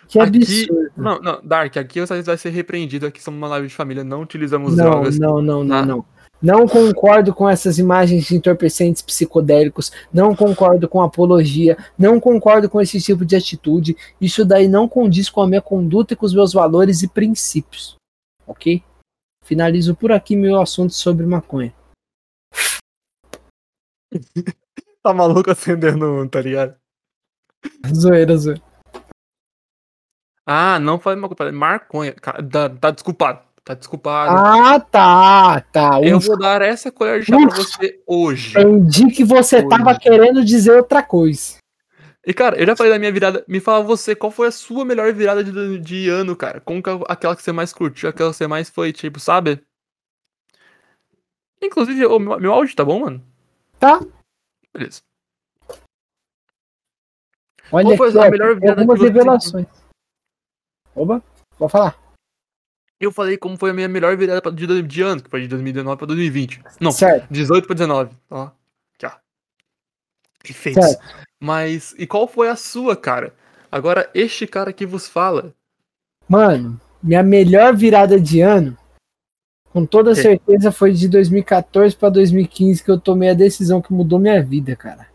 Que 0.09 0.18
Aqui- 0.18 0.37
absurdo. 0.38 0.90
Não, 0.96 1.20
não, 1.20 1.40
Dark, 1.42 1.76
aqui 1.76 2.00
você 2.00 2.22
vai 2.22 2.37
ser 2.38 2.50
repreendido. 2.50 3.07
Aqui 3.07 3.22
somos 3.22 3.38
uma 3.38 3.48
live 3.48 3.68
de 3.68 3.74
família, 3.74 4.02
não 4.04 4.22
utilizamos 4.22 4.74
Não, 4.76 4.85
drogas. 4.85 5.18
não, 5.18 5.40
não, 5.42 5.62
não, 5.64 5.76
Ah. 5.76 5.87
não. 5.87 6.04
Não 6.40 6.68
concordo 6.68 7.35
com 7.35 7.48
essas 7.48 7.78
imagens 7.81 8.26
de 8.26 8.37
entorpecentes 8.37 9.02
psicodélicos, 9.02 9.90
não 10.14 10.37
concordo 10.37 10.88
com 10.88 11.02
apologia, 11.02 11.76
não 11.98 12.20
concordo 12.20 12.70
com 12.70 12.81
esse 12.81 13.00
tipo 13.00 13.24
de 13.24 13.35
atitude. 13.35 13.96
Isso 14.20 14.44
daí 14.44 14.68
não 14.68 14.88
condiz 14.88 15.28
com 15.28 15.42
a 15.42 15.48
minha 15.48 15.61
conduta 15.61 16.12
e 16.14 16.16
com 16.16 16.24
os 16.24 16.33
meus 16.33 16.52
valores 16.52 17.02
e 17.02 17.09
princípios. 17.09 17.96
Ok? 18.46 18.85
Finalizo 19.44 19.96
por 19.96 20.12
aqui 20.12 20.37
meu 20.37 20.61
assunto 20.61 20.94
sobre 20.94 21.26
maconha. 21.26 21.74
Tá 25.08 25.14
maluco 25.14 25.50
acendendo 25.50 26.04
um, 26.04 26.28
tá 26.28 26.38
ligado? 26.40 26.76
Zoeira, 27.94 28.36
zoeira. 28.36 28.62
Ah, 30.46 30.78
não 30.78 30.98
falei 30.98 31.18
uma 31.18 31.28
coisa. 31.30 31.50
Maconha. 31.50 32.12
Cara, 32.12 32.42
Tá, 32.46 32.68
tá 32.68 32.90
desculpado. 32.90 33.40
Tá 33.64 33.72
desculpado. 33.74 34.36
Ah, 34.36 34.78
tá, 34.80 35.60
tá. 35.72 36.00
Eu 36.02 36.18
Ufa, 36.18 36.26
vou 36.28 36.38
dar 36.38 36.60
essa 36.60 36.92
colher 36.92 37.20
de 37.20 37.26
chá 37.26 37.36
pra 37.38 37.56
você 37.56 38.02
hoje. 38.06 38.58
entendi 38.58 39.10
que 39.10 39.24
você 39.24 39.58
Hoje. 39.58 39.68
tava 39.68 39.98
querendo 39.98 40.44
dizer 40.44 40.72
outra 40.76 41.02
coisa. 41.02 41.56
E, 42.26 42.34
cara, 42.34 42.58
eu 42.58 42.66
já 42.66 42.76
falei 42.76 42.92
da 42.92 42.98
minha 42.98 43.12
virada. 43.12 43.42
Me 43.48 43.60
fala 43.60 43.82
você, 43.82 44.14
qual 44.14 44.30
foi 44.30 44.48
a 44.48 44.52
sua 44.52 44.84
melhor 44.84 45.10
virada 45.14 45.42
de, 45.42 45.78
de 45.78 46.08
ano, 46.10 46.36
cara? 46.36 46.60
Como 46.60 46.82
que 46.82 46.90
é 46.90 46.98
aquela 47.08 47.34
que 47.34 47.42
você 47.42 47.52
mais 47.52 47.72
curtiu, 47.72 48.08
aquela 48.10 48.30
que 48.30 48.36
você 48.36 48.46
mais 48.46 48.68
foi, 48.68 48.92
tipo, 48.92 49.18
sabe? 49.18 49.62
Inclusive, 51.62 52.04
o 52.06 52.18
meu, 52.18 52.38
meu 52.40 52.52
áudio 52.52 52.76
tá 52.76 52.84
bom, 52.84 53.00
mano? 53.00 53.22
Tá. 53.78 54.00
Beleza. 54.78 55.00
Olha 57.70 57.84
Qual 57.96 57.96
foi 57.96 58.26
a 58.26 58.30
melhor 58.30 58.54
virada 58.58 58.80
algumas 58.80 58.98
que 58.98 59.04
você- 59.06 59.12
revelações. 59.12 59.66
Oba, 60.94 61.22
vou 61.58 61.68
falar. 61.68 61.98
Eu 63.00 63.12
falei 63.12 63.36
como 63.36 63.56
foi 63.56 63.70
a 63.70 63.74
minha 63.74 63.88
melhor 63.88 64.16
virada 64.16 64.50
de, 64.50 64.82
de 64.82 65.02
ano, 65.02 65.22
que 65.22 65.30
foi 65.30 65.42
de 65.42 65.48
2019 65.48 65.98
pra 65.98 66.06
2020. 66.06 66.62
Não, 66.80 66.90
Certo. 66.90 67.28
18 67.30 67.66
pra 67.66 67.74
19. 67.74 68.16
Ó, 68.30 68.50
aqui, 68.94 69.06
ó. 69.06 69.12
Efeitos. 70.48 70.84
Certo. 70.84 71.04
Mas, 71.40 71.94
e 71.98 72.06
qual 72.06 72.26
foi 72.26 72.48
a 72.48 72.56
sua, 72.56 72.96
cara? 72.96 73.34
Agora, 73.70 74.10
este 74.14 74.46
cara 74.46 74.72
que 74.72 74.86
vos 74.86 75.06
fala. 75.06 75.54
Mano, 76.28 76.80
minha 77.02 77.22
melhor 77.22 77.76
virada 77.76 78.18
de 78.18 78.40
ano, 78.40 78.76
com 79.78 79.86
toda 79.86 80.10
É. 80.10 80.14
certeza, 80.14 80.72
foi 80.72 80.92
de 80.92 81.08
2014 81.08 81.94
pra 81.94 82.08
2015 82.08 82.82
que 82.82 82.90
eu 82.90 82.98
tomei 82.98 83.30
a 83.30 83.34
decisão 83.34 83.80
que 83.80 83.92
mudou 83.92 84.18
minha 84.18 84.42
vida, 84.42 84.74
cara. 84.74 85.08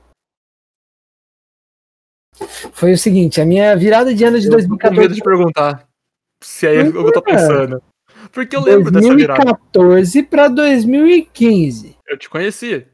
Foi 2.71 2.93
o 2.93 2.97
seguinte, 2.97 3.41
a 3.41 3.45
minha 3.45 3.75
virada 3.75 4.13
de 4.13 4.23
ano 4.23 4.39
de 4.39 4.47
Eu 4.47 4.51
tô 4.51 4.57
com 4.57 4.89
medo 4.89 5.09
2014 5.09 5.15
de 5.15 5.21
perguntar 5.21 5.87
se 6.41 6.67
é 6.67 6.81
o 6.81 6.91
que 6.91 6.97
eu 6.97 7.11
tô 7.11 7.21
pensando. 7.21 7.83
Porque 8.31 8.55
eu 8.55 8.61
lembro 8.61 8.89
dessa 8.89 9.13
virada. 9.13 9.43
2014 9.43 10.23
pra 10.23 10.47
2015. 10.47 11.97
Eu 12.07 12.17
te 12.17 12.29
conhecia. 12.29 12.87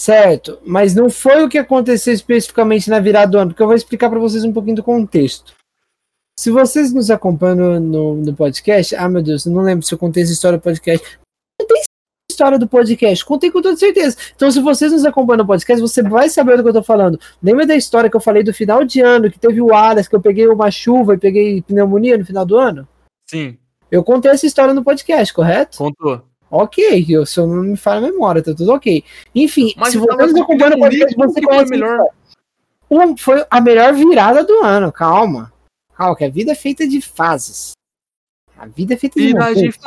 Certo, 0.00 0.60
mas 0.64 0.94
não 0.94 1.10
foi 1.10 1.42
o 1.42 1.48
que 1.48 1.58
aconteceu 1.58 2.14
especificamente 2.14 2.88
na 2.88 3.00
virada 3.00 3.32
do 3.32 3.38
ano, 3.38 3.50
porque 3.50 3.62
eu 3.62 3.66
vou 3.66 3.74
explicar 3.74 4.08
para 4.08 4.20
vocês 4.20 4.44
um 4.44 4.52
pouquinho 4.52 4.76
do 4.76 4.82
contexto. 4.84 5.57
Se 6.38 6.52
vocês 6.52 6.92
nos 6.92 7.10
acompanham 7.10 7.80
no, 7.80 8.14
no, 8.14 8.32
podcast, 8.32 8.94
ah 8.94 9.08
meu 9.08 9.20
Deus, 9.20 9.44
eu 9.44 9.50
não 9.50 9.60
lembro 9.60 9.84
se 9.84 9.92
eu 9.92 9.98
contei 9.98 10.22
essa 10.22 10.30
história 10.30 10.56
do 10.56 10.62
podcast. 10.62 11.04
Contei 11.60 11.78
essa 11.78 11.88
história 12.30 12.58
do 12.60 12.68
podcast, 12.68 13.24
contei 13.24 13.50
com 13.50 13.60
toda 13.60 13.76
certeza. 13.76 14.16
Então, 14.36 14.48
se 14.48 14.60
vocês 14.60 14.92
nos 14.92 15.04
acompanham 15.04 15.38
no 15.38 15.46
podcast, 15.48 15.82
você 15.82 16.00
vai 16.00 16.28
saber 16.28 16.56
do 16.56 16.62
que 16.62 16.68
eu 16.68 16.74
tô 16.74 16.82
falando. 16.84 17.18
Lembra 17.42 17.66
da 17.66 17.74
história 17.74 18.08
que 18.08 18.14
eu 18.14 18.20
falei 18.20 18.44
do 18.44 18.54
final 18.54 18.84
de 18.84 19.00
ano, 19.00 19.32
que 19.32 19.36
teve 19.36 19.60
o 19.60 19.74
Aras, 19.74 20.06
que 20.06 20.14
eu 20.14 20.20
peguei 20.20 20.46
uma 20.46 20.70
chuva 20.70 21.14
e 21.14 21.18
peguei 21.18 21.60
pneumonia 21.60 22.16
no 22.16 22.24
final 22.24 22.46
do 22.46 22.56
ano? 22.56 22.86
Sim, 23.28 23.58
Eu 23.90 24.04
contei 24.04 24.30
essa 24.30 24.46
história 24.46 24.72
no 24.72 24.84
podcast, 24.84 25.34
correto? 25.34 25.78
contou. 25.78 26.22
Ok, 26.48 27.04
eu, 27.08 27.26
se 27.26 27.40
eu 27.40 27.48
não 27.48 27.64
me 27.64 27.76
falha 27.76 27.98
a 27.98 28.12
memória, 28.12 28.44
tá 28.44 28.54
tudo 28.54 28.72
ok. 28.72 29.02
Enfim, 29.34 29.74
Mas 29.76 29.88
se 29.88 29.98
você 29.98 30.06
tava 30.06 30.22
você 30.22 30.32
nos 30.34 30.46
com 30.46 30.52
acompanha 30.52 30.70
no 30.70 30.78
podcast, 30.78 31.16
você 31.16 31.42
conhece 31.42 31.70
melhor. 31.72 32.06
Um, 32.88 33.16
foi 33.16 33.44
a 33.50 33.60
melhor 33.60 33.92
virada 33.92 34.44
do 34.44 34.62
ano, 34.62 34.92
calma. 34.92 35.52
Calma, 35.98 36.14
que 36.14 36.24
a 36.24 36.30
vida 36.30 36.52
é 36.52 36.54
feita 36.54 36.86
de 36.86 37.00
fases. 37.00 37.72
A 38.56 38.66
vida 38.66 38.94
é 38.94 38.96
feita 38.96 39.18
de 39.18 39.26
de 39.26 39.34
momentos. 39.34 39.78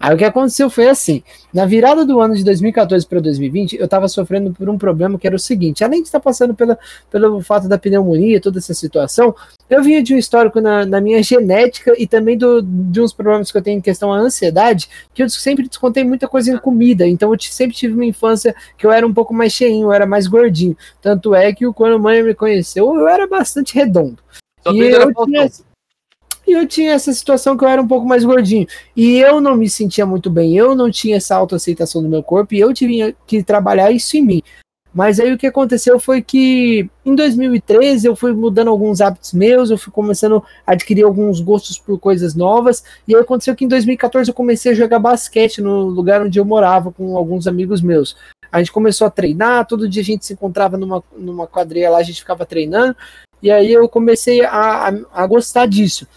Aí 0.00 0.14
o 0.14 0.16
que 0.16 0.24
aconteceu 0.24 0.70
foi 0.70 0.88
assim: 0.88 1.22
na 1.52 1.66
virada 1.66 2.06
do 2.06 2.20
ano 2.20 2.34
de 2.34 2.42
2014 2.42 3.06
para 3.06 3.20
2020, 3.20 3.76
eu 3.76 3.84
estava 3.84 4.08
sofrendo 4.08 4.50
por 4.50 4.66
um 4.70 4.78
problema 4.78 5.18
que 5.18 5.26
era 5.26 5.36
o 5.36 5.38
seguinte: 5.38 5.84
além 5.84 6.00
de 6.00 6.08
estar 6.08 6.20
passando 6.20 6.54
pela, 6.54 6.78
pelo 7.10 7.42
fato 7.42 7.68
da 7.68 7.76
pneumonia, 7.76 8.40
toda 8.40 8.58
essa 8.58 8.72
situação, 8.72 9.34
eu 9.68 9.82
vinha 9.82 10.02
de 10.02 10.14
um 10.14 10.16
histórico 10.16 10.58
na, 10.58 10.86
na 10.86 11.02
minha 11.02 11.22
genética 11.22 11.92
e 11.98 12.06
também 12.06 12.38
do, 12.38 12.62
de 12.62 12.98
uns 12.98 13.12
problemas 13.12 13.52
que 13.52 13.58
eu 13.58 13.62
tenho 13.62 13.76
em 13.76 13.82
questão 13.82 14.10
à 14.10 14.16
ansiedade, 14.16 14.88
que 15.12 15.22
eu 15.22 15.28
sempre 15.28 15.68
descontei 15.68 16.02
muita 16.02 16.26
coisa 16.26 16.50
em 16.50 16.56
comida. 16.56 17.06
Então 17.06 17.34
eu 17.34 17.38
sempre 17.38 17.76
tive 17.76 17.92
uma 17.92 18.06
infância 18.06 18.54
que 18.78 18.86
eu 18.86 18.90
era 18.90 19.06
um 19.06 19.12
pouco 19.12 19.34
mais 19.34 19.52
cheinho, 19.52 19.88
eu 19.88 19.92
era 19.92 20.06
mais 20.06 20.26
gordinho. 20.26 20.74
Tanto 21.02 21.34
é 21.34 21.52
que 21.52 21.70
quando 21.74 21.96
a 21.96 21.98
mãe 21.98 22.22
me 22.22 22.34
conheceu, 22.34 22.94
eu 22.98 23.06
era 23.06 23.26
bastante 23.26 23.74
redondo. 23.74 24.16
Só 24.62 24.72
E 24.72 24.80
eu 24.80 25.12
tinha, 25.26 25.50
e 26.50 26.52
eu 26.52 26.66
tinha 26.66 26.92
essa 26.92 27.12
situação 27.12 27.56
que 27.56 27.62
eu 27.64 27.68
era 27.68 27.80
um 27.80 27.86
pouco 27.86 28.04
mais 28.04 28.24
gordinho. 28.24 28.66
E 28.96 29.18
eu 29.18 29.40
não 29.40 29.54
me 29.54 29.70
sentia 29.70 30.04
muito 30.04 30.28
bem, 30.28 30.56
eu 30.56 30.74
não 30.74 30.90
tinha 30.90 31.16
essa 31.16 31.36
autoaceitação 31.36 32.02
do 32.02 32.08
meu 32.08 32.24
corpo 32.24 32.54
e 32.54 32.58
eu 32.58 32.74
tinha 32.74 33.14
que 33.24 33.40
trabalhar 33.40 33.92
isso 33.92 34.16
em 34.16 34.22
mim. 34.22 34.42
Mas 34.92 35.20
aí 35.20 35.32
o 35.32 35.38
que 35.38 35.46
aconteceu 35.46 36.00
foi 36.00 36.20
que 36.20 36.90
em 37.06 37.14
2013 37.14 38.08
eu 38.08 38.16
fui 38.16 38.32
mudando 38.32 38.66
alguns 38.66 39.00
hábitos 39.00 39.32
meus, 39.32 39.70
eu 39.70 39.78
fui 39.78 39.92
começando 39.92 40.42
a 40.66 40.72
adquirir 40.72 41.04
alguns 41.04 41.40
gostos 41.40 41.78
por 41.78 41.96
coisas 42.00 42.34
novas. 42.34 42.82
E 43.06 43.14
aí 43.14 43.20
aconteceu 43.20 43.54
que 43.54 43.64
em 43.64 43.68
2014 43.68 44.28
eu 44.28 44.34
comecei 44.34 44.72
a 44.72 44.74
jogar 44.74 44.98
basquete 44.98 45.62
no 45.62 45.84
lugar 45.84 46.20
onde 46.22 46.40
eu 46.40 46.44
morava 46.44 46.90
com 46.90 47.16
alguns 47.16 47.46
amigos 47.46 47.80
meus. 47.80 48.16
A 48.50 48.58
gente 48.58 48.72
começou 48.72 49.06
a 49.06 49.10
treinar, 49.10 49.68
todo 49.68 49.88
dia 49.88 50.02
a 50.02 50.04
gente 50.04 50.26
se 50.26 50.32
encontrava 50.32 50.76
numa, 50.76 51.04
numa 51.16 51.46
quadrilha 51.46 51.90
lá, 51.90 51.98
a 51.98 52.02
gente 52.02 52.18
ficava 52.18 52.44
treinando. 52.44 52.96
E 53.40 53.52
aí 53.52 53.72
eu 53.72 53.88
comecei 53.88 54.44
a, 54.44 54.88
a, 54.88 55.22
a 55.22 55.26
gostar 55.28 55.66
disso. 55.66 56.08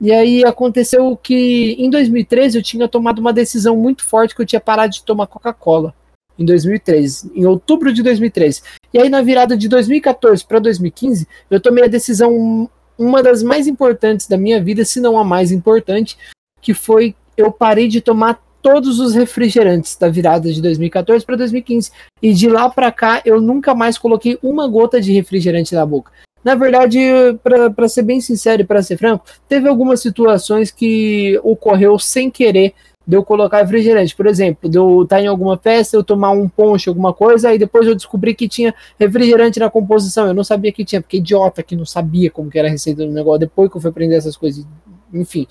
E 0.00 0.12
aí 0.12 0.44
aconteceu 0.44 1.16
que 1.16 1.76
em 1.78 1.88
2013 1.88 2.58
eu 2.58 2.62
tinha 2.62 2.86
tomado 2.86 3.18
uma 3.18 3.32
decisão 3.32 3.76
muito 3.76 4.04
forte 4.04 4.34
que 4.34 4.42
eu 4.42 4.46
tinha 4.46 4.60
parado 4.60 4.92
de 4.92 5.02
tomar 5.02 5.26
Coca-Cola. 5.26 5.94
Em 6.38 6.44
2013, 6.44 7.32
em 7.34 7.46
outubro 7.46 7.90
de 7.92 8.02
2013. 8.02 8.62
E 8.92 8.98
aí 8.98 9.08
na 9.08 9.22
virada 9.22 9.56
de 9.56 9.68
2014 9.68 10.44
para 10.44 10.58
2015, 10.58 11.26
eu 11.50 11.58
tomei 11.58 11.84
a 11.84 11.88
decisão 11.88 12.68
uma 12.98 13.22
das 13.22 13.42
mais 13.42 13.66
importantes 13.66 14.26
da 14.26 14.36
minha 14.36 14.62
vida, 14.62 14.84
se 14.84 15.00
não 15.00 15.18
a 15.18 15.24
mais 15.24 15.50
importante, 15.50 16.16
que 16.60 16.74
foi 16.74 17.14
eu 17.36 17.50
parei 17.52 17.88
de 17.88 18.00
tomar 18.00 18.42
todos 18.62 18.98
os 18.98 19.14
refrigerantes 19.14 19.96
da 19.96 20.08
virada 20.08 20.52
de 20.52 20.60
2014 20.60 21.24
para 21.24 21.36
2015. 21.36 21.90
E 22.20 22.32
de 22.32 22.48
lá 22.48 22.68
para 22.68 22.90
cá 22.90 23.22
eu 23.24 23.40
nunca 23.40 23.74
mais 23.74 23.96
coloquei 23.96 24.38
uma 24.42 24.66
gota 24.66 25.00
de 25.00 25.12
refrigerante 25.12 25.74
na 25.74 25.86
boca. 25.86 26.10
Na 26.46 26.54
verdade, 26.54 27.00
para 27.42 27.88
ser 27.88 28.02
bem 28.02 28.20
sincero 28.20 28.62
e 28.62 28.64
para 28.64 28.80
ser 28.80 28.96
franco, 28.96 29.24
teve 29.48 29.68
algumas 29.68 30.00
situações 30.00 30.70
que 30.70 31.40
ocorreu 31.42 31.98
sem 31.98 32.30
querer 32.30 32.72
de 33.04 33.16
eu 33.16 33.24
colocar 33.24 33.62
refrigerante. 33.62 34.14
Por 34.14 34.28
exemplo, 34.28 34.70
de 34.70 34.78
eu 34.78 35.02
estar 35.02 35.20
em 35.20 35.26
alguma 35.26 35.58
festa, 35.58 35.96
eu 35.96 36.04
tomar 36.04 36.30
um 36.30 36.48
ponche, 36.48 36.88
alguma 36.88 37.12
coisa, 37.12 37.52
e 37.52 37.58
depois 37.58 37.84
eu 37.88 37.96
descobri 37.96 38.32
que 38.32 38.48
tinha 38.48 38.72
refrigerante 38.96 39.58
na 39.58 39.68
composição. 39.68 40.28
Eu 40.28 40.34
não 40.34 40.44
sabia 40.44 40.70
que 40.70 40.84
tinha, 40.84 41.02
porque 41.02 41.16
idiota 41.16 41.64
que 41.64 41.74
não 41.74 41.84
sabia 41.84 42.30
como 42.30 42.48
que 42.48 42.60
era 42.60 42.68
a 42.68 42.70
receita 42.70 43.04
do 43.04 43.10
negócio. 43.10 43.40
Depois 43.40 43.68
que 43.68 43.78
eu 43.78 43.80
fui 43.80 43.90
aprender 43.90 44.14
essas 44.14 44.36
coisas, 44.36 44.64
enfim, 45.12 45.48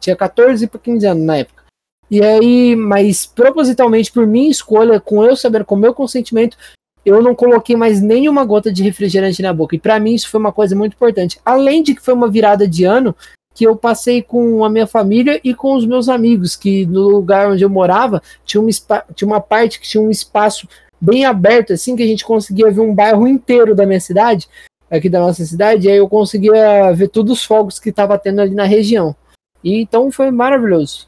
tinha 0.00 0.16
14 0.16 0.66
para 0.66 0.80
15 0.80 1.06
anos 1.08 1.24
na 1.26 1.36
época. 1.36 1.64
E 2.10 2.22
aí, 2.22 2.74
mas 2.74 3.26
propositalmente 3.26 4.10
por 4.10 4.26
minha 4.26 4.50
escolha, 4.50 4.98
com 4.98 5.22
eu 5.22 5.36
saber, 5.36 5.66
com 5.66 5.76
meu 5.76 5.92
consentimento, 5.92 6.56
eu 7.04 7.22
não 7.22 7.34
coloquei 7.34 7.76
mais 7.76 8.00
nenhuma 8.00 8.44
gota 8.44 8.72
de 8.72 8.82
refrigerante 8.82 9.42
na 9.42 9.52
boca. 9.52 9.74
E 9.76 9.78
para 9.78 9.98
mim 9.98 10.14
isso 10.14 10.28
foi 10.28 10.40
uma 10.40 10.52
coisa 10.52 10.76
muito 10.76 10.94
importante. 10.94 11.40
Além 11.44 11.82
de 11.82 11.94
que 11.94 12.02
foi 12.02 12.14
uma 12.14 12.28
virada 12.28 12.66
de 12.66 12.84
ano 12.84 13.14
que 13.54 13.64
eu 13.64 13.74
passei 13.74 14.22
com 14.22 14.64
a 14.64 14.70
minha 14.70 14.86
família 14.86 15.40
e 15.42 15.52
com 15.52 15.74
os 15.74 15.84
meus 15.84 16.08
amigos, 16.08 16.54
que 16.54 16.86
no 16.86 17.08
lugar 17.08 17.50
onde 17.50 17.64
eu 17.64 17.70
morava 17.70 18.22
tinha 18.44 18.60
uma, 18.60 18.70
tinha 19.14 19.26
uma 19.26 19.40
parte 19.40 19.80
que 19.80 19.88
tinha 19.88 20.02
um 20.02 20.10
espaço 20.10 20.68
bem 21.00 21.24
aberto, 21.24 21.72
assim, 21.72 21.96
que 21.96 22.02
a 22.02 22.06
gente 22.06 22.24
conseguia 22.24 22.70
ver 22.70 22.80
um 22.80 22.94
bairro 22.94 23.26
inteiro 23.26 23.74
da 23.74 23.86
minha 23.86 24.00
cidade, 24.00 24.48
aqui 24.90 25.08
da 25.08 25.20
nossa 25.20 25.44
cidade, 25.44 25.86
e 25.86 25.90
aí 25.90 25.96
eu 25.96 26.08
conseguia 26.08 26.92
ver 26.92 27.08
todos 27.08 27.32
os 27.32 27.44
fogos 27.44 27.80
que 27.80 27.90
estava 27.90 28.18
tendo 28.18 28.40
ali 28.40 28.54
na 28.54 28.64
região. 28.64 29.14
E 29.62 29.80
então 29.80 30.10
foi 30.10 30.30
maravilhoso. 30.30 31.06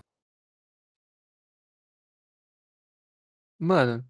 Mano. 3.58 4.09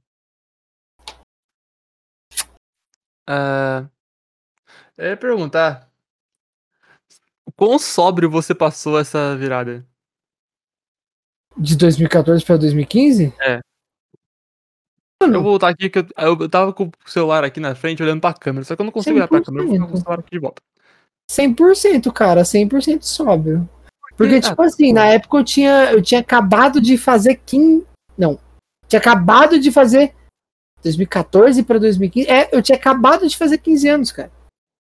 Ah, 3.33 3.87
eu 4.99 5.11
ia 5.11 5.17
perguntar. 5.17 5.89
Quão 7.55 7.79
sóbrio 7.79 8.29
você 8.29 8.53
passou 8.53 8.99
essa 8.99 9.37
virada? 9.37 9.87
De 11.57 11.77
2014 11.77 12.45
para 12.45 12.57
2015? 12.57 13.33
É. 13.41 13.61
Mano, 15.23 15.37
Eu 15.37 15.43
vou 15.43 15.53
voltar 15.53 15.69
aqui 15.69 15.89
que 15.89 16.01
eu, 16.01 16.07
eu 16.17 16.49
tava 16.49 16.73
com 16.73 16.87
o 16.87 16.93
celular 17.11 17.45
aqui 17.45 17.61
na 17.61 17.75
frente 17.77 18.03
olhando 18.03 18.21
pra 18.21 18.35
câmera, 18.35 18.65
só 18.65 18.75
que 18.75 18.83
eu 18.83 18.87
não 18.87 18.93
consigo 18.93 19.15
olhar 19.17 19.29
pra 19.29 19.43
câmera, 19.43 19.65
eu 19.65 19.69
vou 19.69 19.77
ficar 19.77 19.87
com 19.87 19.95
o 19.95 19.99
celular 19.99 20.19
aqui 20.19 20.31
de 20.33 20.39
volta. 20.39 20.63
100%, 21.31 22.13
cara, 22.13 22.43
100% 22.43 23.03
sóbrio. 23.03 23.69
Porque, 24.17 24.37
Ah, 24.37 24.41
tipo 24.41 24.63
assim, 24.63 24.93
na 24.93 25.07
época 25.07 25.37
eu 25.37 25.45
tinha, 25.45 25.93
eu 25.93 26.03
tinha 26.03 26.21
acabado 26.21 26.81
de 26.81 26.99
fazer 26.99 27.37
15. 27.47 27.87
Não. 28.19 28.41
Tinha 28.89 28.99
acabado 28.99 29.61
de 29.61 29.71
fazer 29.71 30.15
2014 30.83 31.63
para 31.63 31.79
2015. 31.79 32.29
É, 32.29 32.49
eu 32.53 32.63
tinha 32.63 32.77
acabado 32.77 33.27
de 33.29 33.37
fazer 33.37 33.59
15 33.59 33.89
anos, 33.89 34.13
cara. 34.13 34.31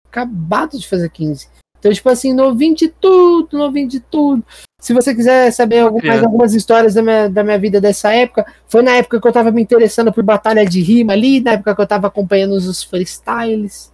Acabado 0.06 0.78
de 0.78 0.88
fazer 0.88 1.10
15. 1.10 1.48
Então, 1.78 1.92
tipo 1.92 2.08
assim, 2.08 2.32
novinho 2.32 2.74
de 2.74 2.88
tudo, 2.88 3.56
novinho 3.56 3.88
de 3.88 4.00
tudo. 4.00 4.44
Se 4.80 4.92
você 4.92 5.14
quiser 5.14 5.52
saber 5.52 5.80
algum- 5.80 5.98
mais 5.98 6.08
criança. 6.10 6.26
algumas 6.26 6.54
histórias 6.54 6.94
da 6.94 7.02
minha, 7.02 7.28
da 7.28 7.44
minha 7.44 7.58
vida 7.58 7.80
dessa 7.80 8.12
época, 8.12 8.52
foi 8.66 8.82
na 8.82 8.92
época 8.96 9.20
que 9.20 9.26
eu 9.28 9.32
tava 9.32 9.52
me 9.52 9.62
interessando 9.62 10.12
por 10.12 10.22
batalha 10.24 10.64
de 10.66 10.80
rima 10.80 11.12
ali, 11.12 11.40
na 11.40 11.52
época 11.52 11.74
que 11.74 11.80
eu 11.80 11.86
tava 11.86 12.06
acompanhando 12.08 12.52
os 12.52 12.82
freestyles. 12.82 13.92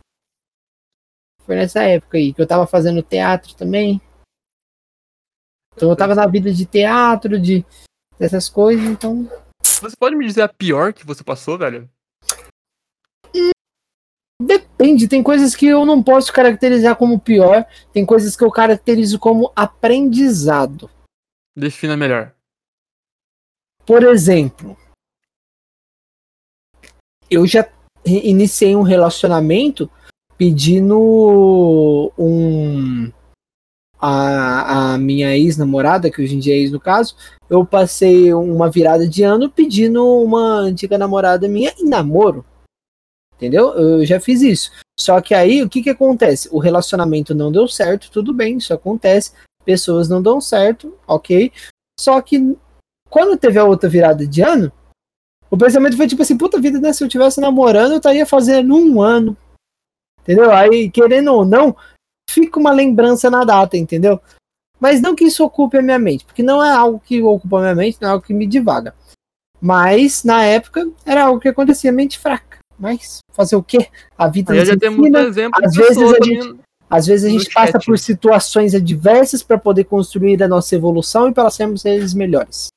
Foi 1.44 1.56
nessa 1.56 1.82
época 1.82 2.16
aí, 2.16 2.32
que 2.32 2.40
eu 2.40 2.46
tava 2.46 2.66
fazendo 2.66 3.02
teatro 3.02 3.54
também. 3.54 4.00
Então 5.76 5.90
eu 5.90 5.96
tava 5.96 6.14
na 6.14 6.26
vida 6.26 6.52
de 6.52 6.64
teatro, 6.64 7.38
de 7.38 7.64
dessas 8.18 8.48
coisas, 8.48 8.84
então. 8.84 9.28
Você 9.62 9.96
pode 9.98 10.16
me 10.16 10.24
dizer 10.26 10.42
a 10.42 10.48
pior 10.48 10.92
que 10.92 11.04
você 11.04 11.22
passou, 11.22 11.58
velho? 11.58 11.88
Depende, 14.40 15.06
tem 15.06 15.22
coisas 15.22 15.54
que 15.54 15.66
eu 15.66 15.86
não 15.86 16.02
posso 16.02 16.32
caracterizar 16.32 16.96
como 16.96 17.20
pior, 17.20 17.64
tem 17.92 18.04
coisas 18.04 18.36
que 18.36 18.42
eu 18.42 18.50
caracterizo 18.50 19.18
como 19.18 19.52
aprendizado. 19.54 20.90
Defina 21.56 21.96
melhor. 21.96 22.34
Por 23.86 24.02
exemplo, 24.02 24.76
eu 27.30 27.46
já 27.46 27.68
iniciei 28.04 28.74
um 28.74 28.82
relacionamento 28.82 29.90
pedindo 30.36 32.12
um 32.18 33.12
a, 34.00 34.94
a 34.94 34.98
minha 34.98 35.36
ex-namorada, 35.36 36.10
que 36.10 36.20
hoje 36.20 36.36
em 36.36 36.38
dia 36.38 36.54
é 36.54 36.58
ex 36.58 36.70
no 36.70 36.80
caso, 36.80 37.16
eu 37.48 37.64
passei 37.64 38.34
uma 38.34 38.70
virada 38.70 39.08
de 39.08 39.22
ano 39.22 39.50
pedindo 39.50 40.04
uma 40.22 40.58
antiga 40.58 40.98
namorada 40.98 41.48
minha 41.48 41.72
em 41.78 41.88
namoro. 41.88 42.44
Entendeu? 43.36 43.74
Eu 43.74 44.06
já 44.06 44.20
fiz 44.20 44.42
isso. 44.42 44.70
Só 44.98 45.20
que 45.20 45.34
aí 45.34 45.62
o 45.62 45.68
que 45.68 45.82
que 45.82 45.90
acontece? 45.90 46.48
O 46.52 46.58
relacionamento 46.58 47.34
não 47.34 47.50
deu 47.50 47.66
certo, 47.66 48.10
tudo 48.10 48.32
bem, 48.32 48.58
isso 48.58 48.72
acontece. 48.72 49.32
Pessoas 49.64 50.08
não 50.08 50.22
dão 50.22 50.40
certo, 50.40 50.96
ok. 51.06 51.52
Só 51.98 52.20
que 52.20 52.56
quando 53.10 53.36
teve 53.36 53.58
a 53.58 53.64
outra 53.64 53.88
virada 53.88 54.26
de 54.26 54.42
ano, 54.42 54.72
o 55.50 55.56
pensamento 55.56 55.96
foi 55.96 56.06
tipo 56.06 56.22
assim, 56.22 56.36
puta 56.36 56.60
vida, 56.60 56.80
né? 56.80 56.92
Se 56.92 57.02
eu 57.02 57.08
tivesse 57.08 57.40
namorando, 57.40 57.92
eu 57.92 57.98
estaria 57.98 58.26
fazendo 58.26 58.74
um 58.74 59.00
ano. 59.00 59.36
Entendeu? 60.20 60.50
Aí, 60.50 60.90
querendo 60.90 61.32
ou 61.32 61.44
não, 61.44 61.76
fica 62.28 62.58
uma 62.58 62.72
lembrança 62.72 63.30
na 63.30 63.44
data, 63.44 63.76
entendeu? 63.76 64.20
Mas 64.80 65.00
não 65.00 65.14
que 65.14 65.24
isso 65.24 65.44
ocupe 65.44 65.78
a 65.78 65.82
minha 65.82 65.98
mente, 65.98 66.24
porque 66.24 66.42
não 66.42 66.62
é 66.62 66.70
algo 66.70 66.98
que 66.98 67.22
ocupa 67.22 67.58
a 67.58 67.60
minha 67.60 67.74
mente, 67.74 67.98
não 68.00 68.08
é 68.08 68.12
algo 68.12 68.24
que 68.24 68.34
me 68.34 68.46
divaga. 68.46 68.94
Mas, 69.60 70.24
na 70.24 70.44
época, 70.44 70.90
era 71.06 71.24
algo 71.24 71.40
que 71.40 71.48
acontecia 71.48 71.92
mente 71.92 72.18
fraca. 72.18 72.58
Mas, 72.78 73.18
fazer 73.32 73.56
o 73.56 73.62
quê? 73.62 73.88
A 74.18 74.28
vida 74.28 74.52
Aí 74.52 74.58
nos 74.58 74.68
já 74.68 74.74
ensina, 74.74 75.20
às 75.62 75.74
vezes 75.74 76.02
a 76.02 76.24
gente- 76.24 76.60
às 76.90 77.06
vezes 77.06 77.24
a 77.26 77.28
gente 77.30 77.52
passa 77.52 77.72
chat. 77.72 77.86
por 77.86 77.98
situações 77.98 78.74
adversas 78.74 79.42
para 79.42 79.58
poder 79.58 79.84
construir 79.84 80.42
a 80.42 80.48
nossa 80.48 80.74
evolução 80.74 81.28
e 81.28 81.34
para 81.34 81.50
sermos 81.50 81.82
seres 81.82 82.12
melhores. 82.14 82.68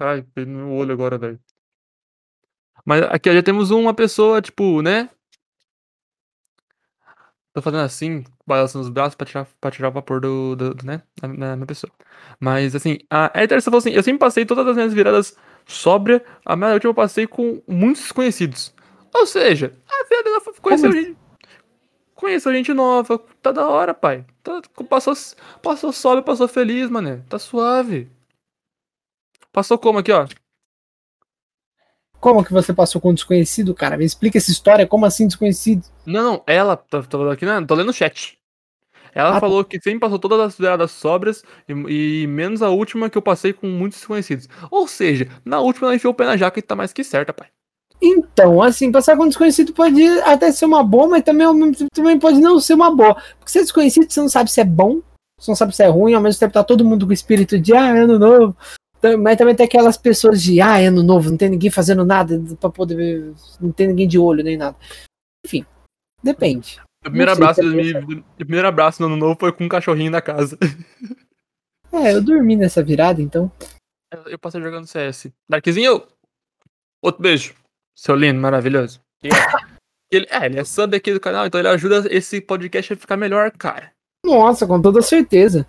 Ai, 0.00 0.22
pelo 0.34 0.48
meu 0.50 0.72
olho 0.72 0.92
agora, 0.92 1.16
velho. 1.16 1.40
Mas 2.84 3.02
aqui 3.04 3.32
já 3.32 3.42
temos 3.42 3.70
uma 3.70 3.94
pessoa, 3.94 4.40
tipo, 4.42 4.82
né? 4.82 5.10
Tô 7.52 7.62
fazendo 7.62 7.80
assim, 7.82 8.22
balançando 8.46 8.84
os 8.84 8.90
braços 8.90 9.14
pra 9.14 9.26
tirar, 9.26 9.48
pra 9.58 9.70
tirar 9.70 9.88
o 9.88 9.92
vapor 9.92 10.20
do, 10.20 10.54
do, 10.54 10.74
do, 10.74 10.84
né? 10.86 11.02
Na, 11.22 11.28
na 11.28 11.56
minha 11.56 11.66
pessoa. 11.66 11.90
Mas 12.38 12.74
assim, 12.76 12.98
a 13.10 13.32
Ether 13.42 13.62
falou 13.62 13.78
assim: 13.78 13.90
eu 13.90 14.02
sempre 14.02 14.18
passei 14.18 14.44
todas 14.44 14.66
as 14.66 14.76
minhas 14.76 14.92
viradas 14.92 15.34
sóbria, 15.66 16.24
a 16.44 16.56
minha 16.56 16.72
última 16.72 16.90
eu 16.90 16.94
passei 16.94 17.26
com 17.26 17.60
muitos 17.66 18.02
desconhecidos. 18.02 18.72
Ou 19.12 19.26
seja, 19.26 19.72
a 19.88 20.04
virada 20.08 20.28
ela 20.28 20.40
foi- 20.40 20.54
conheceu 20.60 20.90
Como 20.90 21.02
gente. 21.02 21.18
Conheceu 22.14 22.52
gente 22.54 22.72
nova, 22.72 23.18
tá 23.42 23.52
da 23.52 23.68
hora, 23.68 23.92
pai. 23.92 24.24
Tá, 24.42 24.62
passou, 24.88 25.14
passou 25.62 25.92
sóbrio, 25.92 26.24
passou 26.24 26.48
feliz, 26.48 26.88
mané. 26.88 27.22
Tá 27.28 27.38
suave. 27.38 28.10
Passou 29.52 29.78
como 29.78 29.98
aqui, 29.98 30.12
ó? 30.12 30.26
Como 32.20 32.44
que 32.44 32.52
você 32.52 32.72
passou 32.72 33.00
com 33.00 33.10
um 33.10 33.14
desconhecido, 33.14 33.74
cara? 33.74 33.96
Me 33.96 34.04
explica 34.04 34.38
essa 34.38 34.50
história, 34.50 34.86
como 34.86 35.04
assim 35.04 35.26
desconhecido? 35.26 35.86
Não, 36.06 36.22
não, 36.22 36.44
ela, 36.46 36.76
tá, 36.76 37.02
tá 37.02 37.32
aqui, 37.32 37.44
né? 37.44 37.64
Tô 37.66 37.74
lendo 37.74 37.90
o 37.90 37.92
chat. 37.92 38.38
Ela 39.16 39.32
tá. 39.32 39.40
falou 39.40 39.64
que 39.64 39.80
sempre 39.80 40.00
passou 40.00 40.18
todas 40.18 40.38
as 40.38 40.58
viradas 40.58 40.90
sobras 40.90 41.42
e, 41.66 42.22
e 42.22 42.26
menos 42.26 42.60
a 42.60 42.68
última 42.68 43.08
que 43.08 43.16
eu 43.16 43.22
passei 43.22 43.50
com 43.50 43.66
muitos 43.66 43.98
desconhecidos. 43.98 44.46
Ou 44.70 44.86
seja, 44.86 45.26
na 45.42 45.58
última 45.58 45.86
ela 45.86 45.96
enfiou 45.96 46.12
o 46.12 46.14
pé 46.14 46.26
na 46.26 46.36
jaca 46.36 46.58
e 46.58 46.62
tá 46.62 46.76
mais 46.76 46.92
que 46.92 47.02
certa, 47.02 47.32
pai. 47.32 47.48
Então, 48.00 48.60
assim, 48.60 48.92
passar 48.92 49.16
com 49.16 49.26
desconhecido 49.26 49.72
pode 49.72 50.06
até 50.20 50.52
ser 50.52 50.66
uma 50.66 50.84
boa, 50.84 51.08
mas 51.08 51.22
também, 51.22 51.46
também 51.94 52.18
pode 52.18 52.38
não 52.38 52.60
ser 52.60 52.74
uma 52.74 52.94
boa. 52.94 53.14
Porque 53.38 53.50
se 53.50 53.58
é 53.58 53.62
desconhecido, 53.62 54.10
você 54.10 54.20
não 54.20 54.28
sabe 54.28 54.50
se 54.50 54.60
é 54.60 54.64
bom, 54.64 55.00
você 55.40 55.50
não 55.50 55.56
sabe 55.56 55.74
se 55.74 55.82
é 55.82 55.86
ruim, 55.86 56.12
ao 56.12 56.20
mesmo 56.20 56.38
tempo 56.38 56.52
tá 56.52 56.62
todo 56.62 56.84
mundo 56.84 57.06
com 57.06 57.10
o 57.10 57.14
espírito 57.14 57.58
de, 57.58 57.74
ah, 57.74 57.92
ano 57.92 58.18
novo. 58.18 58.56
Mas 59.18 59.38
também 59.38 59.54
tem 59.54 59.64
aquelas 59.64 59.96
pessoas 59.96 60.42
de, 60.42 60.60
ah, 60.60 60.76
ano 60.76 61.02
novo, 61.02 61.30
não 61.30 61.38
tem 61.38 61.48
ninguém 61.48 61.70
fazendo 61.70 62.04
nada 62.04 62.38
pra 62.60 62.68
poder 62.68 62.96
ver, 62.96 63.32
não 63.58 63.72
tem 63.72 63.88
ninguém 63.88 64.06
de 64.06 64.18
olho 64.18 64.44
nem 64.44 64.58
nada. 64.58 64.76
Enfim, 65.46 65.64
depende. 66.22 66.78
Meu 67.06 67.10
primeiro 67.12 67.32
abraço, 67.32 67.60
se 67.60 67.66
é 67.66 67.70
2000 67.70 68.06
meu 68.08 68.24
primeiro 68.36 68.68
abraço 68.68 69.00
no 69.00 69.06
ano 69.06 69.16
novo 69.16 69.36
foi 69.38 69.52
com 69.52 69.64
um 69.64 69.68
cachorrinho 69.68 70.10
na 70.10 70.20
casa. 70.20 70.58
É, 71.92 72.12
eu 72.12 72.20
dormi 72.20 72.56
nessa 72.56 72.82
virada, 72.82 73.22
então. 73.22 73.50
Eu 74.26 74.38
passei 74.38 74.60
jogando 74.60 74.86
CS. 74.86 75.28
Darkzinho, 75.48 76.02
outro 77.00 77.22
beijo. 77.22 77.54
Seu 77.94 78.16
lindo, 78.16 78.40
maravilhoso. 78.40 79.00
Ele, 80.10 80.26
é, 80.30 80.46
ele 80.46 80.60
é 80.60 80.64
sub 80.64 80.96
aqui 80.96 81.12
do 81.12 81.18
canal, 81.18 81.46
então 81.46 81.58
ele 81.58 81.66
ajuda 81.66 82.06
esse 82.08 82.40
podcast 82.40 82.92
a 82.92 82.96
ficar 82.96 83.16
melhor, 83.16 83.50
cara. 83.50 83.90
Nossa, 84.24 84.64
com 84.64 84.80
toda 84.80 85.02
certeza. 85.02 85.66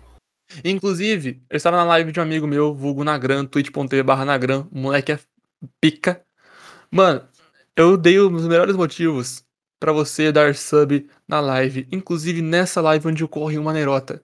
Inclusive, 0.64 1.42
eu 1.50 1.56
estava 1.56 1.76
na 1.76 1.82
live 1.82 2.12
de 2.12 2.20
um 2.20 2.22
amigo 2.22 2.46
meu, 2.46 2.72
vulgo 2.72 3.02
Nagran, 3.02 3.44
twitch.tv 3.44 4.04
barra 4.04 4.24
Nagran, 4.24 4.64
o 4.70 4.78
moleque 4.78 5.10
é 5.10 5.18
pica. 5.80 6.22
Mano, 6.88 7.26
eu 7.74 7.96
dei 7.96 8.20
os 8.20 8.46
melhores 8.46 8.76
motivos 8.76 9.44
pra 9.80 9.92
você 9.92 10.30
dar 10.30 10.54
sub 10.54 11.08
na 11.28 11.40
live, 11.40 11.86
inclusive 11.92 12.40
nessa 12.40 12.80
live 12.80 13.08
onde 13.08 13.22
ocorre 13.22 13.58
uma 13.58 13.72
nerota. 13.72 14.22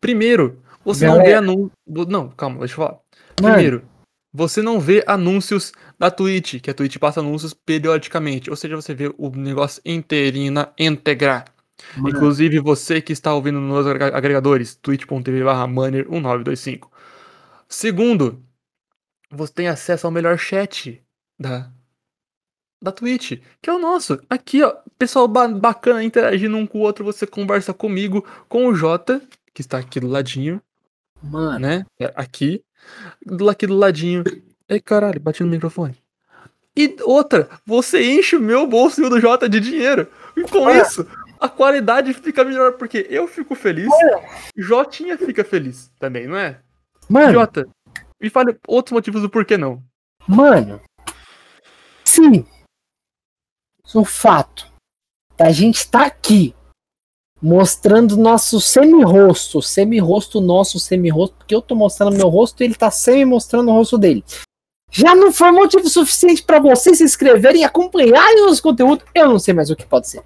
Primeiro, 0.00 0.60
você 0.84 1.06
não 1.06 1.16
vê 1.16 1.30
Galera. 1.32 1.38
anúncios. 1.38 1.70
Não, 2.08 2.28
calma, 2.30 2.58
deixa 2.60 2.72
eu 2.74 2.76
falar. 2.76 2.98
Mano. 3.42 3.54
Primeiro, 3.54 3.82
você 4.32 4.62
não 4.62 4.80
vê 4.80 5.04
anúncios 5.06 5.72
da 5.98 6.10
Twitch, 6.10 6.60
que 6.60 6.70
a 6.70 6.74
Twitch 6.74 6.98
passa 6.98 7.20
anúncios 7.20 7.52
periodicamente, 7.54 8.50
ou 8.50 8.56
seja, 8.56 8.76
você 8.76 8.94
vê 8.94 9.12
o 9.18 9.30
negócio 9.30 9.82
inteirinho 9.84 10.52
na 10.52 10.68
íntegra. 10.78 11.44
Inclusive 11.98 12.58
você 12.58 13.00
que 13.02 13.12
está 13.12 13.34
ouvindo 13.34 13.60
nos 13.60 13.86
agrega- 13.86 14.16
agregadores, 14.16 14.74
twitch.tv 14.76 15.44
barra 15.44 15.66
manner1925. 15.68 16.88
Segundo, 17.68 18.42
você 19.30 19.52
tem 19.52 19.68
acesso 19.68 20.06
ao 20.06 20.10
melhor 20.10 20.38
chat 20.38 21.02
da, 21.38 21.70
da 22.80 22.92
Twitch, 22.92 23.40
que 23.62 23.70
é 23.70 23.72
o 23.72 23.78
nosso. 23.78 24.20
Aqui, 24.28 24.62
ó, 24.62 24.74
pessoal 24.98 25.26
ba- 25.26 25.48
bacana 25.48 26.04
interagindo 26.04 26.56
um 26.56 26.66
com 26.66 26.78
o 26.78 26.82
outro, 26.82 27.04
você 27.04 27.26
conversa 27.26 27.72
comigo, 27.72 28.24
com 28.48 28.66
o 28.66 28.74
Jota, 28.74 29.20
que 29.54 29.60
está 29.60 29.78
aqui 29.78 29.98
do 30.00 30.06
ladinho, 30.06 30.60
Mano, 31.22 31.58
né? 31.58 31.86
É, 31.98 32.12
Aqui, 32.14 32.62
do- 33.24 33.48
aqui 33.48 33.66
do 33.66 33.74
ladinho. 33.74 34.22
Ei, 34.68 34.80
caralho, 34.80 35.18
bati 35.18 35.42
no 35.42 35.48
microfone. 35.48 35.96
E 36.76 36.94
outra, 37.02 37.48
você 37.64 38.02
enche 38.04 38.36
o 38.36 38.40
meu 38.40 38.66
bolso 38.66 39.00
e 39.00 39.04
o 39.04 39.08
do 39.08 39.18
Jota 39.18 39.48
de 39.48 39.58
dinheiro. 39.58 40.06
E 40.36 40.42
com 40.42 40.68
isso, 40.70 41.06
a 41.40 41.48
qualidade 41.48 42.12
fica 42.12 42.44
melhor, 42.44 42.72
porque 42.74 43.06
eu 43.08 43.26
fico 43.26 43.54
feliz, 43.54 43.88
Jotinha 44.54 45.16
fica 45.16 45.42
feliz 45.42 45.90
também, 45.98 46.26
não 46.26 46.36
é? 46.36 46.60
mano, 47.08 47.32
Jota, 47.32 47.66
me 48.20 48.28
fale 48.28 48.54
outros 48.68 48.92
motivos 48.92 49.22
do 49.22 49.30
porquê 49.30 49.56
não. 49.56 49.82
Mano, 50.28 50.78
sim. 52.04 52.44
O 53.94 54.04
fato 54.04 54.66
da 55.36 55.50
gente 55.50 55.76
estar 55.76 56.06
aqui 56.06 56.54
mostrando 57.40 58.16
nosso 58.16 58.60
semi-rosto, 58.60 59.60
semi-rosto 59.60 60.40
nosso, 60.40 60.80
semi-rosto, 60.80 61.36
porque 61.36 61.54
eu 61.54 61.62
tô 61.62 61.74
mostrando 61.74 62.16
meu 62.16 62.28
rosto 62.28 62.62
e 62.62 62.64
ele 62.64 62.74
tá 62.74 62.90
semi-mostrando 62.90 63.70
o 63.70 63.74
rosto 63.74 63.98
dele. 63.98 64.24
Já 64.90 65.14
não 65.14 65.32
foi 65.32 65.50
motivo 65.50 65.88
suficiente 65.88 66.42
pra 66.42 66.58
vocês 66.58 66.98
se 66.98 67.04
inscreverem 67.04 67.62
e 67.62 67.64
acompanharem 67.64 68.46
os 68.46 68.60
conteúdos, 68.60 69.06
eu 69.14 69.28
não 69.28 69.38
sei 69.38 69.52
mais 69.52 69.70
o 69.70 69.76
que 69.76 69.84
pode 69.84 70.08
ser. 70.08 70.24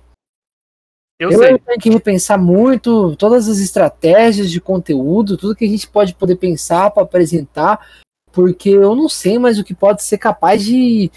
Eu, 1.19 1.31
Eu, 1.33 1.39
sei. 1.39 1.59
tenho 1.59 1.81
que 1.81 1.91
repensar 1.91 2.39
muito 2.39 3.15
todas 3.17 3.49
as 3.49 3.59
estratégias 3.59 4.51
de 4.51 4.61
conteúdo, 4.61 5.37
tudo 5.37 5.55
que 5.55 5.67
a 5.67 5.69
gente 5.69 5.87
pode 5.87 6.15
poder 6.15 6.37
pensar 6.37 6.91
para 6.91 7.03
apresentar, 7.03 7.87
porque 8.33 8.71
eu 8.71 8.95
não 8.95 9.09
sei 9.09 9.39
mais 9.39 9.59
o 9.59 9.65
que 9.65 9.75
pode 9.75 10.03
ser 10.03 10.17
capaz 10.17 10.65
de 10.65 11.11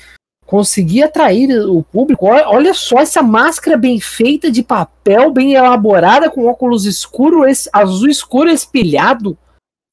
conseguir 0.46 1.04
atrair 1.04 1.50
o 1.68 1.84
público. 1.84 2.28
Olha, 2.28 2.74
só 2.74 3.00
essa 3.00 3.22
máscara 3.24 3.78
bem 3.78 4.00
feita 4.00 4.52
de 4.52 4.64
papel, 4.64 5.32
bem 5.32 5.54
elaborada, 5.54 6.30
com 6.30 6.46
óculos 6.46 6.86
escuro, 6.86 7.46
esse, 7.46 7.70
azul 7.72 8.10
escuro 8.10 8.50
espelhado. 8.50 9.38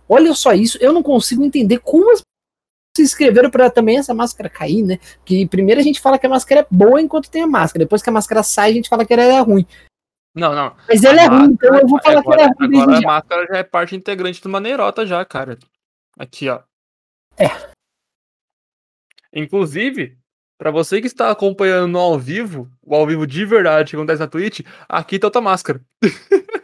Olha 0.08 0.34
só 0.34 0.52
isso, 0.52 0.76
eu 0.80 0.92
não 0.92 1.02
consigo 1.02 1.44
entender 1.44 1.78
como 1.78 2.10
as 2.10 2.22
se 2.96 3.02
inscreveram 3.02 3.50
para 3.50 3.70
também 3.70 3.98
essa 3.98 4.12
máscara 4.12 4.50
cair, 4.50 4.82
né? 4.82 4.98
Que 5.24 5.46
primeiro 5.46 5.80
a 5.80 5.84
gente 5.84 6.00
fala 6.00 6.18
que 6.18 6.26
a 6.26 6.30
máscara 6.30 6.62
é 6.62 6.66
boa 6.70 7.00
enquanto 7.00 7.30
tem 7.30 7.42
a 7.42 7.46
máscara, 7.46 7.84
depois 7.84 8.02
que 8.02 8.10
a 8.10 8.12
máscara 8.12 8.42
sai 8.42 8.70
a 8.70 8.74
gente 8.74 8.88
fala 8.88 9.04
que 9.04 9.12
ela 9.12 9.22
é 9.22 9.40
ruim. 9.40 9.64
Não, 10.34 10.54
não. 10.54 10.76
Mas 10.88 11.02
ela 11.02 11.22
é 11.22 11.26
ruim, 11.26 11.52
então 11.52 11.74
eu 11.76 11.86
vou 11.86 12.00
falar 12.02 12.20
agora, 12.20 12.36
que 12.36 12.42
ela 12.42 12.52
é 12.52 12.66
ruim 12.66 12.80
agora 12.80 12.98
a 12.98 13.00
já. 13.00 13.06
máscara 13.06 13.46
já 13.46 13.58
é 13.58 13.62
parte 13.62 13.96
integrante 13.96 14.42
do 14.42 14.48
Maneirota 14.48 15.06
já, 15.06 15.24
cara. 15.24 15.58
Aqui, 16.18 16.48
ó. 16.48 16.60
É. 17.36 17.46
Inclusive, 19.32 20.18
pra 20.60 20.70
você 20.70 21.00
que 21.00 21.06
está 21.06 21.30
acompanhando 21.30 21.88
no 21.88 21.98
ao 21.98 22.18
vivo, 22.18 22.68
o 22.84 22.94
ao 22.94 23.06
vivo 23.06 23.26
de 23.26 23.46
verdade 23.46 23.90
que 23.90 23.96
acontece 23.96 24.20
na 24.20 24.26
Twitch, 24.26 24.60
aqui 24.86 25.18
tá 25.18 25.26
outra 25.26 25.40
máscara. 25.40 25.80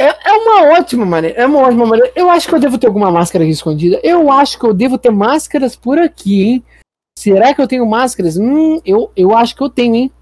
É, 0.00 0.30
é 0.30 0.32
uma 0.32 0.78
ótima 0.78 1.04
maneira, 1.04 1.36
é 1.40 1.44
uma 1.44 1.58
ótima 1.58 1.84
maneira. 1.84 2.12
Eu 2.14 2.30
acho 2.30 2.46
que 2.46 2.54
eu 2.54 2.60
devo 2.60 2.78
ter 2.78 2.86
alguma 2.86 3.10
máscara 3.10 3.42
aqui 3.42 3.50
escondida. 3.50 4.00
Eu 4.04 4.30
acho 4.30 4.56
que 4.56 4.64
eu 4.64 4.72
devo 4.72 4.96
ter 4.96 5.10
máscaras 5.10 5.74
por 5.74 5.98
aqui, 5.98 6.44
hein? 6.44 6.64
Será 7.18 7.52
que 7.52 7.60
eu 7.60 7.66
tenho 7.66 7.84
máscaras? 7.84 8.36
Hum, 8.36 8.80
eu, 8.84 9.10
eu 9.16 9.36
acho 9.36 9.56
que 9.56 9.62
eu 9.64 9.68
tenho, 9.68 9.96
hein? 9.96 10.12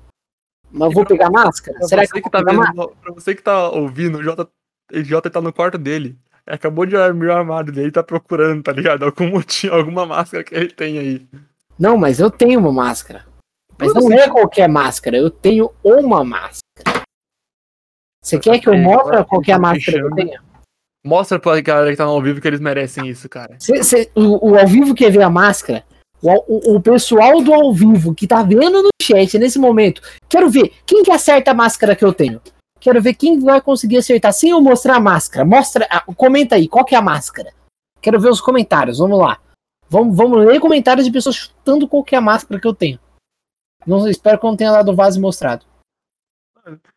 Mas 0.71 0.95
vou 0.95 1.05
pegar 1.05 1.29
máscara? 1.29 1.77
Será 1.83 2.07
você 2.07 2.11
que 2.11 2.19
eu 2.21 2.23
que 2.23 2.31
tá 2.31 2.39
vendo, 2.39 2.57
máscara? 2.57 2.89
pra 3.03 3.13
você 3.13 3.35
que 3.35 3.43
tá 3.43 3.69
ouvindo, 3.69 4.17
o 4.17 4.23
Jota, 4.23 4.49
o 4.91 5.05
Jota 5.05 5.29
tá 5.29 5.43
no 5.43 5.53
quarto 5.53 5.77
dele. 5.77 6.17
Acabou 6.47 6.87
de 6.87 6.97
abrir 6.97 7.27
o 7.27 7.35
armário 7.35 7.71
dele 7.71 7.89
e 7.89 7.93
tá 7.93 8.03
procurando, 8.03 8.63
tá 8.63 8.73
ligado? 8.73 9.05
Algum 9.05 9.29
motivo, 9.29 9.75
alguma 9.75 10.07
máscara 10.07 10.43
que 10.43 10.55
ele 10.55 10.71
tem 10.71 10.99
aí. 10.99 11.29
Não, 11.79 11.97
mas 11.97 12.21
eu 12.21 12.31
tenho 12.31 12.61
uma 12.61 12.73
máscara. 12.73 13.25
Mas 13.79 13.93
não 13.93 14.11
é 14.11 14.29
qualquer 14.29 14.69
máscara, 14.69 15.17
eu 15.17 15.31
tenho 15.31 15.71
uma 15.85 16.25
máscara. 16.25 17.03
Você 18.23 18.39
quer 18.39 18.59
que 18.59 18.69
eu 18.69 18.77
mostre 18.77 19.01
agora 19.09 19.25
qual 19.25 19.41
que 19.41 19.53
a 19.53 19.57
tá 19.57 19.61
máscara 19.61 19.99
que 19.99 20.05
eu 20.05 20.15
tenho? 20.15 20.43
Mostra 21.07 21.39
pra 21.39 21.61
galera 21.61 21.91
que 21.91 21.97
tá 21.97 22.05
no 22.05 22.11
ao 22.11 22.23
vivo 22.23 22.41
que 22.41 22.49
eles 22.49 22.59
merecem 22.59 23.07
isso, 23.07 23.29
cara. 23.29 23.57
Cê- 23.61 23.83
cê- 23.83 24.11
o, 24.15 24.51
o 24.51 24.59
ao 24.59 24.67
vivo 24.67 24.95
quer 24.95 25.11
ver 25.13 25.23
a 25.23 25.31
máscara? 25.31 25.85
O, 26.21 26.73
o, 26.73 26.77
o 26.77 26.81
pessoal 26.81 27.41
do 27.43 27.55
ao 27.55 27.73
vivo 27.73 28.15
que 28.15 28.27
tá 28.27 28.43
vendo 28.43 28.83
no 28.83 28.89
chat 29.01 29.39
nesse 29.39 29.59
momento, 29.59 30.01
quero 30.29 30.51
ver 30.51 30.73
quem 30.85 31.03
que 31.05 31.13
acerta 31.13 31.53
a 31.53 31.55
máscara 31.55 31.95
que 31.95 32.05
eu 32.05 32.13
tenho. 32.13 32.41
Quero 32.81 33.01
ver 33.01 33.15
quem 33.15 33.39
vai 33.39 33.61
conseguir 33.61 33.99
acertar 33.99 34.33
sem 34.33 34.51
eu 34.51 34.61
mostrar 34.61 34.97
a 34.97 35.01
máscara. 35.01 35.45
Mostra, 35.45 35.87
ah, 35.91 36.03
comenta 36.17 36.57
aí, 36.57 36.67
qual 36.67 36.85
que 36.85 36.95
é 36.95 36.99
a 36.99 37.03
máscara? 37.03 37.53
Quero 38.01 38.19
ver 38.19 38.31
os 38.31 38.41
comentários, 38.41 38.99
vamos 38.99 39.19
lá. 39.19 39.39
Vamos, 39.89 40.17
vamos 40.17 40.45
ler 40.45 40.61
comentários 40.61 41.07
de 41.07 41.13
pessoas 41.13 41.37
chutando 41.37 41.89
qual 41.89 42.05
que 42.05 42.17
a 42.17 42.21
máscara 42.21 42.61
que 42.61 42.67
eu 42.67 42.75
tenho. 42.75 42.99
Não, 43.87 44.09
espero 44.09 44.39
que 44.39 44.45
eu 44.45 44.51
não 44.51 44.57
tenha 44.57 44.73
dado 44.73 44.91
o 44.91 44.97
vaso 44.97 45.21
mostrado. 45.21 45.65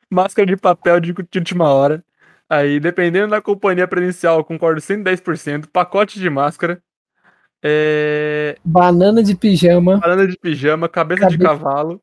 Máscara 0.09 0.45
de 0.45 0.57
papel 0.57 0.99
de, 0.99 1.13
de 1.13 1.39
última 1.39 1.71
hora. 1.71 2.03
Aí, 2.49 2.79
dependendo 2.79 3.29
da 3.29 3.41
companhia 3.41 3.87
presencial, 3.87 4.43
concordo 4.43 4.81
110%. 4.81 5.67
Pacote 5.67 6.19
de 6.19 6.29
máscara. 6.31 6.81
É... 7.61 8.57
Banana 8.65 9.21
de 9.21 9.35
pijama. 9.35 9.97
Banana 9.97 10.27
de 10.27 10.35
pijama, 10.35 10.89
cabeça 10.89 11.27
de 11.27 11.37
cavalo. 11.37 12.01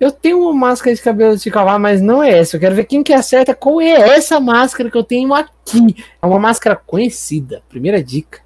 Eu 0.00 0.10
tenho 0.10 0.40
uma 0.40 0.52
máscara 0.54 0.94
de 0.94 1.02
cabelo 1.02 1.36
de 1.36 1.50
cavalo, 1.50 1.78
mas 1.78 2.00
não 2.00 2.22
é 2.22 2.38
essa. 2.38 2.56
Eu 2.56 2.60
quero 2.60 2.74
ver 2.74 2.84
quem 2.84 3.02
que 3.02 3.12
acerta 3.12 3.54
qual 3.54 3.80
é 3.80 3.92
essa 4.16 4.40
máscara 4.40 4.90
que 4.90 4.96
eu 4.96 5.04
tenho 5.04 5.32
aqui. 5.34 6.02
É 6.20 6.26
uma 6.26 6.38
máscara 6.38 6.74
conhecida. 6.74 7.62
Primeira 7.68 8.02
dica. 8.02 8.43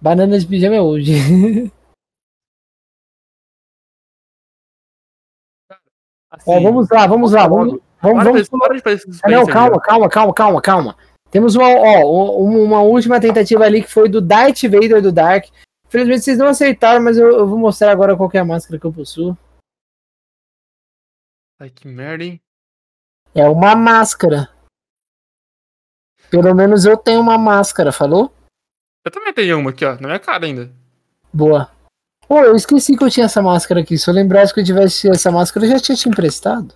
Banana 0.00 0.38
de 0.38 0.46
pijama 0.46 0.76
é 0.76 0.80
hoje. 0.80 1.12
Assim, 6.30 6.50
Ó, 6.50 6.60
vamos 6.60 6.88
lá, 6.90 7.06
vamos 7.06 7.32
lá. 7.32 7.48
Vamos, 7.48 7.80
vamos, 8.02 8.24
vamos. 8.24 8.48
Ah, 9.22 9.30
não, 9.30 9.46
calma, 9.46 9.80
calma, 9.80 10.08
calma, 10.08 10.34
calma, 10.34 10.60
calma. 10.62 10.96
Temos 11.30 11.54
uma, 11.56 11.66
ó, 11.68 12.42
um- 12.42 12.62
uma 12.62 12.82
última 12.82 13.20
tentativa 13.20 13.64
ali 13.64 13.82
que 13.82 13.90
foi 13.90 14.08
do 14.08 14.20
Darth 14.20 14.62
Vader 14.62 15.02
do 15.02 15.10
Dark. 15.12 15.46
Infelizmente 15.86 16.22
vocês 16.22 16.38
não 16.38 16.46
acertaram, 16.48 17.02
mas 17.02 17.16
eu, 17.16 17.30
eu 17.30 17.46
vou 17.48 17.58
mostrar 17.58 17.90
agora 17.90 18.16
qual 18.16 18.30
é 18.34 18.38
a 18.38 18.44
máscara 18.44 18.78
que 18.78 18.84
eu 18.86 18.92
possuo. 18.92 19.36
Ai, 21.60 21.70
que 21.70 21.88
merda, 21.88 22.24
hein? 22.24 22.40
É 23.34 23.48
uma 23.48 23.74
máscara. 23.74 24.50
Pelo 26.30 26.54
menos 26.54 26.84
eu 26.84 26.96
tenho 26.96 27.20
uma 27.20 27.38
máscara, 27.38 27.90
falou? 27.90 28.32
Eu 29.08 29.10
também 29.10 29.32
tenho 29.32 29.58
uma 29.58 29.70
aqui, 29.70 29.86
ó, 29.86 29.94
na 29.94 30.06
minha 30.08 30.18
cara 30.18 30.44
ainda. 30.44 30.70
Boa. 31.32 31.72
Pô, 32.28 32.40
eu 32.40 32.54
esqueci 32.54 32.94
que 32.94 33.02
eu 33.02 33.08
tinha 33.10 33.24
essa 33.24 33.40
máscara 33.40 33.80
aqui. 33.80 33.96
Se 33.96 34.10
eu 34.10 34.12
lembrasse 34.12 34.52
que 34.52 34.60
eu 34.60 34.64
tivesse 34.64 35.08
essa 35.08 35.32
máscara, 35.32 35.64
eu 35.64 35.70
já 35.70 35.80
tinha 35.80 35.96
te 35.96 36.10
emprestado. 36.10 36.74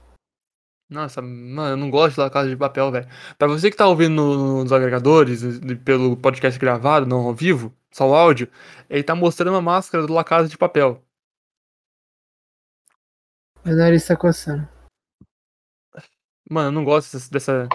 Nossa, 0.88 1.20
mano, 1.20 1.72
eu 1.72 1.76
não 1.76 1.90
gosto 1.90 2.16
da 2.16 2.30
casa 2.30 2.48
de 2.48 2.56
papel, 2.56 2.90
velho. 2.90 3.06
Pra 3.36 3.46
você 3.48 3.70
que 3.70 3.76
tá 3.76 3.86
ouvindo 3.86 4.14
no- 4.14 4.62
nos 4.62 4.72
agregadores, 4.72 5.42
pelo 5.84 6.16
podcast 6.16 6.58
gravado, 6.58 7.04
não 7.04 7.26
ao 7.26 7.34
vivo, 7.34 7.70
só 7.90 8.08
o 8.08 8.14
áudio, 8.14 8.48
ele 8.88 9.02
tá 9.02 9.14
mostrando 9.14 9.50
uma 9.52 9.60
máscara 9.60 10.06
do 10.06 10.14
La 10.14 10.24
Casa 10.24 10.48
de 10.48 10.56
Papel. 10.56 11.02
Meu 13.62 13.76
nariz 13.76 14.06
tá 14.06 14.16
coçando. 14.16 14.66
Mano, 16.48 16.68
eu 16.68 16.72
não 16.72 16.82
gosto 16.84 17.18
dessa. 17.30 17.68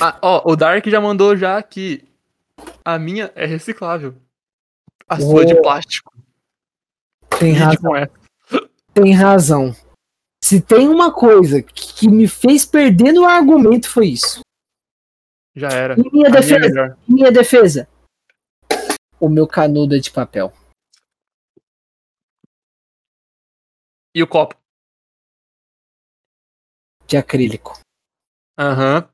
Ah, 0.00 0.16
ó, 0.22 0.42
o 0.48 0.54
Dark 0.54 0.86
já 0.86 1.00
mandou 1.00 1.36
já 1.36 1.60
que 1.60 2.05
a 2.84 2.98
minha 2.98 3.32
é 3.34 3.46
reciclável. 3.46 4.14
A 5.08 5.20
sua 5.20 5.42
é 5.42 5.46
de 5.46 5.60
plástico. 5.60 6.12
Tem 7.38 7.52
Lide 7.52 7.64
razão. 7.64 7.96
essa. 7.96 8.12
Tem 8.94 9.14
razão. 9.14 9.72
Se 10.42 10.60
tem 10.60 10.88
uma 10.88 11.12
coisa 11.12 11.62
que 11.62 12.08
me 12.08 12.28
fez 12.28 12.64
perder 12.64 13.12
no 13.12 13.24
argumento, 13.24 13.90
foi 13.90 14.08
isso. 14.08 14.40
Já 15.54 15.68
era. 15.68 15.94
Em 15.94 16.10
minha 16.10 16.10
A 16.10 16.12
minha 16.12 16.28
é 16.28 16.30
defesa, 16.30 16.98
minha 17.08 17.32
defesa. 17.32 17.88
O 19.18 19.28
meu 19.28 19.46
canudo 19.46 19.96
é 19.96 19.98
de 19.98 20.10
papel. 20.10 20.52
E 24.14 24.22
o 24.22 24.26
copo? 24.28 24.54
De 27.06 27.16
acrílico. 27.16 27.78
Aham. 28.58 29.08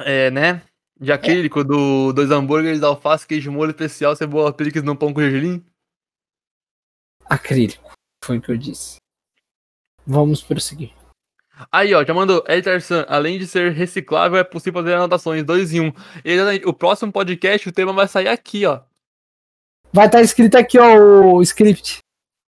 É, 0.00 0.30
né? 0.30 0.62
De 1.00 1.12
acrílico, 1.12 1.64
do, 1.64 2.12
dois 2.12 2.30
hambúrgueres, 2.30 2.82
alface, 2.82 3.26
queijo 3.26 3.50
molho 3.50 3.70
especial, 3.70 4.14
cebola, 4.14 4.52
picles 4.52 4.84
no 4.84 4.96
pão 4.96 5.12
com 5.12 5.20
gergelim. 5.20 5.64
Acrílico. 7.24 7.92
Foi 8.24 8.38
o 8.38 8.40
que 8.40 8.50
eu 8.50 8.56
disse. 8.56 8.96
Vamos 10.06 10.42
prosseguir. 10.42 10.92
Aí, 11.70 11.94
ó, 11.94 12.04
já 12.04 12.12
mandou. 12.12 12.44
Editor 12.48 12.80
San, 12.80 13.06
além 13.08 13.38
de 13.38 13.46
ser 13.46 13.72
reciclável, 13.72 14.38
é 14.38 14.44
possível 14.44 14.82
fazer 14.82 14.94
anotações 14.94 15.44
2 15.44 15.72
em 15.72 15.80
1. 15.80 15.84
Um. 15.84 15.92
Exatamente. 16.24 16.66
O 16.66 16.72
próximo 16.72 17.12
podcast, 17.12 17.68
o 17.68 17.72
tema 17.72 17.92
vai 17.92 18.08
sair 18.08 18.28
aqui, 18.28 18.66
ó. 18.66 18.80
Vai 19.92 20.06
estar 20.06 20.20
escrito 20.20 20.56
aqui, 20.56 20.78
ó, 20.78 20.96
o 20.96 21.42
script. 21.42 21.98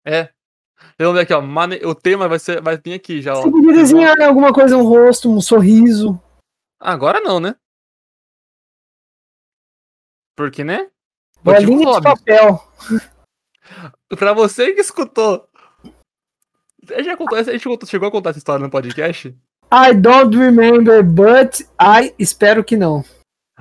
É. 0.05 0.30
Vamos 0.99 1.14
ver 1.14 1.20
aqui, 1.20 1.32
ó. 1.32 1.41
Mane... 1.41 1.76
O 1.84 1.95
tema 1.95 2.28
vai, 2.28 2.39
ser... 2.39 2.61
vai 2.61 2.76
vir 2.76 2.95
aqui 2.95 3.22
já, 3.22 3.34
ó. 3.34 3.43
Você 3.43 3.51
podia 3.51 3.72
desenhar 3.72 4.20
alguma 4.20 4.53
coisa, 4.53 4.76
um 4.76 4.82
rosto, 4.82 5.30
um 5.30 5.41
sorriso. 5.41 6.20
Agora 6.80 7.20
não, 7.20 7.39
né? 7.39 7.55
Porque, 10.39 10.62
né? 10.62 10.86
Bolinha 11.43 11.97
de 11.97 12.01
papel. 12.01 12.62
Pra 14.16 14.32
você 14.32 14.72
que 14.72 14.80
escutou. 14.80 15.45
A 16.91 16.95
gente, 16.99 17.07
já 17.07 17.16
contou, 17.16 17.36
a 17.39 17.43
gente 17.43 17.68
contou- 17.68 17.89
chegou 17.89 18.09
a 18.09 18.11
contar 18.12 18.30
essa 18.30 18.39
história 18.39 18.64
no 18.64 18.70
podcast? 18.70 19.36
I 19.74 19.95
don't 19.95 20.34
remember, 20.39 21.03
but 21.03 21.61
I 21.78 22.14
espero 22.20 22.62
que 22.62 22.76
não. 22.76 23.05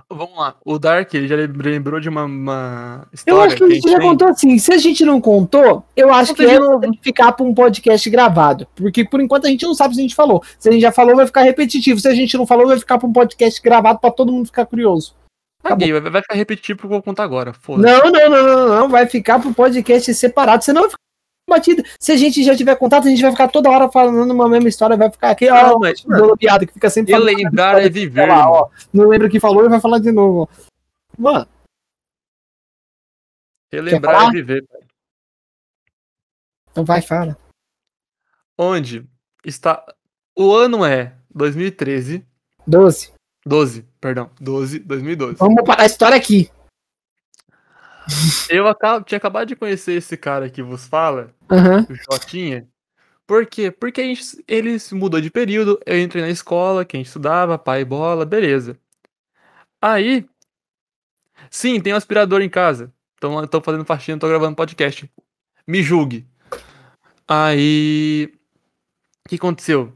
Vamos 0.07 0.38
lá. 0.38 0.55
O 0.63 0.78
Dark, 0.78 1.11
ele 1.15 1.28
já 1.28 1.36
lembrou 1.36 1.99
de 1.99 2.07
uma, 2.09 2.25
uma 2.25 3.07
história 3.11 3.38
Eu 3.38 3.41
acho 3.41 3.55
que 3.57 3.63
a 3.63 3.69
gente 3.69 3.89
já 3.89 3.97
tem. 3.97 4.07
contou 4.07 4.28
assim. 4.28 4.59
Se 4.59 4.71
a 4.71 4.78
gente 4.78 5.03
não 5.03 5.19
contou, 5.19 5.84
eu 5.95 6.13
acho 6.13 6.36
Conta 6.36 6.45
que 6.45 6.49
é 6.51 6.91
que 6.91 7.03
ficar 7.03 7.32
para 7.32 7.43
um 7.45 7.55
podcast 7.55 8.07
gravado. 8.09 8.67
Porque 8.75 9.03
por 9.03 9.19
enquanto 9.19 9.47
a 9.47 9.49
gente 9.49 9.65
não 9.65 9.73
sabe 9.73 9.95
se 9.95 9.99
a 9.99 10.03
gente 10.03 10.15
falou. 10.15 10.43
Se 10.59 10.69
a 10.69 10.71
gente 10.71 10.82
já 10.82 10.91
falou, 10.91 11.15
vai 11.15 11.25
ficar 11.25 11.41
repetitivo. 11.41 11.99
Se 11.99 12.07
a 12.07 12.13
gente 12.13 12.38
não 12.38 12.45
falou, 12.45 12.67
vai 12.67 12.78
ficar 12.78 12.99
para 12.99 13.07
um 13.07 13.11
podcast 13.11 13.59
gravado 13.63 13.99
para 13.99 14.11
todo 14.11 14.32
mundo 14.32 14.45
ficar 14.45 14.67
curioso. 14.67 15.15
Caguei, 15.63 15.91
vai, 15.91 16.11
vai 16.11 16.21
ficar 16.21 16.35
repetitivo 16.35 16.77
porque 16.77 16.87
eu 16.87 16.97
vou 16.97 17.03
contar 17.03 17.23
agora. 17.23 17.53
Não, 17.67 17.77
não, 17.77 18.11
não, 18.11 18.29
não, 18.29 18.67
não. 18.67 18.89
Vai 18.89 19.07
ficar 19.07 19.37
um 19.37 19.53
podcast 19.53 20.13
separado. 20.13 20.63
Senão 20.63 20.83
vai 20.83 20.91
ficar 20.91 21.01
batido. 21.49 21.83
Se 21.99 22.11
a 22.11 22.17
gente 22.17 22.43
já 22.43 22.55
tiver 22.55 22.75
contato, 22.75 23.07
a 23.07 23.09
gente 23.09 23.21
vai 23.21 23.31
ficar 23.31 23.47
toda 23.47 23.69
hora 23.69 23.89
falando 23.89 24.31
uma 24.31 24.49
mesma 24.49 24.69
história. 24.69 24.95
Vai 24.95 25.09
ficar 25.11 25.31
aqui, 25.31 25.49
ó, 25.49 25.77
mas, 25.79 26.05
piada 26.37 26.65
que 26.65 26.73
fica 26.73 26.89
sempre 26.89 27.13
falando. 27.13 27.35
lembrar 27.35 27.81
é 27.81 27.89
viver. 27.89 28.27
Lá, 28.27 28.37
irmão. 28.39 28.51
ó, 28.51 28.69
não 28.93 29.07
lembra 29.07 29.27
o 29.27 29.29
que 29.31 29.39
falou 29.39 29.65
e 29.65 29.69
vai 29.69 29.79
falar 29.81 29.99
de 29.99 30.11
novo. 30.11 30.49
Mano, 31.17 31.47
Relembrar 33.71 34.29
é 34.29 34.31
viver. 34.31 34.65
então 36.71 36.85
vai, 36.85 37.01
fala. 37.01 37.37
Onde 38.57 39.05
está. 39.43 39.83
O 40.35 40.53
ano 40.53 40.85
é 40.85 41.15
2013. 41.33 42.25
12. 42.65 43.16
12, 43.47 43.85
perdão. 43.99 44.29
12, 44.39 44.79
2012. 44.79 45.35
Vamos 45.37 45.63
parar 45.63 45.83
a 45.83 45.85
história 45.85 46.17
aqui. 46.17 46.49
Eu 48.49 48.67
acabo, 48.67 49.05
tinha 49.05 49.17
acabado 49.17 49.47
de 49.47 49.55
conhecer 49.55 49.93
esse 49.93 50.15
cara 50.15 50.49
que 50.49 50.61
vos 50.61 50.87
fala, 50.87 51.33
Aham. 51.51 51.85
o 51.89 51.95
Jotinha. 51.95 52.67
Por 53.25 53.45
quê? 53.45 53.69
Porque 53.69 53.99
a 53.99 54.03
gente, 54.05 54.43
ele 54.47 54.79
se 54.79 54.95
mudou 54.95 55.19
de 55.19 55.29
período, 55.29 55.79
eu 55.85 55.99
entrei 55.99 56.21
na 56.23 56.29
escola, 56.29 56.85
que 56.85 56.95
a 56.95 56.99
gente 56.99 57.07
estudava, 57.07 57.57
pai 57.57 57.83
bola, 57.83 58.25
beleza. 58.25 58.77
Aí, 59.81 60.25
sim, 61.49 61.81
tem 61.81 61.93
um 61.93 61.97
aspirador 61.97 62.41
em 62.41 62.49
casa. 62.49 62.93
Então 63.15 63.37
eu 63.39 63.47
tô 63.47 63.59
fazendo 63.61 63.83
faxina, 63.83 64.19
tô 64.19 64.27
gravando 64.27 64.55
podcast. 64.55 65.09
Me 65.67 65.83
julgue. 65.83 66.25
Aí, 67.27 68.31
o 69.25 69.29
que 69.29 69.35
aconteceu? 69.35 69.91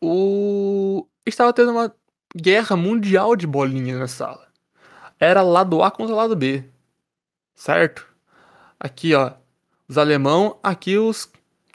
O 0.00 1.06
estava 1.26 1.52
tendo 1.52 1.72
uma 1.72 1.94
guerra 2.34 2.76
mundial 2.76 3.36
de 3.36 3.46
bolinha 3.46 3.98
na 3.98 4.08
sala. 4.08 4.48
Era 5.18 5.42
lado 5.42 5.82
A 5.82 5.90
contra 5.90 6.14
lado 6.14 6.36
B. 6.36 6.64
Certo? 7.54 8.06
Aqui, 8.78 9.14
ó, 9.14 9.32
os 9.88 9.98
alemão, 9.98 10.58
aqui 10.62 10.96
os 10.96 11.30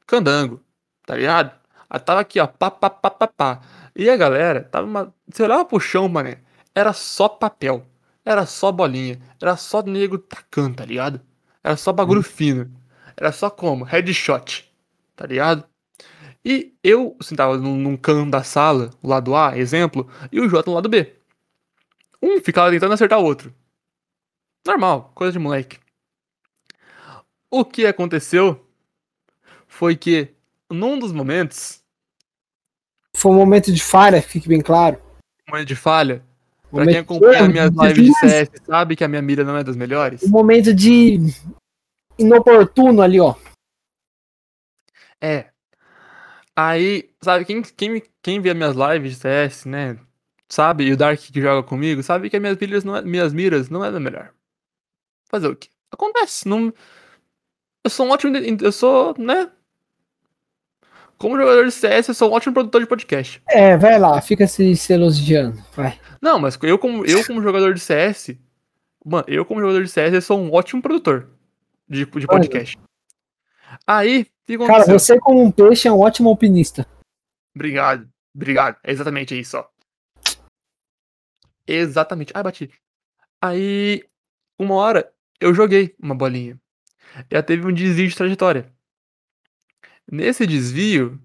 candango, 0.08 0.62
tá 1.06 1.16
ligado? 1.16 1.51
Aí 1.89 1.99
tava 1.99 2.22
aqui, 2.22 2.39
ó, 2.39 2.47
pá, 2.47 2.72
pá, 2.72 2.89
pá, 2.89 3.12
pá, 3.12 3.28
pá. 3.28 3.62
E 3.95 4.10
a 4.10 4.18
galera, 4.18 4.64
tava 4.64 4.88
uma... 4.88 5.14
Você 5.32 5.43
olhava 5.43 5.66
pro 5.66 5.80
chão, 5.80 6.10
mané, 6.10 6.39
era 6.74 6.91
só 6.93 7.30
papel. 7.30 7.86
Era 8.26 8.45
só 8.45 8.72
bolinha. 8.72 9.22
Era 9.39 9.56
só 9.56 9.82
nego 9.84 10.18
tacando, 10.18 10.78
tá 10.78 10.86
ligado? 10.86 11.22
Era 11.64 11.78
só 11.78 11.93
bagulho 11.93 12.24
fino. 12.24 12.72
Era 13.16 13.32
só 13.32 13.49
como? 13.49 13.86
Headshot, 13.86 14.70
tá 15.16 15.26
ligado? 15.28 15.64
E 16.45 16.77
eu 16.83 17.17
sentava 17.21 17.57
num, 17.57 17.75
num 17.75 17.97
canto 17.97 18.29
da 18.29 18.43
sala, 18.43 18.91
o 19.01 19.07
lado 19.07 19.35
A, 19.35 19.57
exemplo, 19.57 20.07
e 20.31 20.39
o 20.39 20.47
J 20.47 20.69
no 20.69 20.75
lado 20.75 20.87
B. 20.87 21.15
Um 22.21 22.39
ficava 22.39 22.69
tentando 22.69 22.93
acertar 22.93 23.19
o 23.19 23.23
outro. 23.23 23.51
Normal, 24.65 25.11
coisa 25.15 25.31
de 25.33 25.39
moleque. 25.39 25.79
O 27.49 27.65
que 27.65 27.87
aconteceu 27.87 28.63
foi 29.67 29.95
que, 29.95 30.29
num 30.69 30.99
dos 30.99 31.11
momentos, 31.11 31.81
Foi 33.15 33.31
um 33.31 33.35
momento 33.35 33.71
de 33.71 33.81
falha, 33.81 34.21
fique 34.21 34.47
bem 34.47 34.61
claro. 34.61 35.01
um 35.47 35.51
momento 35.51 35.67
de 35.67 35.75
falha, 35.75 36.23
pra 36.69 36.79
Momento 36.81 36.85
quem 36.85 36.93
de 36.93 36.99
acompanha 36.99 37.39
erro, 37.39 37.51
minhas 37.51 37.71
de 37.71 37.87
lives 37.87 38.05
de. 38.05 38.29
CS 38.29 38.49
sabe 38.65 38.95
que 38.95 39.03
a 39.03 39.07
minha 39.07 39.21
mira 39.21 39.43
não 39.43 39.57
é 39.57 39.63
das 39.63 39.75
melhores. 39.75 40.21
Um 40.23 40.29
momento 40.29 40.73
de 40.73 41.19
inoportuno 42.19 43.01
ali, 43.01 43.19
ó. 43.19 43.35
É. 45.19 45.55
Aí, 46.56 47.10
sabe, 47.22 47.43
quem, 47.43 47.62
quem, 47.62 48.03
quem 48.22 48.39
vê 48.39 48.53
minhas 48.53 48.76
lives 48.76 49.12
de 49.12 49.20
CS, 49.20 49.66
né? 49.66 49.97
Sabe, 50.47 50.86
e 50.86 50.93
o 50.93 50.97
Dark 50.97 51.20
que 51.20 51.41
joga 51.41 51.68
comigo, 51.68 52.01
sabe 52.01 52.30
que 52.30 52.36
as 52.36 52.41
minhas 52.41 52.58
miras 52.58 52.84
não 52.84 52.95
é, 52.95 53.01
minhas 53.01 53.34
miras 53.34 53.70
não 53.70 53.84
é 53.84 53.91
da 53.91 53.99
melhor. 53.99 54.32
Fazer 55.26 55.47
o 55.47 55.56
quê? 55.56 55.70
Acontece, 55.91 56.47
não. 56.47 56.74
Eu 57.84 57.89
sou 57.89 58.06
um 58.06 58.12
ótimo. 58.12 58.38
Eu 58.62 58.72
sou, 58.72 59.16
né? 59.18 59.51
Como 61.18 61.38
jogador 61.38 61.66
de 61.66 61.72
CS, 61.72 62.10
eu 62.10 62.14
sou 62.14 62.30
um 62.30 62.34
ótimo 62.34 62.53
produtor 62.53 62.82
de 62.82 62.88
podcast. 62.88 63.41
É, 63.47 63.78
vai 63.78 63.97
lá, 63.97 64.22
fica 64.22 64.47
se, 64.47 64.76
se 64.76 64.93
elogiando. 64.93 65.64
Vai. 65.74 65.99
Não, 66.22 66.38
mas 66.38 66.58
eu 66.62 66.78
como, 66.78 67.06
eu 67.06 67.26
como 67.26 67.41
jogador 67.41 67.74
de 67.74 67.80
CS, 67.80 68.36
mano, 69.03 69.24
eu 69.28 69.45
como 69.45 69.62
jogador 69.62 69.84
de 69.84 69.89
CS, 69.89 70.14
eu 70.14 70.22
sou 70.22 70.39
um 70.39 70.53
ótimo 70.53 70.82
produtor 70.82 71.30
de, 71.88 72.06
de 72.06 72.28
podcast. 72.28 72.78
Aí, 73.88 74.28
Cara, 74.67 74.85
você 74.85 75.19
como 75.19 75.41
um 75.41 75.51
peixe 75.51 75.87
é 75.87 75.91
um 75.91 75.99
ótimo 75.99 76.29
alpinista. 76.29 76.87
Obrigado, 77.55 78.07
obrigado. 78.35 78.77
É 78.83 78.91
exatamente 78.91 79.39
isso, 79.39 79.57
ó. 79.57 79.65
Exatamente. 81.67 82.31
Ai, 82.35 82.43
bati. 82.43 82.71
Aí, 83.41 84.03
uma 84.59 84.75
hora, 84.75 85.11
eu 85.39 85.53
joguei 85.53 85.95
uma 85.99 86.13
bolinha. 86.13 86.59
Já 87.31 87.41
teve 87.41 87.65
um 87.65 87.73
desvio 87.73 88.07
de 88.07 88.15
trajetória. 88.15 88.71
Nesse 90.11 90.45
desvio, 90.45 91.19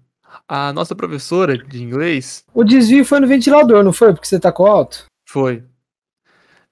a 0.47 0.73
nossa 0.73 0.95
professora 0.95 1.57
de 1.57 1.83
inglês 1.83 2.43
O 2.53 2.63
desvio 2.63 3.05
foi 3.05 3.19
no 3.19 3.27
ventilador, 3.27 3.83
não 3.83 3.93
foi? 3.93 4.13
Porque 4.13 4.27
você 4.27 4.39
tacou 4.39 4.65
alto? 4.65 5.05
foi. 5.27 5.63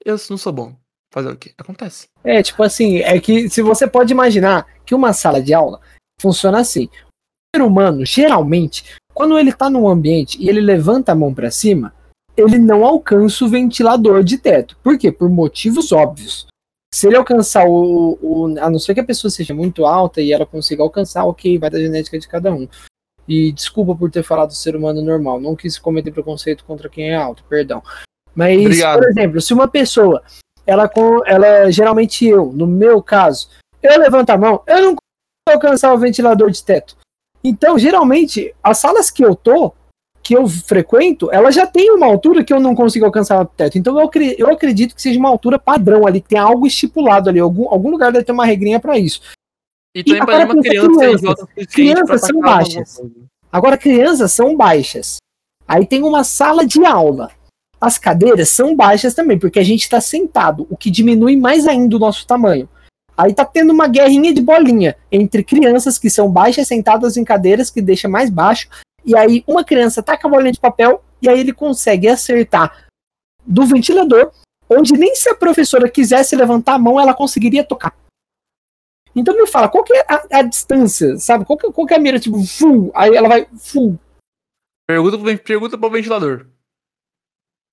Eu 0.03 0.17
não 0.29 0.37
sou 0.37 0.51
bom. 0.51 0.75
Fazer 1.11 1.29
o 1.29 1.37
quê? 1.37 1.53
Acontece. 1.57 2.07
É, 2.23 2.43
tipo 2.43 2.61
assim, 2.61 2.97
é 2.99 3.19
que 3.19 3.49
se 3.49 3.61
você 3.61 3.87
pode 3.87 4.11
imaginar 4.13 4.65
que 4.85 4.93
uma 4.93 5.13
sala 5.13 5.41
de 5.41 5.53
aula 5.53 5.81
funciona 6.19 6.59
assim. 6.59 6.85
O 6.85 7.57
ser 7.57 7.63
humano, 7.63 8.05
geralmente, 8.05 8.83
quando 9.13 9.37
ele 9.37 9.51
tá 9.51 9.69
num 9.69 9.87
ambiente 9.87 10.37
e 10.41 10.47
ele 10.49 10.61
levanta 10.61 11.11
a 11.11 11.15
mão 11.15 11.33
para 11.33 11.51
cima, 11.51 11.93
ele 12.37 12.57
não 12.57 12.85
alcança 12.85 13.43
o 13.43 13.49
ventilador 13.49 14.23
de 14.23 14.37
teto. 14.37 14.77
Por 14.83 14.97
quê? 14.97 15.11
Por 15.11 15.29
motivos 15.29 15.91
óbvios. 15.91 16.47
Se 16.93 17.07
ele 17.07 17.17
alcançar 17.17 17.65
o, 17.67 18.17
o, 18.21 18.55
A 18.59 18.69
não 18.69 18.79
ser 18.79 18.93
que 18.93 18.99
a 18.99 19.05
pessoa 19.05 19.29
seja 19.29 19.53
muito 19.53 19.85
alta 19.85 20.21
e 20.21 20.31
ela 20.31 20.45
consiga 20.45 20.81
alcançar, 20.81 21.25
ok, 21.25 21.57
vai 21.59 21.69
da 21.69 21.79
genética 21.79 22.17
de 22.17 22.27
cada 22.27 22.51
um. 22.51 22.67
E 23.27 23.51
desculpa 23.51 23.95
por 23.95 24.09
ter 24.09 24.23
falado 24.23 24.49
do 24.49 24.55
ser 24.55 24.75
humano 24.75 25.01
normal. 25.01 25.39
Não 25.39 25.55
quis 25.55 25.77
cometer 25.77 26.11
preconceito 26.11 26.65
contra 26.65 26.89
quem 26.89 27.11
é 27.11 27.15
alto, 27.15 27.43
perdão. 27.47 27.83
Mas, 28.33 28.59
Obrigado. 28.59 28.99
por 28.99 29.09
exemplo, 29.09 29.41
se 29.41 29.53
uma 29.53 29.67
pessoa, 29.67 30.23
ela, 30.65 30.87
com, 30.87 31.23
ela 31.25 31.69
geralmente 31.69 32.25
eu, 32.25 32.51
no 32.53 32.65
meu 32.65 33.03
caso, 33.03 33.49
eu 33.83 33.99
levanto 33.99 34.31
a 34.31 34.37
mão, 34.37 34.63
eu 34.65 34.81
não 34.81 34.95
alcançar 35.49 35.93
o 35.93 35.97
ventilador 35.97 36.49
de 36.49 36.63
teto. 36.63 36.95
Então, 37.43 37.77
geralmente, 37.77 38.53
as 38.63 38.77
salas 38.77 39.09
que 39.09 39.23
eu 39.23 39.35
tô, 39.35 39.73
que 40.21 40.35
eu 40.35 40.47
frequento, 40.47 41.31
ela 41.31 41.51
já 41.51 41.65
tem 41.65 41.91
uma 41.91 42.05
altura 42.05 42.43
que 42.43 42.53
eu 42.53 42.59
não 42.59 42.75
consigo 42.75 43.05
alcançar 43.05 43.41
o 43.41 43.45
teto. 43.45 43.77
Então 43.77 43.99
eu, 43.99 44.09
eu 44.37 44.49
acredito 44.51 44.93
que 44.93 45.01
seja 45.01 45.17
uma 45.17 45.29
altura 45.29 45.57
padrão 45.57 46.05
ali, 46.05 46.21
que 46.21 46.29
tem 46.29 46.37
algo 46.37 46.67
estipulado 46.67 47.29
ali, 47.29 47.39
algum, 47.39 47.69
algum 47.69 47.89
lugar 47.89 48.11
deve 48.11 48.25
ter 48.25 48.31
uma 48.31 48.45
regrinha 48.45 48.79
para 48.79 48.97
isso. 48.97 49.21
E 49.95 50.03
também 50.03 50.21
agora 50.21 50.45
uma 50.45 50.61
criança 50.61 50.87
crianças. 50.87 51.45
Crianças 51.73 52.21
são 52.21 52.39
baixas. 52.41 53.01
Agora, 53.51 53.77
crianças 53.77 54.31
são 54.31 54.55
baixas. 54.55 55.17
Aí 55.67 55.85
tem 55.85 56.03
uma 56.03 56.23
sala 56.23 56.65
de 56.65 56.85
aula. 56.85 57.31
As 57.81 57.97
cadeiras 57.97 58.49
são 58.49 58.75
baixas 58.75 59.13
também, 59.13 59.39
porque 59.39 59.57
a 59.57 59.63
gente 59.63 59.81
está 59.81 59.99
sentado, 60.01 60.67
o 60.69 60.77
que 60.77 60.91
diminui 60.91 61.35
mais 61.35 61.65
ainda 61.65 61.95
o 61.95 61.99
nosso 61.99 62.27
tamanho. 62.27 62.69
Aí 63.19 63.33
tá 63.33 63.43
tendo 63.43 63.73
uma 63.73 63.85
guerrinha 63.85 64.33
de 64.33 64.41
bolinha 64.41 64.95
entre 65.11 65.43
crianças 65.43 65.97
que 65.97 66.09
são 66.09 66.31
baixas 66.31 66.69
sentadas 66.69 67.17
em 67.17 67.25
cadeiras 67.25 67.69
que 67.69 67.81
deixa 67.81 68.07
mais 68.07 68.29
baixo. 68.29 68.69
E 69.05 69.13
aí 69.13 69.43
uma 69.45 69.61
criança 69.61 70.01
taca 70.01 70.25
a 70.25 70.31
bolinha 70.31 70.53
de 70.53 70.59
papel 70.59 71.03
e 71.21 71.27
aí 71.27 71.37
ele 71.37 71.51
consegue 71.51 72.07
acertar 72.07 72.87
do 73.45 73.65
ventilador, 73.65 74.31
onde 74.69 74.93
nem 74.93 75.13
se 75.15 75.29
a 75.29 75.35
professora 75.35 75.89
quisesse 75.89 76.33
levantar 76.33 76.75
a 76.75 76.79
mão, 76.79 76.97
ela 76.97 77.13
conseguiria 77.13 77.61
tocar. 77.61 77.93
Então 79.13 79.35
me 79.35 79.45
fala, 79.47 79.67
qual 79.67 79.83
que 79.83 79.91
é 79.91 80.05
a, 80.07 80.39
a 80.39 80.41
distância, 80.43 81.17
sabe? 81.17 81.43
Qual 81.43 81.57
que, 81.57 81.69
qual 81.73 81.85
que 81.85 81.93
é 81.93 81.97
a 81.97 81.99
mira, 81.99 82.19
tipo, 82.19 82.41
full, 82.45 82.89
aí 82.95 83.13
ela 83.13 83.27
vai 83.27 83.49
full. 83.57 83.99
Pergunta 84.87 85.17
pro, 85.17 85.39
pergunta 85.39 85.77
pro 85.77 85.89
ventilador. 85.89 86.45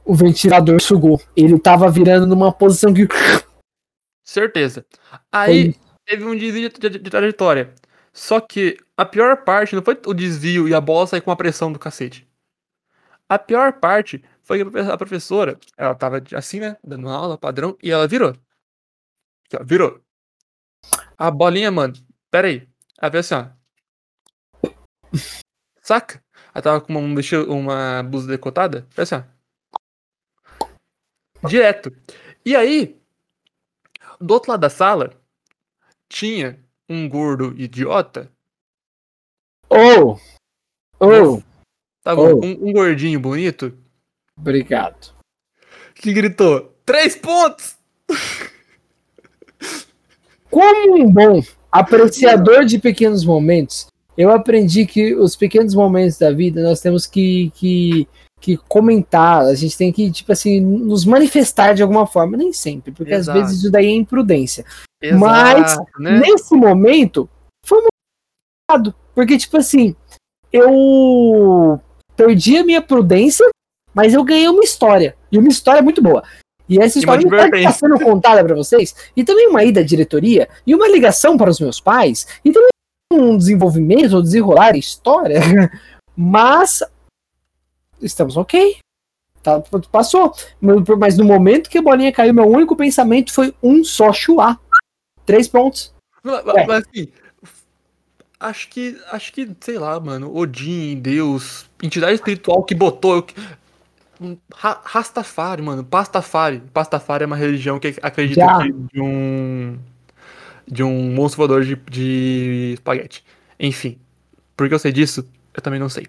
O 0.04 0.12
ventilador 0.12 0.80
sugou. 0.82 1.20
Ele 1.36 1.56
tava 1.56 1.88
virando 1.88 2.26
numa 2.26 2.52
posição 2.52 2.92
que. 2.92 3.06
Certeza. 4.26 4.84
Aí 5.30 5.74
teve 6.04 6.24
um 6.24 6.36
desvio 6.36 6.68
de, 6.68 6.78
de- 6.90 6.98
de 6.98 7.10
trajetória. 7.10 7.72
Só 8.12 8.40
que 8.40 8.76
a 8.96 9.04
pior 9.04 9.44
parte 9.44 9.74
não 9.76 9.82
foi 9.82 10.00
o 10.06 10.12
desvio 10.14 10.68
e 10.68 10.74
a 10.74 10.80
bola 10.80 11.06
sair 11.06 11.20
com 11.20 11.30
a 11.30 11.36
pressão 11.36 11.70
do 11.72 11.78
cacete. 11.78 12.26
A 13.28 13.38
pior 13.38 13.74
parte 13.74 14.24
foi 14.42 14.58
que 14.58 14.62
a 14.62 14.70
profe- 14.70 14.90
a 14.92 14.96
professora, 14.96 15.58
ela 15.76 15.94
tava 15.94 16.22
assim, 16.34 16.60
né, 16.60 16.76
dando 16.82 17.08
aula, 17.08 17.36
padrão, 17.38 17.76
e 17.82 17.90
ela 17.90 18.06
virou. 18.08 18.30
Aqui, 19.46 19.56
ó, 19.60 19.64
virou. 19.64 20.00
A 21.18 21.30
bolinha, 21.30 21.70
mano, 21.70 21.94
pera 22.30 22.48
aí. 22.48 22.68
Ela 23.00 23.10
fez 23.12 23.32
assim, 23.32 23.48
ó. 24.62 24.70
Saca? 25.82 26.22
Ela 26.54 26.62
tava 26.62 26.80
com 26.80 26.92
uma, 26.92 27.20
uma 27.48 28.02
blusa 28.02 28.28
decotada, 28.28 28.86
fez 28.90 29.12
assim, 29.12 29.24
ó. 31.42 31.48
Direto. 31.48 31.94
E 32.44 32.56
aí, 32.56 33.00
do 34.20 34.34
outro 34.34 34.50
lado 34.52 34.60
da 34.60 34.70
sala, 34.70 35.12
tinha 36.08 36.58
um 36.88 37.08
gordo 37.08 37.54
idiota. 37.58 38.30
Oh! 39.68 40.18
Oh! 41.00 41.42
Tava 42.02 42.20
Oh. 42.22 42.44
um, 42.44 42.68
um 42.68 42.72
gordinho 42.72 43.18
bonito 43.18 43.76
Obrigado. 44.36 45.12
que 45.94 46.12
gritou: 46.12 46.72
Três 46.84 47.16
pontos! 47.16 47.76
Como 50.50 51.02
um 51.02 51.12
bom 51.12 51.42
apreciador 51.72 52.64
de 52.64 52.78
pequenos 52.78 53.24
momentos, 53.24 53.88
eu 54.16 54.30
aprendi 54.30 54.86
que 54.86 55.14
os 55.14 55.34
pequenos 55.36 55.74
momentos 55.74 56.16
da 56.18 56.30
vida 56.30 56.62
nós 56.62 56.80
temos 56.80 57.06
que, 57.06 57.50
que, 57.50 58.08
que 58.40 58.56
comentar, 58.56 59.42
a 59.42 59.54
gente 59.54 59.76
tem 59.76 59.92
que, 59.92 60.10
tipo 60.10 60.30
assim, 60.30 60.60
nos 60.60 61.04
manifestar 61.04 61.74
de 61.74 61.82
alguma 61.82 62.06
forma. 62.06 62.36
Nem 62.36 62.52
sempre, 62.52 62.92
porque 62.92 63.12
Exato. 63.12 63.38
às 63.38 63.44
vezes 63.44 63.60
isso 63.60 63.70
daí 63.70 63.86
é 63.86 63.94
imprudência. 63.94 64.64
Mas, 65.18 65.72
Exato, 65.72 65.86
né? 65.98 66.20
Nesse 66.20 66.54
momento, 66.54 67.28
foi 67.64 67.80
muito. 67.80 68.94
Porque, 69.14 69.38
tipo 69.38 69.56
assim, 69.56 69.94
eu 70.52 71.80
perdi 72.16 72.58
a 72.58 72.64
minha 72.64 72.82
prudência, 72.82 73.48
mas 73.94 74.14
eu 74.14 74.24
ganhei 74.24 74.48
uma 74.48 74.64
história. 74.64 75.16
E 75.30 75.38
uma 75.38 75.48
história 75.48 75.82
muito 75.82 76.02
boa. 76.02 76.22
E 76.68 76.80
essa 76.80 76.98
história 76.98 77.24
está 77.24 77.72
sendo 77.72 77.98
contada 78.00 78.44
para 78.44 78.54
vocês. 78.54 78.94
E 79.16 79.24
também 79.24 79.48
uma 79.48 79.64
ida 79.64 79.80
à 79.80 79.84
diretoria, 79.84 80.48
e 80.66 80.74
uma 80.74 80.88
ligação 80.88 81.36
para 81.36 81.50
os 81.50 81.60
meus 81.60 81.80
pais, 81.80 82.26
e 82.44 82.52
também 82.52 82.68
um 83.12 83.36
desenvolvimento, 83.36 84.14
ou 84.14 84.22
desenrolar 84.22 84.74
a 84.74 84.78
história. 84.78 85.40
Mas 86.16 86.82
estamos 88.00 88.36
ok. 88.36 88.76
Tá, 89.42 89.62
passou. 89.92 90.34
Mas 90.60 91.16
no 91.16 91.24
momento 91.24 91.70
que 91.70 91.78
a 91.78 91.82
bolinha 91.82 92.12
caiu, 92.12 92.34
meu 92.34 92.46
único 92.48 92.74
pensamento 92.74 93.32
foi 93.32 93.54
um 93.62 93.84
só 93.84 94.12
chuá. 94.12 94.58
Três 95.24 95.46
pontos. 95.48 95.94
Mas, 96.22 96.46
É. 96.46 96.66
mas, 96.66 96.84
assim, 96.88 97.08
acho 98.40 98.68
que, 98.68 99.00
acho 99.12 99.32
que, 99.32 99.48
sei 99.60 99.78
lá, 99.78 99.98
mano, 100.00 100.36
Odin, 100.36 100.98
Deus, 101.00 101.68
entidade 101.82 102.14
espiritual 102.14 102.64
que 102.64 102.74
botou. 102.74 103.22
que- 103.22 103.34
um 104.20 104.36
Ra- 104.54 104.80
Rastafari, 104.82 105.60
mano, 105.62 105.84
Pastafari. 105.84 106.62
Pastafari 106.72 107.24
é 107.24 107.26
uma 107.26 107.36
religião 107.36 107.78
que 107.78 107.94
acredita 108.02 108.46
que 108.62 108.72
de 108.72 109.00
um. 109.00 109.78
De 110.68 110.82
um 110.82 111.14
monstro 111.14 111.36
voador 111.38 111.64
de, 111.64 111.76
de 111.88 112.72
espaguete. 112.74 113.22
Enfim. 113.60 113.98
Por 114.56 114.66
que 114.68 114.74
eu 114.74 114.78
sei 114.80 114.90
disso? 114.90 115.24
Eu 115.56 115.62
também 115.62 115.80
não 115.80 115.88
sei. 115.88 116.06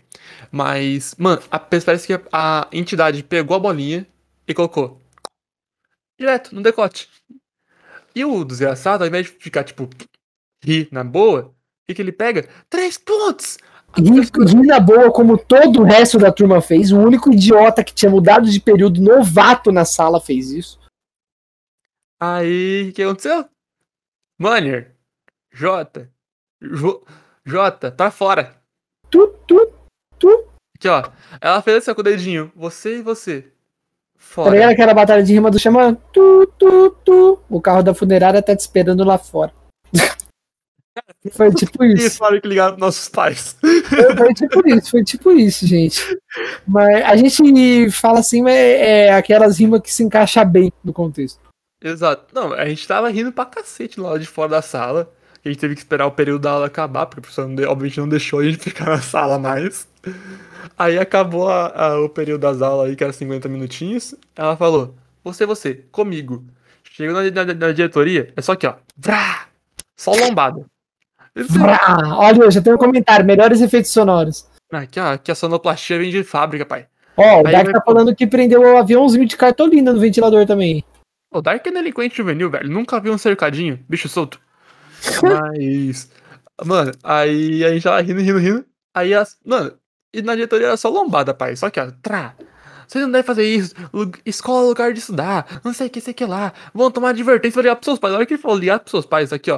Mas, 0.52 1.16
mano, 1.18 1.41
a, 1.50 1.58
parece 1.60 2.06
que 2.06 2.14
a, 2.14 2.22
a 2.32 2.68
entidade 2.72 3.24
pegou 3.24 3.56
a 3.56 3.60
bolinha 3.60 4.06
e 4.48 4.54
colocou. 4.54 5.00
Direto, 6.20 6.54
no 6.54 6.62
decote. 6.62 7.10
E 8.14 8.26
o 8.26 8.43
desgraçado, 8.43 9.04
ao 9.04 9.08
invés 9.08 9.28
de 9.28 9.32
ficar, 9.34 9.64
tipo, 9.64 9.89
rir 10.64 10.89
na 10.91 11.04
boa, 11.04 11.54
o 11.89 11.93
que, 11.93 12.02
ele 12.02 12.12
pega? 12.12 12.50
Três 12.70 12.98
pontos! 12.98 13.58
A 13.93 14.02
Ri 14.02 14.12
professora- 14.28 14.50
ri 14.50 14.68
na 14.68 14.80
boa, 14.82 15.14
como 15.14 15.38
todo 15.38 15.80
o 15.80 15.84
resto 15.86 16.18
da 16.18 16.32
turma 16.32 16.62
fez. 16.62 16.91
O 16.91 16.98
único 17.00 17.32
idiota 17.32 17.84
que 17.84 17.93
tinha 17.93 18.12
mudado 18.12 18.50
de 18.50 18.60
período 18.60 19.00
novato 19.02 19.72
na 19.72 19.86
sala 19.86 20.20
fez 20.20 20.52
isso. 20.52 20.78
Aí, 22.20 22.89
o 22.89 22.93
que 22.93 23.02
aconteceu? 23.04 23.48
Manner, 24.38 24.93
J, 25.54 26.10
Jo- 26.62 27.06
J, 27.45 27.91
tá 27.91 28.12
fora. 28.12 28.60
Tu, 29.10 29.28
tu, 29.47 29.72
Aqui, 30.78 30.88
ó. 30.88 31.10
Ela 31.41 31.62
fez 31.62 31.78
assim 31.78 31.93
com 31.93 32.01
o 32.01 32.03
dedinho. 32.03 32.51
Você 32.55 32.97
e 32.97 33.01
você. 33.01 33.41
tá 33.41 33.49
Fora. 34.18 34.51
ligado 34.51 34.72
aquela 34.72 34.93
batalha 34.93 35.24
de 35.24 35.34
rima 35.34 35.49
do 35.49 35.60
Xamã? 35.60 35.95
Tu, 36.14 36.53
tu, 36.58 36.91
tu. 37.03 37.39
O 37.49 37.60
carro 37.60 37.82
da 37.82 37.95
funerária 37.95 38.41
tá 38.41 38.55
te 38.55 38.60
esperando 38.60 39.03
lá 39.03 39.18
fora. 39.18 39.51
Foi 41.32 41.51
tipo 41.53 41.84
Isso, 41.86 42.18
falaram 42.18 42.39
que 42.41 42.47
ligaram 42.47 42.78
nossos 42.78 43.10
pais. 43.10 43.58
Foi, 43.60 44.16
foi 44.16 44.34
tipo 44.34 44.68
isso, 44.68 44.91
foi 44.91 45.03
tipo 45.03 45.32
isso, 45.32 45.66
gente. 45.66 46.01
Mas 46.68 47.03
a 47.05 47.16
gente 47.16 47.91
fala 47.91 48.20
assim, 48.20 48.41
mas 48.41 48.53
é 48.55 49.12
aquelas 49.14 49.60
rimas 49.60 49.82
que 49.82 49.93
se 49.93 50.03
encaixa 50.03 50.43
bem 50.43 50.72
no 50.84 50.93
contexto. 50.93 51.39
Exato. 51.84 52.34
Não, 52.34 52.53
a 52.53 52.66
gente 52.66 52.88
tava 52.88 53.10
rindo 53.10 53.32
pra 53.32 53.45
cacete 53.45 53.99
lá 53.99 54.18
de 54.18 54.26
fora 54.26 54.49
da 54.49 54.62
sala. 54.62 55.12
A 55.48 55.52
gente 55.52 55.60
teve 55.60 55.76
que 55.76 55.80
esperar 55.82 56.06
o 56.06 56.12
período 56.12 56.41
da 56.41 56.52
aula 56.52 56.66
acabar, 56.68 57.06
porque 57.06 57.20
o 57.20 57.22
professor 57.22 57.48
não 57.48 57.64
obviamente 57.72 58.00
não 58.00 58.10
deixou 58.10 58.39
a 58.39 58.43
gente 58.43 58.58
ficar 58.60 58.86
na 58.86 59.00
sala 59.02 59.39
mais. 59.39 59.88
Aí 60.78 61.00
acabou 61.00 61.50
a- 61.50 61.68
a- 61.74 62.00
o 62.02 62.10
período 62.10 62.41
das 62.41 62.62
aulas 62.62 62.89
aí, 62.89 62.95
que 62.95 63.04
era 63.04 63.14
50 63.14 63.48
minutinhos. 63.48 64.14
Ela 64.36 64.58
falou: 64.58 64.93
Você, 65.24 65.45
você, 65.45 65.86
comigo. 65.91 66.43
Chegou 66.91 67.14
na, 67.16 67.30
na- 67.45 67.54
na 67.54 67.72
diretoria, 67.72 68.34
é 68.36 68.41
só 68.41 68.54
aqui, 68.54 68.68
ó. 68.68 68.74
Vrá! 68.98 69.45
Só 69.95 70.12
lombada. 70.14 70.66
Vrá! 71.36 71.80
Olha, 72.18 72.50
já 72.52 72.62
tenho 72.62 72.76
um 72.76 72.80
comentário. 72.80 73.26
Melhores 73.26 73.62
efeitos 73.62 73.91
sonoros. 73.91 74.48
Aqui, 74.72 75.00
ó, 75.00 75.14
aqui 75.14 75.32
a 75.32 75.36
sonoplastia 75.36 75.98
vem 75.98 76.10
de 76.12 76.24
fábrica, 76.24 76.66
pai. 76.66 76.88
Ó, 77.16 77.41
o 77.41 77.48
Aí 77.48 77.54
Dark 77.54 77.66
vai- 77.66 77.74
tá 77.74 77.82
falando 77.86 78.14
que 78.16 78.28
prendeu 78.28 78.62
o 78.62 78.78
aviãozinho 78.78 79.26
de 79.26 79.38
cartolina 79.38 79.93
no 79.93 80.00
ventilador 80.00 80.45
também. 80.45 80.84
O 81.32 81.41
Dark 81.41 81.66
é 81.66 81.72
delinquente 81.72 82.18
juvenil, 82.18 82.50
velho. 82.50 82.70
Nunca 82.70 83.00
vi 83.00 83.10
um 83.10 83.18
cercadinho, 83.18 83.80
bicho 83.88 84.10
solto. 84.10 84.39
Mas. 85.22 86.10
Mano, 86.66 86.91
aí 87.04 87.64
a 87.64 87.70
gente 87.70 87.84
tava 87.84 88.02
rindo, 88.02 88.22
rindo, 88.22 88.39
rindo. 88.39 88.66
Aí 88.95 89.14
as. 89.14 89.38
Mano, 89.45 89.78
e 90.14 90.22
na 90.22 90.36
diretoria 90.36 90.68
era 90.68 90.78
só 90.78 90.89
lombada, 90.89 91.34
pai. 91.34 91.56
Só 91.56 91.70
que, 91.70 91.80
ó, 91.80 91.91
trá. 92.02 92.36
Você 92.88 93.00
não 93.00 93.12
deve 93.12 93.24
fazer 93.24 93.43
isso. 93.43 93.76
Escola 94.26 94.64
é 94.64 94.68
lugar 94.68 94.93
de 94.93 95.00
estudar. 95.00 95.62
Não 95.64 95.74
sei 95.74 95.88
o 95.88 95.89
que, 95.89 96.00
sei 96.00 96.14
o 96.14 96.16
que 96.16 96.26
lá. 96.26 96.54
Vão 96.74 96.89
tomar 96.89 97.10
advertência 97.10 97.54
pra 97.54 97.62
ligar 97.62 97.76
pros 97.76 97.86
seus 97.86 98.00
pais. 98.00 98.12
Na 98.14 98.18
hora 98.18 98.26
que 98.26 98.34
ele 98.34 98.41
falou 98.41 98.58
ligar 98.58 98.80
pros 98.80 98.91
seus 98.91 99.06
pais, 99.06 99.34
aqui, 99.34 99.52
ó. 99.52 99.58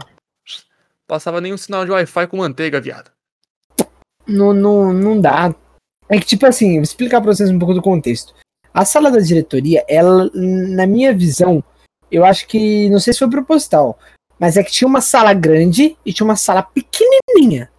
Passava 1.08 1.40
nenhum 1.40 1.58
sinal 1.58 1.86
de 1.86 1.92
Wi-Fi 1.92 2.28
com 2.28 2.38
manteiga, 2.38 2.82
viado. 2.82 3.12
Não, 4.28 4.54
não, 4.54 4.92
não 4.92 5.20
dá. 5.20 5.54
É 6.10 6.20
que, 6.20 6.26
tipo 6.26 6.46
assim, 6.46 6.74
vou 6.74 6.84
explicar 6.84 7.22
pra 7.22 7.32
vocês 7.34 7.50
um 7.50 7.60
pouco 7.60 7.74
do 7.74 7.82
contexto. 7.82 8.34
A 8.74 8.84
sala 8.84 9.12
da 9.12 9.20
diretoria, 9.20 9.84
ela, 9.88 10.30
na 10.34 10.86
minha 10.86 11.14
visão, 11.14 11.64
eu 12.12 12.26
acho 12.26 12.48
que, 12.48 12.90
não 12.90 13.00
sei 13.00 13.14
se 13.14 13.20
foi 13.20 13.30
proposital, 13.30 13.98
mas 14.40 14.56
é 14.56 14.64
que 14.64 14.72
tinha 14.72 14.88
uma 14.88 15.02
sala 15.02 15.34
grande 15.34 15.98
e 16.06 16.14
tinha 16.14 16.26
uma 16.26 16.36
sala 16.36 16.64
pequenininha. 16.64 17.70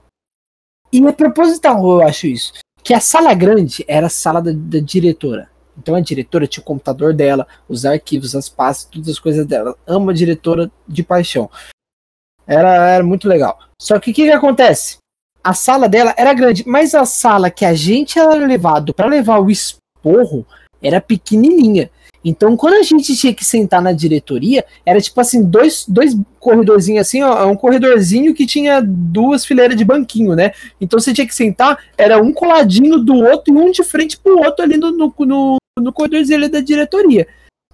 E 0.92 1.04
é 1.04 1.12
proposital, 1.12 1.82
eu 1.82 2.06
acho 2.06 2.26
isso. 2.26 2.52
Que 2.82 2.92
a 2.92 3.00
sala 3.00 3.32
grande 3.34 3.84
era 3.88 4.06
a 4.06 4.11
sala 4.11 4.42
da, 4.42 4.50
da 4.52 4.78
diretora. 4.78 5.48
Então 5.78 5.94
a 5.94 6.00
diretora 6.00 6.46
tinha 6.46 6.62
o 6.62 6.66
computador 6.66 7.14
dela, 7.14 7.46
os 7.68 7.86
arquivos, 7.86 8.34
as 8.34 8.48
pastas, 8.48 8.90
todas 8.90 9.08
as 9.08 9.18
coisas 9.18 9.46
dela. 9.46 9.74
Ama 9.86 10.12
a 10.12 10.14
diretora 10.14 10.70
de 10.86 11.02
paixão. 11.02 11.50
Era, 12.46 12.90
era 12.90 13.04
muito 13.04 13.28
legal. 13.28 13.58
Só 13.80 13.98
que 13.98 14.11
o 14.11 14.14
que, 14.14 14.24
que 14.24 14.30
acontece? 14.30 14.98
A 15.42 15.54
sala 15.54 15.88
dela 15.88 16.14
era 16.18 16.34
grande, 16.34 16.64
mas 16.66 16.94
a 16.94 17.06
sala 17.06 17.50
que 17.50 17.64
a 17.64 17.72
gente 17.72 18.18
era 18.18 18.34
levado 18.34 18.92
para 18.92 19.06
levar 19.06 19.38
o 19.38 19.50
esporro 19.50 20.44
era 20.82 21.00
pequenininha. 21.00 21.90
Então, 22.24 22.56
quando 22.56 22.74
a 22.74 22.82
gente 22.82 23.16
tinha 23.16 23.32
que 23.32 23.44
sentar 23.44 23.80
na 23.80 23.92
diretoria, 23.92 24.64
era 24.84 25.00
tipo 25.00 25.20
assim, 25.20 25.42
dois, 25.42 25.84
dois 25.88 26.16
corredorzinhos 26.38 27.06
assim, 27.06 27.22
ó, 27.22 27.46
um 27.46 27.56
corredorzinho 27.56 28.34
que 28.34 28.46
tinha 28.46 28.82
duas 28.82 29.44
fileiras 29.44 29.76
de 29.76 29.84
banquinho, 29.84 30.34
né? 30.34 30.52
Então 30.80 31.00
você 31.00 31.14
tinha 31.14 31.26
que 31.26 31.34
sentar, 31.34 31.78
era 31.96 32.22
um 32.22 32.32
coladinho 32.32 32.98
do 32.98 33.14
outro 33.14 33.54
e 33.54 33.56
um 33.56 33.70
de 33.70 33.82
frente 33.82 34.18
pro 34.18 34.38
outro 34.38 34.64
ali 34.64 34.76
no, 34.76 34.90
no, 34.90 35.14
no, 35.18 35.56
no 35.78 35.92
corredorzinho 35.92 36.48
da 36.50 36.60
diretoria. 36.60 37.26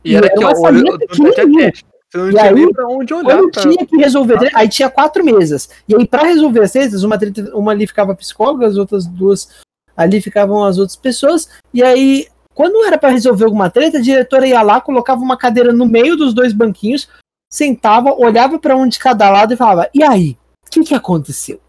E, 0.04 0.14
era, 0.14 0.26
aqui, 0.26 0.44
ó, 0.44 0.52
olho, 0.60 0.98
pequenininha. 0.98 1.72
Você 2.08 2.18
não 2.18 2.28
e 2.28 2.32
tinha 2.32 2.42
aí, 2.44 2.54
nem 2.54 2.72
pra 2.72 2.86
onde 2.86 3.12
olhar. 3.12 3.38
Quando 3.38 3.50
tinha 3.50 3.86
que 3.86 3.96
resolver, 3.96 4.36
ah. 4.46 4.50
aí 4.54 4.68
tinha 4.68 4.88
quatro 4.88 5.24
mesas. 5.24 5.68
E 5.88 5.94
aí, 5.96 6.06
para 6.06 6.22
resolver 6.22 6.60
as 6.60 6.74
mesas, 6.74 7.02
uma, 7.02 7.18
uma 7.52 7.72
ali 7.72 7.86
ficava 7.86 8.14
psicóloga, 8.14 8.66
as 8.66 8.76
outras 8.76 9.06
duas 9.06 9.48
ali 9.96 10.20
ficavam 10.20 10.64
as 10.64 10.78
outras 10.78 10.96
pessoas. 10.96 11.48
E 11.74 11.82
aí, 11.82 12.28
quando 12.56 12.82
era 12.86 12.96
para 12.96 13.10
resolver 13.10 13.44
alguma 13.44 13.68
treta, 13.68 13.98
a 13.98 14.00
diretora 14.00 14.48
ia 14.48 14.62
lá, 14.62 14.80
colocava 14.80 15.20
uma 15.20 15.36
cadeira 15.36 15.74
no 15.74 15.84
meio 15.84 16.16
dos 16.16 16.32
dois 16.32 16.54
banquinhos, 16.54 17.06
sentava, 17.52 18.14
olhava 18.14 18.58
para 18.58 18.74
um 18.74 18.88
de 18.88 18.98
cada 18.98 19.28
lado 19.28 19.52
e 19.52 19.56
falava: 19.58 19.90
E 19.92 20.02
aí? 20.02 20.38
O 20.66 20.70
que, 20.70 20.82
que 20.82 20.94
aconteceu? 20.94 21.60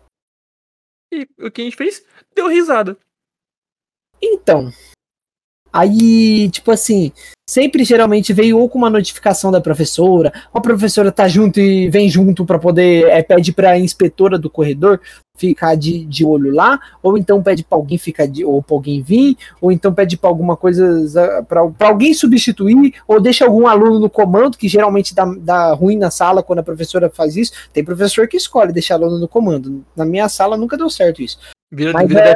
E 1.12 1.28
o 1.38 1.52
que 1.52 1.60
a 1.60 1.64
gente 1.66 1.76
fez? 1.76 2.06
Deu 2.34 2.48
risada. 2.48 2.98
Então. 4.22 4.72
Aí, 5.72 6.50
tipo 6.50 6.72
assim, 6.72 7.12
sempre 7.50 7.84
geralmente 7.84 8.34
veio 8.34 8.58
ou 8.60 8.68
com 8.68 8.78
uma 8.78 8.90
notificação 8.90 9.52
da 9.52 9.62
professora, 9.62 10.34
ou 10.54 10.60
a 10.60 10.62
professora 10.62 11.12
tá 11.12 11.28
junto 11.28 11.60
e 11.60 11.90
vem 11.90 12.10
junto 12.10 12.46
para 12.46 12.60
poder, 12.60 13.08
é, 13.08 13.22
pede 13.22 13.54
pra 13.54 13.80
inspetora 13.80 14.38
do 14.38 14.50
corredor 14.50 15.00
ficar 15.38 15.76
de, 15.76 16.04
de 16.06 16.26
olho 16.26 16.52
lá, 16.52 16.80
ou 17.02 17.18
então 17.18 17.42
pede 17.42 17.64
para 17.64 17.78
alguém 17.78 17.98
ficar 17.98 18.26
de, 18.26 18.44
ou 18.44 18.62
pra 18.62 18.76
alguém 18.76 19.02
vir, 19.02 19.38
ou 19.62 19.72
então 19.72 19.94
pede 19.94 20.18
para 20.18 20.30
alguma 20.30 20.58
coisa, 20.58 21.46
para 21.48 21.88
alguém 21.88 22.14
substituir, 22.14 22.96
ou 23.08 23.22
deixa 23.22 23.46
algum 23.46 23.68
aluno 23.68 24.00
no 24.00 24.10
comando, 24.10 24.58
que 24.58 24.68
geralmente 24.68 25.14
dá, 25.14 25.26
dá 25.40 25.74
ruim 25.74 25.96
na 25.96 26.10
sala 26.10 26.42
quando 26.42 26.60
a 26.60 26.64
professora 26.64 27.10
faz 27.10 27.38
isso. 27.38 27.52
Tem 27.72 27.84
professor 27.84 28.28
que 28.28 28.36
escolhe 28.36 28.74
deixar 28.74 28.96
aluno 28.96 29.20
no 29.20 29.28
comando. 29.28 29.86
Na 29.96 30.06
minha 30.06 30.28
sala 30.28 30.58
nunca 30.58 30.76
deu 30.76 30.90
certo 30.90 31.22
isso. 31.22 31.38
Vira, 31.72 31.94
Mas 31.94 32.08
vira 32.08 32.22
é, 32.22 32.36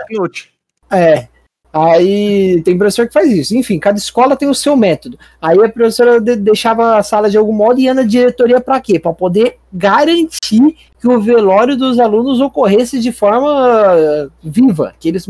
É, 0.92 1.28
Aí 1.74 2.62
tem 2.64 2.78
professor 2.78 3.08
que 3.08 3.14
faz 3.14 3.32
isso. 3.32 3.56
Enfim, 3.56 3.80
cada 3.80 3.98
escola 3.98 4.36
tem 4.36 4.50
o 4.50 4.54
seu 4.54 4.76
método. 4.76 5.18
Aí 5.42 5.58
a 5.64 5.70
professora 5.70 6.20
deixava 6.20 6.98
a 6.98 7.04
sala 7.04 7.30
de 7.30 7.38
algum 7.38 7.54
modo 7.54 7.80
e 7.80 7.84
ia 7.84 7.94
na 7.94 8.04
diretoria 8.04 8.60
para 8.60 8.82
quê? 8.82 9.00
Para 9.00 9.14
poder 9.14 9.58
garantir 9.72 10.76
que 11.00 11.08
o 11.08 11.22
velório 11.22 11.78
dos 11.78 11.98
alunos 11.98 12.42
ocorresse 12.42 13.00
de 13.00 13.12
forma 13.12 14.30
viva, 14.44 14.94
que 15.00 15.08
eles 15.08 15.26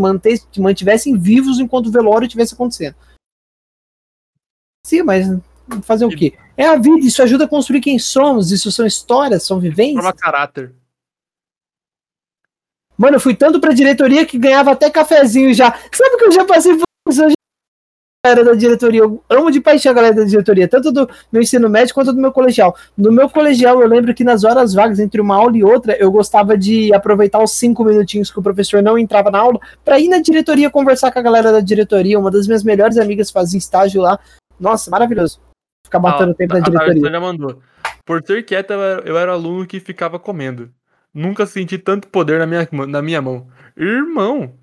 mantivessem 0.58 1.18
vivos 1.18 1.60
enquanto 1.60 1.88
o 1.88 1.92
velório 1.92 2.26
estivesse 2.26 2.56
acontecendo. 2.56 2.96
Sim, 4.86 5.04
mas 5.04 5.28
fazer 5.84 6.06
o 6.06 6.10
quê? 6.10 6.34
É 6.58 6.66
a 6.66 6.76
vida, 6.76 7.06
isso 7.06 7.22
ajuda 7.22 7.46
a 7.46 7.48
construir 7.48 7.82
quem 7.82 8.00
somos, 8.00 8.52
isso 8.52 8.72
são 8.72 8.86
histórias, 8.86 9.44
são 9.44 9.60
vivências. 9.60 10.04
Forma 10.04 10.14
caráter. 10.14 10.74
Mano, 13.02 13.16
eu 13.16 13.20
fui 13.20 13.34
tanto 13.34 13.60
pra 13.60 13.74
diretoria 13.74 14.24
que 14.28 14.38
ganhava 14.38 14.74
até 14.74 14.88
cafezinho 14.88 15.56
já. 15.56 15.74
Sabe 15.92 16.18
que 16.18 16.26
eu 16.26 16.32
já 16.32 16.46
passei 16.46 16.74
por 16.76 16.84
isso? 17.10 17.34
galera 18.24 18.46
da 18.46 18.54
diretoria, 18.54 19.00
eu 19.00 19.24
amo 19.28 19.50
de 19.50 19.60
paixão 19.60 19.92
a 19.92 19.96
galera 19.96 20.14
da 20.14 20.24
diretoria, 20.24 20.68
tanto 20.68 20.92
do 20.92 21.10
meu 21.32 21.42
ensino 21.42 21.68
médio 21.68 21.96
quanto 21.96 22.14
do 22.14 22.22
meu 22.22 22.32
colegial. 22.32 22.76
No 22.96 23.12
meu 23.12 23.28
colegial, 23.28 23.82
eu 23.82 23.88
lembro 23.88 24.14
que 24.14 24.24
nas 24.24 24.44
horas 24.44 24.76
vagas, 24.76 25.00
entre 25.00 25.20
uma 25.20 25.36
aula 25.36 25.58
e 25.58 25.64
outra, 25.64 25.98
eu 25.98 26.12
gostava 26.12 26.56
de 26.56 26.94
aproveitar 26.94 27.42
os 27.42 27.54
cinco 27.54 27.84
minutinhos 27.84 28.30
que 28.30 28.38
o 28.38 28.44
professor 28.44 28.84
não 28.84 28.96
entrava 28.96 29.32
na 29.32 29.40
aula 29.40 29.60
para 29.84 30.00
ir 30.00 30.08
na 30.08 30.20
diretoria 30.20 30.70
conversar 30.70 31.12
com 31.12 31.18
a 31.18 31.24
galera 31.24 31.52
da 31.52 31.60
diretoria. 31.60 32.20
Uma 32.20 32.30
das 32.30 32.46
minhas 32.46 32.64
melhores 32.64 33.00
amigas 33.00 33.32
fazia 33.32 33.58
estágio 33.58 34.04
lá. 34.04 34.20
Nossa, 34.60 34.92
maravilhoso. 34.92 35.42
Ficar 35.84 35.98
batendo 35.98 36.34
ah, 36.34 36.36
tempo 36.36 36.54
na 36.54 36.60
diretoria. 36.60 37.08
A, 37.08 37.12
já 37.12 37.20
mandou. 37.20 37.60
Por 38.06 38.24
ser 38.24 38.46
quieta, 38.46 38.76
eu 39.04 39.18
era 39.18 39.32
aluno 39.32 39.66
que 39.66 39.80
ficava 39.80 40.20
comendo. 40.20 40.70
Nunca 41.14 41.46
senti 41.46 41.78
tanto 41.78 42.08
poder 42.08 42.40
na 42.40 42.48
minha, 42.48 42.68
na 42.88 43.02
minha 43.02 43.22
mão. 43.22 43.52
Irmão. 43.76 44.58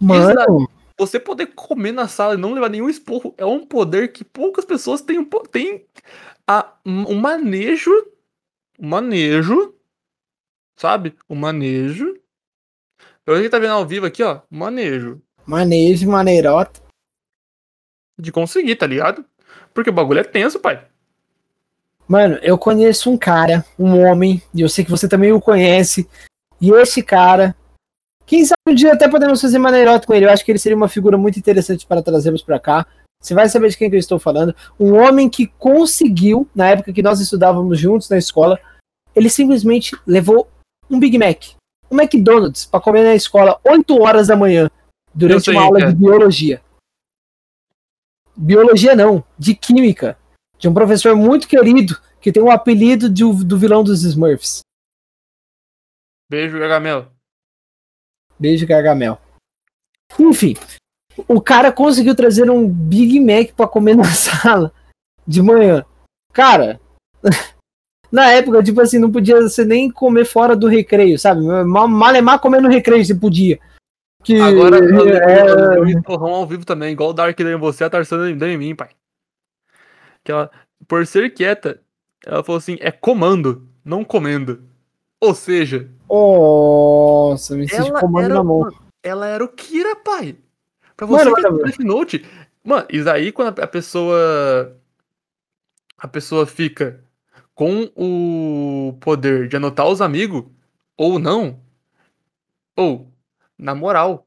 Mano. 0.00 0.68
Você 0.98 1.18
poder 1.18 1.48
comer 1.48 1.92
na 1.92 2.06
sala 2.06 2.34
e 2.34 2.38
não 2.38 2.54
levar 2.54 2.68
nenhum 2.68 2.88
esporro 2.88 3.34
é 3.36 3.44
um 3.44 3.66
poder 3.66 4.12
que 4.12 4.22
poucas 4.22 4.64
pessoas 4.64 5.00
têm, 5.00 5.28
têm 5.50 5.84
a, 6.46 6.72
um 6.86 7.16
manejo. 7.16 7.90
Um 8.78 8.88
manejo. 8.88 9.74
Sabe? 10.76 11.16
O 11.28 11.34
um 11.34 11.36
manejo. 11.36 12.20
Eu 13.26 13.40
que 13.40 13.48
tá 13.48 13.58
vendo 13.58 13.72
ao 13.72 13.86
vivo 13.86 14.06
aqui, 14.06 14.22
ó. 14.22 14.42
Manejo. 14.50 15.20
Manejo, 15.46 16.08
maneirota. 16.08 16.80
De 18.18 18.30
conseguir, 18.30 18.76
tá 18.76 18.86
ligado? 18.86 19.24
Porque 19.72 19.90
o 19.90 19.92
bagulho 19.92 20.20
é 20.20 20.24
tenso, 20.24 20.60
pai. 20.60 20.86
Mano, 22.06 22.38
eu 22.42 22.58
conheço 22.58 23.10
um 23.10 23.16
cara, 23.16 23.64
um 23.78 23.98
homem, 24.00 24.42
e 24.52 24.60
eu 24.60 24.68
sei 24.68 24.84
que 24.84 24.90
você 24.90 25.08
também 25.08 25.32
o 25.32 25.40
conhece. 25.40 26.08
E 26.60 26.70
esse 26.70 27.02
cara, 27.02 27.56
quem 28.26 28.44
sabe 28.44 28.60
um 28.68 28.74
dia 28.74 28.92
até 28.92 29.08
podemos 29.08 29.40
fazer 29.40 29.58
maneirote 29.58 30.06
com 30.06 30.14
ele. 30.14 30.26
Eu 30.26 30.30
acho 30.30 30.44
que 30.44 30.52
ele 30.52 30.58
seria 30.58 30.76
uma 30.76 30.88
figura 30.88 31.16
muito 31.16 31.38
interessante 31.38 31.86
para 31.86 32.02
trazermos 32.02 32.42
para 32.42 32.60
cá. 32.60 32.86
Você 33.20 33.32
vai 33.32 33.48
saber 33.48 33.70
de 33.70 33.78
quem 33.78 33.88
que 33.88 33.96
eu 33.96 34.00
estou 34.00 34.18
falando. 34.18 34.54
Um 34.78 34.94
homem 34.94 35.30
que 35.30 35.46
conseguiu, 35.46 36.46
na 36.54 36.68
época 36.68 36.92
que 36.92 37.02
nós 37.02 37.20
estudávamos 37.20 37.78
juntos 37.78 38.08
na 38.10 38.18
escola, 38.18 38.60
ele 39.16 39.30
simplesmente 39.30 39.96
levou 40.06 40.48
um 40.90 40.98
Big 40.98 41.16
Mac, 41.16 41.44
um 41.90 41.98
McDonald's, 41.98 42.66
para 42.66 42.80
comer 42.80 43.02
na 43.02 43.14
escola 43.14 43.58
8 43.64 44.02
horas 44.02 44.26
da 44.26 44.36
manhã, 44.36 44.70
durante 45.14 45.50
uma 45.50 45.62
aula 45.62 45.86
de 45.86 45.94
biologia. 45.94 46.60
Biologia 48.36 48.94
não, 48.94 49.24
de 49.38 49.54
química 49.54 50.18
de 50.64 50.68
um 50.68 50.72
professor 50.72 51.14
muito 51.14 51.46
querido 51.46 52.00
que 52.22 52.32
tem 52.32 52.42
o 52.42 52.46
um 52.46 52.50
apelido 52.50 53.10
de, 53.10 53.22
do 53.44 53.58
vilão 53.58 53.84
dos 53.84 54.02
Smurfs. 54.02 54.60
Beijo, 56.26 56.58
Gargamel. 56.58 57.08
Beijo, 58.38 58.66
Gargamel. 58.66 59.18
Enfim, 60.18 60.54
o 61.28 61.38
cara 61.38 61.70
conseguiu 61.70 62.16
trazer 62.16 62.50
um 62.50 62.66
Big 62.66 63.20
Mac 63.20 63.54
para 63.54 63.68
comer 63.68 63.92
na 63.94 64.06
sala 64.06 64.72
de 65.26 65.42
manhã. 65.42 65.84
Cara, 66.32 66.80
na 68.10 68.32
época, 68.32 68.62
tipo 68.62 68.80
assim, 68.80 68.98
não 68.98 69.12
podia 69.12 69.42
você 69.42 69.66
nem 69.66 69.90
comer 69.90 70.24
fora 70.24 70.56
do 70.56 70.66
recreio, 70.66 71.18
sabe? 71.18 71.42
Malemar 71.42 72.40
comer 72.40 72.62
no 72.62 72.70
recreio 72.70 73.04
se 73.04 73.14
podia. 73.14 73.60
Que, 74.22 74.40
Agora 74.40 74.78
é... 74.80 75.46
eu, 75.46 76.24
ao 76.24 76.46
vivo 76.46 76.64
também, 76.64 76.94
igual 76.94 77.10
o 77.10 77.12
Dark 77.12 77.38
em 77.38 77.56
você, 77.56 77.84
a 77.84 77.90
Tarsana 77.90 78.30
em 78.30 78.56
mim, 78.56 78.74
pai 78.74 78.88
que 80.24 80.32
ela, 80.32 80.50
por 80.88 81.06
ser 81.06 81.32
quieta, 81.34 81.80
ela 82.24 82.42
falou 82.42 82.58
assim: 82.58 82.76
é 82.80 82.90
comando, 82.90 83.68
não 83.84 84.02
comendo. 84.02 84.64
Ou 85.20 85.34
seja. 85.34 85.88
Nossa, 86.08 87.54
me 87.56 87.68
senti 87.68 87.92
comando 87.92 88.24
era, 88.24 88.34
na 88.34 88.44
mão. 88.44 88.70
Ela 89.02 89.26
era 89.26 89.44
o 89.44 89.48
Kira, 89.48 89.94
pai. 89.96 90.36
Pra 90.96 91.06
você 91.06 91.24
mano, 91.24 91.36
que 91.36 91.64
Death 91.64 91.78
Note. 91.80 92.26
Mano, 92.62 92.86
isso 92.90 93.10
aí 93.10 93.30
quando 93.30 93.58
a 93.60 93.66
pessoa. 93.66 94.76
A 95.98 96.08
pessoa 96.08 96.46
fica 96.46 97.00
com 97.54 97.90
o 97.94 98.96
poder 99.00 99.48
de 99.48 99.56
anotar 99.56 99.86
os 99.86 100.00
amigos, 100.00 100.44
ou 100.96 101.18
não. 101.18 101.60
Ou, 102.76 103.08
na 103.56 103.74
moral, 103.74 104.26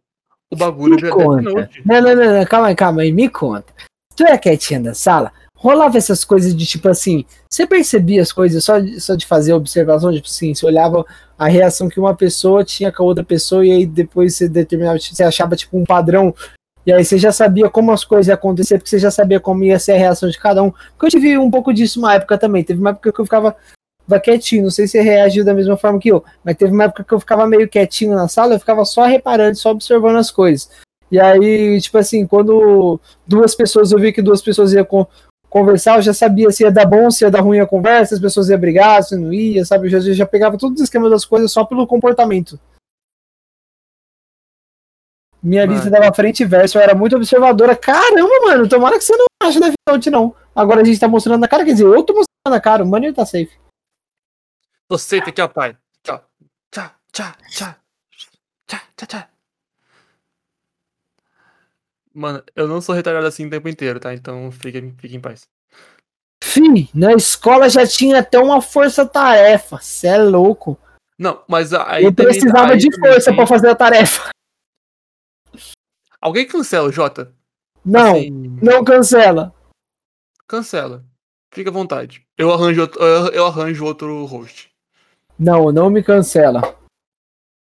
o 0.50 0.56
bagulho 0.56 0.96
me 0.96 1.10
conta. 1.10 1.42
Death 1.42 1.54
Note. 1.54 1.84
Não, 1.86 2.02
não, 2.02 2.16
não, 2.16 2.46
calma 2.46 2.68
aí, 2.68 2.76
calma 2.76 3.02
aí, 3.02 3.12
me 3.12 3.30
conta. 3.30 3.74
Tu 4.16 4.24
é 4.24 4.38
quietinha 4.38 4.80
da 4.80 4.94
sala? 4.94 5.32
Rolava 5.58 5.98
essas 5.98 6.24
coisas 6.24 6.56
de 6.56 6.66
tipo 6.66 6.88
assim, 6.88 7.26
você 7.50 7.66
percebia 7.66 8.22
as 8.22 8.32
coisas 8.32 8.64
só 8.64 8.80
de, 8.80 9.02
só 9.02 9.16
de 9.16 9.26
fazer 9.26 9.54
observação, 9.54 10.14
tipo 10.14 10.28
assim, 10.28 10.54
você 10.54 10.66
olhava 10.66 11.04
a 11.38 11.48
reação 11.48 11.90
que 11.90 12.00
uma 12.00 12.16
pessoa 12.16 12.64
tinha 12.64 12.92
com 12.92 13.04
a 13.04 13.06
outra 13.06 13.24
pessoa 13.24 13.66
e 13.66 13.72
aí 13.72 13.86
depois 13.86 14.36
você 14.36 14.48
determinava, 14.48 15.00
você 15.00 15.24
achava 15.24 15.56
tipo 15.56 15.78
um 15.78 15.84
padrão 15.84 16.34
e 16.86 16.94
aí 16.94 17.04
você 17.04 17.18
já 17.18 17.34
sabia 17.34 17.70
como 17.70 17.92
as 17.92 18.06
coisas 18.06 18.28
iam 18.28 18.36
acontecer, 18.36 18.78
porque 18.78 18.90
você 18.90 19.00
já 19.00 19.12
sabia 19.12 19.42
como 19.42 19.64
ia 19.64 19.78
ser 19.78 19.92
a 19.92 19.98
reação 19.98 20.30
de 20.30 20.40
cada 20.40 20.64
um. 20.64 20.72
Porque 20.72 21.08
eu 21.08 21.10
tive 21.10 21.38
um 21.38 21.52
pouco 21.52 21.74
disso 21.74 22.00
uma 22.00 22.14
época 22.14 22.38
também, 22.38 22.64
teve 22.64 22.80
uma 22.80 22.92
época 22.92 23.12
que 23.12 23.20
eu 23.20 23.26
ficava 23.26 23.54
quietinho, 24.24 24.64
não 24.64 24.70
sei 24.72 24.88
se 24.88 25.02
reagiu 25.02 25.44
da 25.44 25.54
mesma 25.54 25.76
forma 25.76 26.00
que 26.00 26.10
eu, 26.10 26.24
mas 26.46 26.56
teve 26.56 26.72
uma 26.72 26.86
época 26.86 27.04
que 27.04 27.14
eu 27.14 27.20
ficava 27.20 27.46
meio 27.46 27.68
quietinho 27.68 28.16
na 28.16 28.30
sala, 28.30 28.56
eu 28.56 28.60
ficava 28.60 28.86
só 28.86 29.04
reparando, 29.04 29.58
só 29.58 29.72
observando 29.72 30.16
as 30.16 30.32
coisas. 30.32 30.70
E 31.12 31.20
aí, 31.20 31.80
tipo 31.82 31.98
assim, 31.98 32.26
quando 32.26 33.00
duas 33.26 33.54
pessoas, 33.54 33.92
eu 33.92 34.00
vi 34.00 34.14
que 34.14 34.22
duas 34.22 34.42
pessoas 34.42 34.72
iam 34.72 34.86
conversar, 35.50 35.98
eu 35.98 36.02
já 36.02 36.14
sabia 36.14 36.52
se 36.52 36.64
ia 36.64 36.72
dar 36.72 36.86
bom, 36.86 37.10
se 37.10 37.24
ia 37.24 37.32
dar 37.32 37.42
ruim 37.42 37.60
a 37.60 37.68
conversa, 37.68 38.16
as 38.16 38.22
pessoas 38.22 38.50
iam 38.50 38.60
brigar, 38.60 39.04
se 39.04 39.16
não 39.16 39.34
ia, 39.34 39.66
sabe? 39.66 39.88
Eu 39.88 40.02
já, 40.02 40.14
já 40.14 40.26
pegava 40.26 40.58
todos 40.58 40.78
os 40.78 40.84
esquemas 40.84 41.10
das 41.10 41.26
coisas 41.26 41.52
só 41.52 41.64
pelo 41.64 41.88
comportamento. 41.88 42.60
Minha 45.42 45.66
Mano. 45.66 45.74
lista 45.74 45.90
dava 45.90 46.14
frente 46.14 46.44
e 46.44 46.46
verso, 46.46 46.78
eu 46.78 46.82
era 46.82 46.96
muito 46.96 47.16
observadora. 47.16 47.76
Caramba, 47.76 48.46
mano, 48.46 48.68
tomara 48.68 48.98
que 48.98 49.04
você 49.04 49.16
não 49.16 49.26
ache 49.44 49.60
Death 49.60 49.76
Note, 49.88 50.10
não. 50.10 50.36
Agora 50.56 50.82
a 50.82 50.84
gente 50.84 51.00
tá 51.00 51.08
mostrando 51.08 51.40
na 51.40 51.48
cara, 51.48 51.64
quer 51.64 51.72
dizer, 51.72 51.86
eu 51.86 52.04
tô 52.04 52.14
mostrando 52.14 52.54
na 52.54 52.60
cara, 52.60 52.84
o 52.84 52.88
Mano 52.88 53.14
tá 53.14 53.26
safe. 53.26 53.52
Tô 54.90 54.98
seita 54.98 55.30
aqui, 55.30 55.42
ó, 55.42 55.48
pai. 55.48 55.78
Tchá, 56.04 56.24
tchá, 56.72 56.96
tchá. 57.12 57.78
Tchá, 58.68 58.82
tchá, 58.96 59.06
tchá. 59.06 59.37
Mano, 62.18 62.44
eu 62.56 62.68
não 62.68 62.82
sou 62.82 62.96
retardado 62.96 63.28
assim 63.28 63.46
o 63.46 63.50
tempo 63.50 63.70
inteiro, 63.70 64.00
tá? 64.00 64.12
Então 64.12 64.52
fique, 64.52 64.82
fique 64.98 65.16
em 65.16 65.22
paz. 65.22 65.42
Fih, 66.44 66.90
na 66.92 67.14
escola 67.14 67.70
já 67.70 67.86
tinha 67.86 68.20
até 68.22 68.40
uma 68.40 68.60
força-tarefa. 68.60 69.78
Cê 69.80 70.08
é 70.08 70.18
louco. 70.18 70.80
Não, 71.20 71.44
mas 71.48 71.74
aí 71.76 72.06
eu 72.06 72.14
também- 72.14 72.34
precisava 72.34 72.72
aí 72.74 72.78
de 72.80 72.88
força 73.00 73.32
pra 73.36 73.46
fazer 73.46 73.70
a 73.70 73.76
tarefa. 73.76 74.30
Alguém 76.20 76.48
cancela 76.48 76.88
o 76.88 76.92
Jota? 76.92 77.32
Não, 77.86 78.16
Assim, 78.16 78.30
não 78.64 78.84
cancela. 78.84 79.54
Cancela. 80.48 81.06
Fica 81.54 81.70
à 81.70 81.74
vontade. 81.74 82.24
Eu 82.36 82.52
arranjo 82.52 82.82
outro, 82.82 83.04
eu 83.04 83.46
arranjo 83.46 83.86
outro 83.86 84.26
host. 84.26 84.70
Não, 85.38 85.72
não 85.72 85.90
me 85.90 86.02
cancela. 86.04 86.62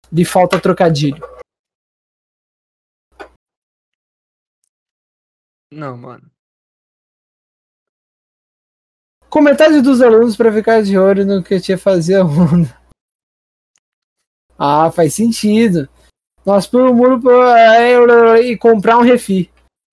De 0.09 0.23
falta 0.23 0.57
trocadilho. 0.59 1.21
Não, 5.71 5.97
mano. 5.97 6.29
Comentários 9.29 9.83
dos 9.83 10.01
alunos 10.01 10.37
pra 10.37 10.51
ficar 10.51 10.81
de 10.81 10.97
olho 10.97 11.25
no 11.25 11.43
que 11.43 11.59
tinha 11.59 11.77
fazer 11.77 12.15
a 12.21 12.23
onda. 12.25 12.77
Ah, 14.57 14.89
faz 14.91 15.13
sentido. 15.13 15.87
Nós 16.45 16.65
por 16.65 16.81
um 16.81 16.93
muro 16.93 17.19
pra- 17.21 18.41
e 18.41 18.57
comprar 18.57 18.97
um 18.97 19.01
refi. 19.01 19.51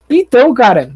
Então, 0.09 0.55
cara, 0.55 0.95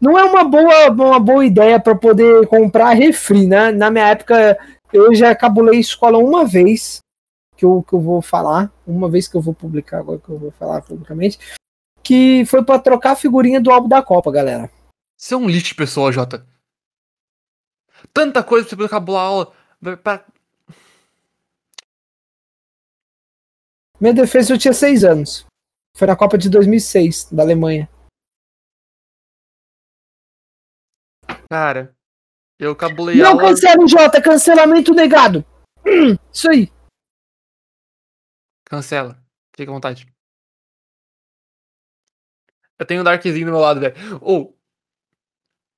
não 0.00 0.18
é 0.18 0.24
uma 0.24 0.44
boa, 0.44 0.90
uma 0.90 1.20
boa 1.20 1.44
ideia 1.44 1.78
pra 1.78 1.94
poder 1.94 2.46
comprar 2.48 2.90
refri, 2.94 3.46
né? 3.46 3.70
Na 3.70 3.90
minha 3.90 4.08
época, 4.08 4.58
eu 4.92 5.14
já 5.14 5.34
cabulei 5.34 5.78
escola 5.78 6.16
uma 6.18 6.46
vez, 6.46 7.00
que 7.56 7.64
eu, 7.64 7.84
que 7.86 7.92
eu 7.92 8.00
vou 8.00 8.22
falar, 8.22 8.72
uma 8.86 9.10
vez 9.10 9.28
que 9.28 9.36
eu 9.36 9.42
vou 9.42 9.52
publicar, 9.52 9.98
agora 9.98 10.18
que 10.18 10.28
eu 10.30 10.38
vou 10.38 10.50
falar 10.52 10.80
publicamente, 10.82 11.38
que 12.08 12.46
foi 12.46 12.64
pra 12.64 12.78
trocar 12.78 13.12
a 13.12 13.16
figurinha 13.16 13.60
do 13.60 13.70
álbum 13.70 13.86
da 13.86 14.02
Copa, 14.02 14.32
galera. 14.32 14.70
Você 15.14 15.34
é 15.34 15.36
um 15.36 15.46
lixo 15.46 15.66
de 15.68 15.74
pessoa, 15.74 16.10
Jota. 16.10 16.46
Tanta 18.14 18.42
coisa 18.42 18.64
pra 18.64 18.70
você 18.70 18.76
poder 18.76 18.86
acabar 18.86 19.18
a 19.18 19.20
aula. 19.20 19.52
pra- 20.02 20.24
Minha 24.00 24.14
defesa 24.14 24.54
eu 24.54 24.58
tinha 24.58 24.72
seis 24.72 25.04
anos. 25.04 25.44
Foi 25.94 26.06
na 26.08 26.16
Copa 26.16 26.38
de 26.38 26.48
2006, 26.48 27.30
da 27.30 27.42
Alemanha. 27.42 27.90
Cara, 31.50 31.94
eu 32.58 32.74
cabulei 32.74 33.16
Não 33.16 33.32
aula. 33.32 33.42
cancela 33.50 33.84
o 33.84 33.88
Jota, 33.88 34.22
cancelamento 34.22 34.94
negado. 34.94 35.44
Hum, 35.84 36.16
isso 36.32 36.48
aí. 36.50 36.72
Cancela. 38.64 39.20
Fica 39.54 39.70
à 39.70 39.74
vontade. 39.74 40.06
Eu 42.78 42.86
tenho 42.86 43.00
um 43.00 43.04
Darkzinho 43.04 43.46
do 43.46 43.52
meu 43.52 43.60
lado, 43.60 43.80
velho. 43.80 43.94
Ou, 44.20 44.54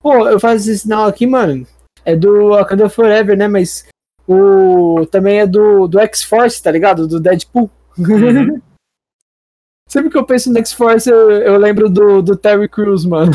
Pô, 0.01 0.27
eu 0.27 0.41
faço 0.41 0.57
esse 0.57 0.79
sinal 0.81 1.07
aqui, 1.07 1.27
mano. 1.27 1.67
É 2.05 2.17
do 2.17 2.51
Wakanda 2.51 2.89
Forever, 2.89 3.37
né? 3.37 3.47
Mas 3.47 3.87
o 4.27 5.07
também 5.07 5.41
é 5.41 5.47
do, 5.47 5.87
do 5.87 5.99
X-Force, 6.01 6.63
tá 6.63 6.71
ligado? 6.71 7.07
Do 7.07 7.21
Deadpool. 7.21 7.71
Uhum. 7.99 8.61
Sempre 9.87 10.11
que 10.11 10.17
eu 10.17 10.25
penso 10.25 10.51
no 10.51 10.59
X-Force, 10.59 11.11
eu, 11.11 11.31
eu 11.33 11.59
lembro 11.59 11.91
do, 11.91 12.23
do 12.23 12.37
Terry 12.37 12.69
Crews, 12.69 13.05
mano. 13.05 13.33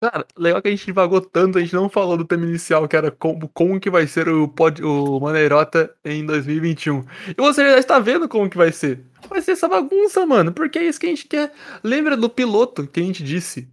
cara, 0.00 0.26
legal 0.36 0.60
que 0.60 0.68
a 0.68 0.70
gente 0.70 0.84
divagou 0.84 1.22
tanto, 1.22 1.58
a 1.58 1.60
gente 1.60 1.74
não 1.74 1.88
falou 1.88 2.18
do 2.18 2.24
tema 2.24 2.44
inicial, 2.44 2.86
que 2.86 2.94
era 2.94 3.10
como, 3.10 3.48
como 3.48 3.80
que 3.80 3.88
vai 3.90 4.06
ser 4.06 4.28
o, 4.28 4.46
pod, 4.46 4.84
o 4.84 5.18
Maneirota 5.18 5.92
em 6.04 6.24
2021. 6.24 7.04
E 7.30 7.34
você 7.38 7.64
já 7.64 7.78
está 7.78 7.98
vendo 7.98 8.28
como 8.28 8.48
que 8.48 8.58
vai 8.58 8.70
ser. 8.70 9.00
Vai 9.28 9.42
ser 9.42 9.52
essa 9.52 9.68
bagunça, 9.68 10.24
mano, 10.24 10.52
porque 10.52 10.78
é 10.78 10.84
isso 10.84 11.00
que 11.00 11.06
a 11.06 11.10
gente 11.10 11.26
quer. 11.26 11.52
Lembra 11.82 12.16
do 12.16 12.28
piloto 12.28 12.86
que 12.86 13.00
a 13.00 13.02
gente 13.02 13.22
disse? 13.22 13.68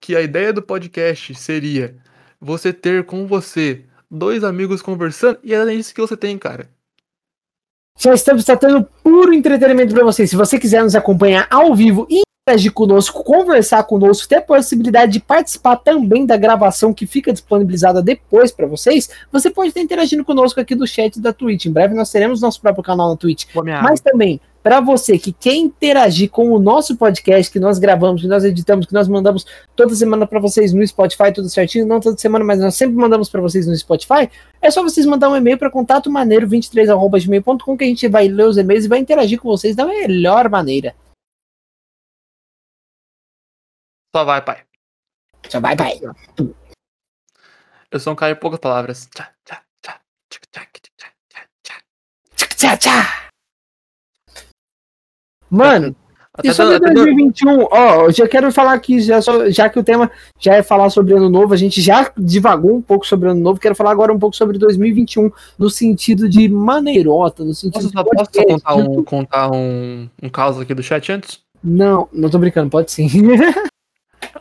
Que 0.00 0.14
a 0.14 0.20
ideia 0.20 0.52
do 0.52 0.62
podcast 0.62 1.34
seria 1.34 1.96
você 2.40 2.72
ter 2.72 3.04
com 3.04 3.26
você 3.26 3.84
dois 4.10 4.44
amigos 4.44 4.80
conversando, 4.80 5.38
e 5.42 5.54
é 5.54 5.74
isso 5.74 5.94
que 5.94 6.00
você 6.00 6.16
tem, 6.16 6.38
cara. 6.38 6.68
Já 7.98 8.14
estamos 8.14 8.44
tratando 8.44 8.86
puro 9.02 9.34
entretenimento 9.34 9.92
para 9.92 10.04
vocês. 10.04 10.30
Se 10.30 10.36
você 10.36 10.58
quiser 10.58 10.84
nos 10.84 10.94
acompanhar 10.94 11.48
ao 11.50 11.74
vivo 11.74 12.06
e 12.08 12.22
interagir 12.48 12.72
conosco, 12.72 13.22
conversar 13.22 13.82
conosco, 13.84 14.28
ter 14.28 14.36
a 14.36 14.42
possibilidade 14.42 15.12
de 15.12 15.20
participar 15.20 15.76
também 15.76 16.24
da 16.24 16.36
gravação 16.36 16.94
que 16.94 17.06
fica 17.06 17.32
disponibilizada 17.32 18.00
depois 18.00 18.50
para 18.50 18.66
vocês, 18.66 19.10
você 19.30 19.50
pode 19.50 19.68
estar 19.68 19.80
interagindo 19.80 20.24
conosco 20.24 20.60
aqui 20.60 20.74
do 20.74 20.86
chat 20.86 21.20
da 21.20 21.32
Twitch. 21.32 21.66
Em 21.66 21.72
breve 21.72 21.94
nós 21.94 22.10
teremos 22.10 22.40
nosso 22.40 22.60
próprio 22.60 22.84
canal 22.84 23.10
na 23.10 23.16
Twitch. 23.16 23.46
Mas 23.82 24.00
também, 24.00 24.40
para 24.68 24.82
você 24.82 25.18
que 25.18 25.32
quer 25.32 25.54
interagir 25.54 26.28
com 26.28 26.52
o 26.52 26.58
nosso 26.58 26.94
podcast 26.94 27.50
que 27.50 27.58
nós 27.58 27.78
gravamos, 27.78 28.20
que 28.20 28.28
nós 28.28 28.44
editamos, 28.44 28.84
que 28.84 28.92
nós 28.92 29.08
mandamos 29.08 29.46
toda 29.74 29.94
semana 29.94 30.26
para 30.26 30.38
vocês 30.38 30.74
no 30.74 30.86
Spotify, 30.86 31.32
tudo 31.32 31.48
certinho, 31.48 31.86
não 31.86 31.98
toda 32.00 32.18
semana, 32.18 32.44
mas 32.44 32.60
nós 32.60 32.74
sempre 32.74 32.94
mandamos 32.94 33.30
para 33.30 33.40
vocês 33.40 33.66
no 33.66 33.74
Spotify, 33.74 34.30
é 34.60 34.70
só 34.70 34.82
vocês 34.82 35.06
mandar 35.06 35.30
um 35.30 35.36
e-mail 35.36 35.56
para 35.56 35.70
contato 35.70 36.10
maneiro23@gmail.com 36.10 37.78
que 37.78 37.84
a 37.84 37.86
gente 37.86 38.06
vai 38.08 38.28
ler 38.28 38.44
os 38.44 38.58
e-mails 38.58 38.84
e 38.84 38.88
vai 38.88 38.98
interagir 38.98 39.40
com 39.40 39.48
vocês 39.48 39.74
da 39.74 39.86
melhor 39.86 40.50
maneira. 40.50 40.94
Só 44.14 44.22
vai, 44.22 44.44
pai. 44.44 44.64
Já 45.48 45.60
vai, 45.60 45.76
vai. 45.76 45.98
Eu 47.90 47.98
sou 47.98 48.12
um 48.12 48.16
cara 48.16 48.34
de 48.34 48.40
poucas 48.40 48.60
palavras. 48.60 49.08
Tchá, 49.14 49.32
tchá, 49.46 49.62
tchá, 49.80 49.98
tchá, 50.28 50.40
tchá, 50.50 50.60
tchá. 51.62 51.82
Tchá, 52.36 52.46
tchá, 52.48 52.76
tchá. 52.76 53.27
Mano, 55.50 55.94
Até 56.30 56.50
E 56.50 56.54
sobre 56.54 56.74
dando- 56.74 56.84
até 56.84 56.94
dando- 56.94 57.04
2021, 57.06 57.66
ó, 57.68 58.04
eu 58.04 58.12
já 58.12 58.28
quero 58.28 58.52
falar 58.52 58.72
aqui, 58.74 59.00
já, 59.00 59.20
só- 59.20 59.50
já 59.50 59.68
que 59.68 59.76
o 59.76 59.82
tema 59.82 60.08
já 60.38 60.54
é 60.54 60.62
falar 60.62 60.88
sobre 60.88 61.12
ano 61.14 61.28
novo, 61.28 61.52
a 61.52 61.56
gente 61.56 61.80
já 61.80 62.12
divagou 62.16 62.76
um 62.76 62.80
pouco 62.82 63.04
sobre 63.04 63.28
ano 63.28 63.40
novo, 63.40 63.58
quero 63.58 63.74
falar 63.74 63.90
agora 63.90 64.12
um 64.12 64.18
pouco 64.20 64.36
sobre 64.36 64.56
2021, 64.56 65.32
no 65.58 65.68
sentido 65.68 66.28
de 66.28 66.48
maneirota, 66.48 67.42
no 67.44 67.52
sentido 67.54 67.90
Posso 67.90 68.04
de 68.04 68.16
posso 68.16 68.46
contar, 68.46 68.74
um, 68.76 69.02
contar 69.02 69.50
um, 69.52 70.08
um 70.22 70.28
caso 70.28 70.60
aqui 70.60 70.74
do 70.74 70.82
chat 70.82 71.10
antes? 71.10 71.40
Não, 71.64 72.08
não 72.12 72.30
tô 72.30 72.38
brincando, 72.38 72.70
pode 72.70 72.92
sim. 72.92 73.08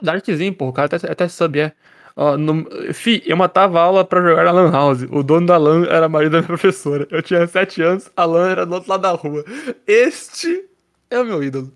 Darkzinho, 0.01 0.53
pô, 0.53 0.67
o 0.67 0.73
cara 0.73 0.95
até, 0.95 1.11
até 1.11 1.27
sub 1.27 1.59
é. 1.59 1.71
Ó, 2.15 2.35
no, 2.37 2.65
fi, 2.93 3.21
eu 3.25 3.37
matava 3.37 3.79
aula 3.79 4.03
pra 4.03 4.21
jogar 4.21 4.43
na 4.43 4.51
Lan 4.51 4.71
House. 4.71 5.03
O 5.11 5.21
dono 5.23 5.45
da 5.47 5.57
Lan 5.57 5.85
era 5.85 6.09
marido 6.09 6.31
da 6.31 6.37
minha 6.39 6.47
professora. 6.47 7.07
Eu 7.11 7.21
tinha 7.21 7.45
7 7.47 7.81
anos, 7.81 8.09
a 8.15 8.25
Lan 8.25 8.49
era 8.49 8.65
do 8.65 8.73
outro 8.73 8.89
lado 8.89 9.01
da 9.01 9.11
rua. 9.11 9.43
Este 9.85 10.63
é 11.09 11.19
o 11.19 11.25
meu 11.25 11.43
ídolo. 11.43 11.73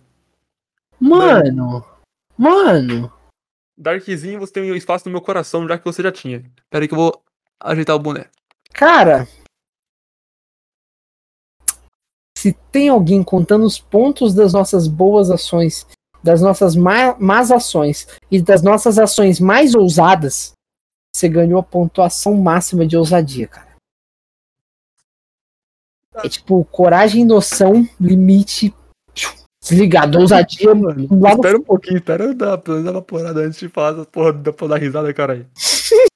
Mano, 0.99 1.84
mano, 2.38 3.11
Darkzinho, 3.82 4.39
você 4.39 4.53
tem 4.53 4.71
um 4.71 4.75
espaço 4.75 5.07
no 5.07 5.11
meu 5.11 5.21
coração, 5.21 5.67
já 5.67 5.77
que 5.77 5.86
você 5.86 6.03
já 6.03 6.11
tinha. 6.11 6.43
Pera 6.69 6.84
aí 6.84 6.88
que 6.88 6.93
eu 6.93 6.99
vou 6.99 7.23
ajeitar 7.59 7.95
o 7.95 7.99
boné. 7.99 8.29
cara, 8.71 9.27
se 12.38 12.53
tem 12.71 12.89
alguém 12.89 13.23
contando 13.23 13.65
os 13.65 13.79
pontos 13.79 14.34
das 14.36 14.53
nossas 14.53 14.88
boas 14.88 15.32
ações, 15.32 15.88
das 16.23 16.41
nossas 16.41 16.75
má, 16.75 17.15
más 17.19 17.51
ações 17.51 18.07
e 18.29 18.39
das 18.39 18.61
nossas 18.61 18.99
ações 18.99 19.39
mais 19.39 19.73
ousadas, 19.73 20.53
você 21.15 21.27
ganhou 21.27 21.59
a 21.59 21.63
pontuação 21.63 22.36
máxima 22.36 22.86
de 22.86 22.95
ousadia, 22.95 23.47
cara. 23.47 23.71
É 26.15 26.29
tipo, 26.29 26.63
coragem, 26.65 27.25
noção, 27.25 27.88
limite, 27.99 28.73
desligado, 29.62 30.20
ousadia, 30.20 30.74
mano. 30.74 31.07
Lá 31.12 31.32
no 31.32 31.36
Espera 31.36 31.57
um 31.57 31.64
pouquinho, 31.64 31.97
espera 31.97 32.24
eu 32.24 32.34
dar, 32.34 32.57
pelo 32.57 32.78
menos 32.78 32.91
uma 32.91 33.01
porrada 33.01 33.41
antes 33.41 33.59
de 33.59 33.70
falar 33.70 33.93
essa 33.93 34.05
porra 34.05 34.34
da 34.34 34.51
pra 34.51 34.68
dar 34.68 34.78
risada, 34.78 35.14
caralho. 35.14 35.45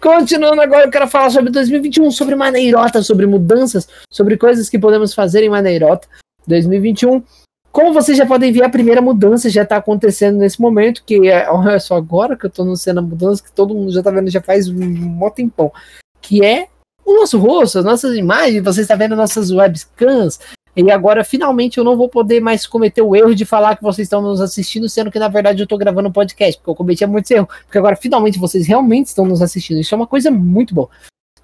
Continuando 0.00 0.60
agora, 0.60 0.86
eu 0.86 0.90
quero 0.90 1.06
falar 1.06 1.30
sobre 1.30 1.50
2021, 1.52 2.10
sobre 2.10 2.34
maneirota, 2.34 3.02
sobre 3.02 3.24
mudanças, 3.24 3.88
sobre 4.10 4.36
coisas 4.36 4.68
que 4.68 4.76
podemos 4.76 5.14
fazer 5.14 5.44
em 5.44 5.48
maneirota 5.48 6.08
2021. 6.46 7.22
Como 7.70 7.94
vocês 7.94 8.18
já 8.18 8.26
podem 8.26 8.52
ver, 8.52 8.64
a 8.64 8.68
primeira 8.68 9.00
mudança 9.00 9.48
já 9.48 9.62
está 9.62 9.76
acontecendo 9.76 10.38
nesse 10.38 10.60
momento, 10.60 11.04
que 11.06 11.28
é, 11.28 11.48
olha 11.48 11.78
só 11.78 11.96
agora 11.96 12.36
que 12.36 12.44
eu 12.44 12.48
estou 12.48 12.64
anunciando 12.64 12.98
a 12.98 13.02
mudança, 13.02 13.42
que 13.42 13.52
todo 13.52 13.74
mundo 13.74 13.92
já 13.92 14.00
está 14.00 14.10
vendo 14.10 14.28
já 14.28 14.42
faz 14.42 14.68
um 14.68 14.84
mó 14.84 15.30
tempão, 15.30 15.72
que 16.20 16.44
é 16.44 16.66
o 17.06 17.14
nosso 17.14 17.38
rosto, 17.38 17.78
as 17.78 17.84
nossas 17.84 18.16
imagens, 18.16 18.62
você 18.62 18.82
está 18.82 18.96
vendo 18.96 19.16
nossas 19.16 19.50
webcams, 19.50 20.38
E 20.74 20.90
agora, 20.90 21.22
finalmente, 21.22 21.76
eu 21.78 21.84
não 21.84 21.96
vou 21.96 22.08
poder 22.08 22.40
mais 22.40 22.66
cometer 22.66 23.02
o 23.02 23.14
erro 23.14 23.34
de 23.34 23.44
falar 23.44 23.76
que 23.76 23.82
vocês 23.82 24.06
estão 24.06 24.22
nos 24.22 24.40
assistindo, 24.40 24.88
sendo 24.88 25.10
que, 25.10 25.18
na 25.18 25.28
verdade, 25.28 25.60
eu 25.60 25.64
estou 25.64 25.76
gravando 25.78 26.08
um 26.08 26.12
podcast, 26.12 26.58
porque 26.58 26.70
eu 26.70 26.74
cometi 26.74 27.04
muitos 27.06 27.30
erros. 27.30 27.48
Porque 27.64 27.78
agora, 27.78 27.94
finalmente, 27.94 28.38
vocês 28.38 28.66
realmente 28.66 29.08
estão 29.08 29.26
nos 29.26 29.42
assistindo. 29.42 29.80
Isso 29.80 29.94
é 29.94 29.96
uma 29.96 30.06
coisa 30.06 30.30
muito 30.30 30.74
boa. 30.74 30.88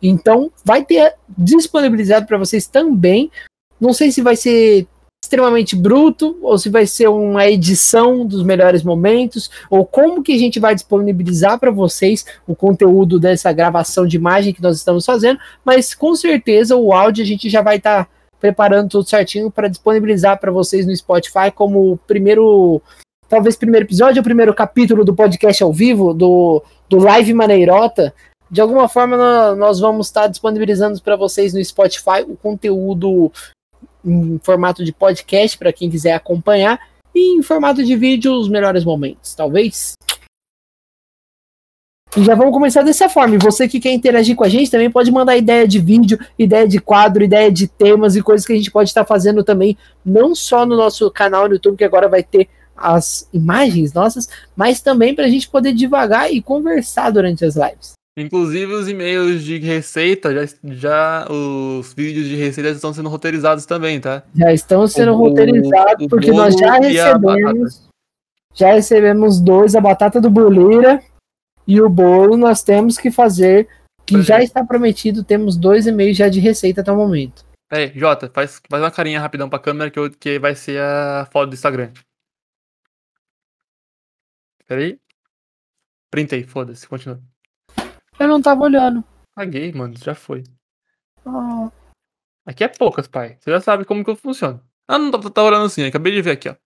Então, 0.03 0.51
vai 0.65 0.85
ter 0.85 1.15
disponibilizado 1.37 2.27
para 2.27 2.39
vocês 2.39 2.67
também. 2.67 3.31
Não 3.79 3.93
sei 3.93 4.11
se 4.11 4.23
vai 4.23 4.35
ser 4.35 4.87
extremamente 5.23 5.77
bruto 5.77 6.39
ou 6.41 6.57
se 6.57 6.71
vai 6.71 6.87
ser 6.87 7.09
uma 7.09 7.47
edição 7.47 8.25
dos 8.25 8.43
melhores 8.43 8.83
momentos 8.83 9.51
ou 9.69 9.85
como 9.85 10.23
que 10.23 10.33
a 10.33 10.39
gente 10.39 10.59
vai 10.61 10.75
disponibilizar 10.75 11.59
para 11.59 11.71
vocês 11.71 12.25
o 12.47 12.55
conteúdo 12.55 13.19
dessa 13.19 13.53
gravação 13.53 14.07
de 14.07 14.17
imagem 14.17 14.55
que 14.55 14.63
nós 14.63 14.77
estamos 14.77 15.05
fazendo, 15.05 15.39
mas 15.65 15.93
com 15.93 16.15
certeza 16.15 16.77
o 16.77 16.93
áudio 16.93 17.25
a 17.25 17.27
gente 17.27 17.51
já 17.51 17.61
vai 17.61 17.77
estar 17.77 18.05
tá 18.05 18.11
preparando 18.41 18.91
tudo 18.91 19.09
certinho 19.09 19.51
para 19.51 19.69
disponibilizar 19.69 20.39
para 20.39 20.53
vocês 20.53 20.87
no 20.87 20.97
Spotify 20.97 21.51
como 21.55 21.99
primeiro 22.07 22.81
talvez 23.29 23.57
primeiro 23.57 23.87
episódio 23.87 24.21
ou 24.21 24.25
primeiro 24.25 24.55
capítulo 24.55 25.05
do 25.05 25.15
podcast 25.15 25.63
ao 25.63 25.73
vivo 25.73 26.15
do 26.15 26.63
do 26.89 26.99
Live 26.99 27.35
Maneirota 27.35 28.15
de 28.51 28.61
alguma 28.61 28.89
forma 28.89 29.55
nós 29.55 29.81
vamos 29.81 30.07
estar 30.07 30.27
disponibilizando 30.27 31.01
para 31.03 31.17
vocês 31.17 31.53
no 31.53 31.63
Spotify 31.63 32.23
o 32.27 32.37
conteúdo 32.37 33.31
em 34.05 34.41
formato 34.43 34.85
de 34.85 34.93
podcast 34.93 35.59
para 35.59 35.73
quem 35.73 35.91
quiser 35.91 36.15
acompanhar 36.15 36.81
e 37.15 37.39
em 37.39 37.43
formato 37.43 37.85
de 37.85 37.97
vídeo 37.97 38.33
os 38.33 38.49
melhores 38.49 38.85
momentos, 38.85 39.35
talvez. 39.35 39.95
E 42.17 42.25
já 42.25 42.35
vamos 42.35 42.53
começar 42.53 42.83
dessa 42.83 43.09
forma. 43.09 43.35
E 43.35 43.39
você 43.39 43.69
que 43.69 43.81
quer 43.81 43.93
interagir 43.93 44.35
com 44.35 44.45
a 44.45 44.49
gente 44.49 44.71
também 44.71 44.91
pode 44.91 45.11
mandar 45.11 45.37
ideia 45.37 45.69
de 45.69 45.79
vídeo, 45.79 46.19
ideia 46.39 46.67
de 46.67 46.81
quadro, 46.81 47.23
ideia 47.23 47.53
de 47.53 47.69
temas 47.69 48.17
e 48.17 48.23
coisas 48.23 48.47
que 48.47 48.53
a 48.53 48.57
gente 48.57 48.71
pode 48.71 48.89
estar 48.89 49.05
fazendo 49.05 49.45
também, 49.45 49.77
não 50.05 50.35
só 50.35 50.65
no 50.65 50.77
nosso 50.77 51.11
canal 51.11 51.47
no 51.47 51.55
YouTube, 51.55 51.77
que 51.77 51.85
agora 51.85 52.09
vai 52.09 52.23
ter 52.23 52.49
as 52.77 53.29
imagens 53.33 53.93
nossas, 53.93 54.29
mas 54.57 54.81
também 54.81 55.15
para 55.15 55.27
a 55.27 55.29
gente 55.29 55.49
poder 55.49 55.73
devagar 55.73 56.33
e 56.33 56.41
conversar 56.41 57.11
durante 57.11 57.45
as 57.45 57.57
lives. 57.57 57.93
Inclusive 58.17 58.73
os 58.73 58.89
e-mails 58.89 59.45
de 59.45 59.59
receita, 59.59 60.35
já, 60.35 60.55
já 60.65 61.29
os 61.31 61.93
vídeos 61.93 62.27
de 62.27 62.35
receita 62.35 62.71
estão 62.71 62.93
sendo 62.93 63.09
roteirizados 63.09 63.65
também, 63.65 64.01
tá? 64.01 64.25
Já 64.35 64.53
estão 64.53 64.89
sendo 64.89 65.13
o, 65.13 65.17
roteirizados, 65.17 66.07
o 66.07 66.09
porque 66.09 66.33
nós 66.33 66.55
já 66.55 66.79
recebemos. 66.79 67.89
Já 68.55 68.73
recebemos 68.73 69.41
dois, 69.41 69.77
a 69.77 69.81
batata 69.81 70.21
do 70.21 70.29
boleira 70.29 71.01
e 71.69 71.83
o 71.83 71.89
bolo 71.91 72.35
nós 72.39 72.63
temos 72.63 72.97
que 72.97 73.11
fazer, 73.11 73.69
que 74.07 74.23
já 74.23 74.43
está 74.43 74.65
prometido, 74.65 75.23
temos 75.23 75.55
dois 75.55 75.87
e-mails 75.87 76.17
já 76.17 76.27
de 76.27 76.41
receita 76.41 76.81
até 76.81 76.91
o 76.91 76.97
momento. 76.97 77.45
Peraí, 77.69 77.93
Jota, 77.95 78.31
faz, 78.31 78.59
faz 78.71 78.83
uma 78.83 78.91
carinha 78.91 79.21
rapidão 79.21 79.51
pra 79.51 79.59
câmera 79.59 79.91
que, 79.91 79.99
eu, 79.99 80.11
que 80.11 80.39
vai 80.39 80.55
ser 80.55 80.81
a 80.81 81.29
foto 81.31 81.51
do 81.51 81.55
Instagram. 81.55 81.93
Peraí. 84.67 84.99
Printei, 86.11 86.43
foda-se, 86.43 86.89
continua. 86.89 87.21
Eu 88.19 88.29
não 88.29 88.41
tava 88.41 88.63
olhando. 88.63 89.05
Paguei, 89.35 89.71
mano, 89.73 89.95
já 89.99 90.15
foi. 90.15 90.45
Oh. 91.27 91.71
Aqui 92.47 92.65
é 92.65 92.69
poucas, 92.69 93.07
pai. 93.07 93.37
Você 93.39 93.51
já 93.51 93.61
sabe 93.61 93.85
como 93.85 94.03
que 94.03 94.09
eu 94.09 94.17
funciono. 94.17 94.67
Ah, 94.89 94.99
não, 94.99 95.11
tá, 95.11 95.31
tá 95.31 95.43
olhando 95.43 95.67
assim, 95.67 95.85
acabei 95.85 96.15
de 96.15 96.23
ver 96.23 96.31
aqui, 96.31 96.49
ó. 96.49 96.57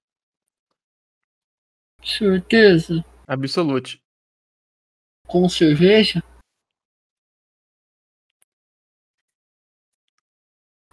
Certeza? 2.05 3.05
Absolute. 3.27 4.02
Com 5.27 5.49
cerveja? 5.49 6.23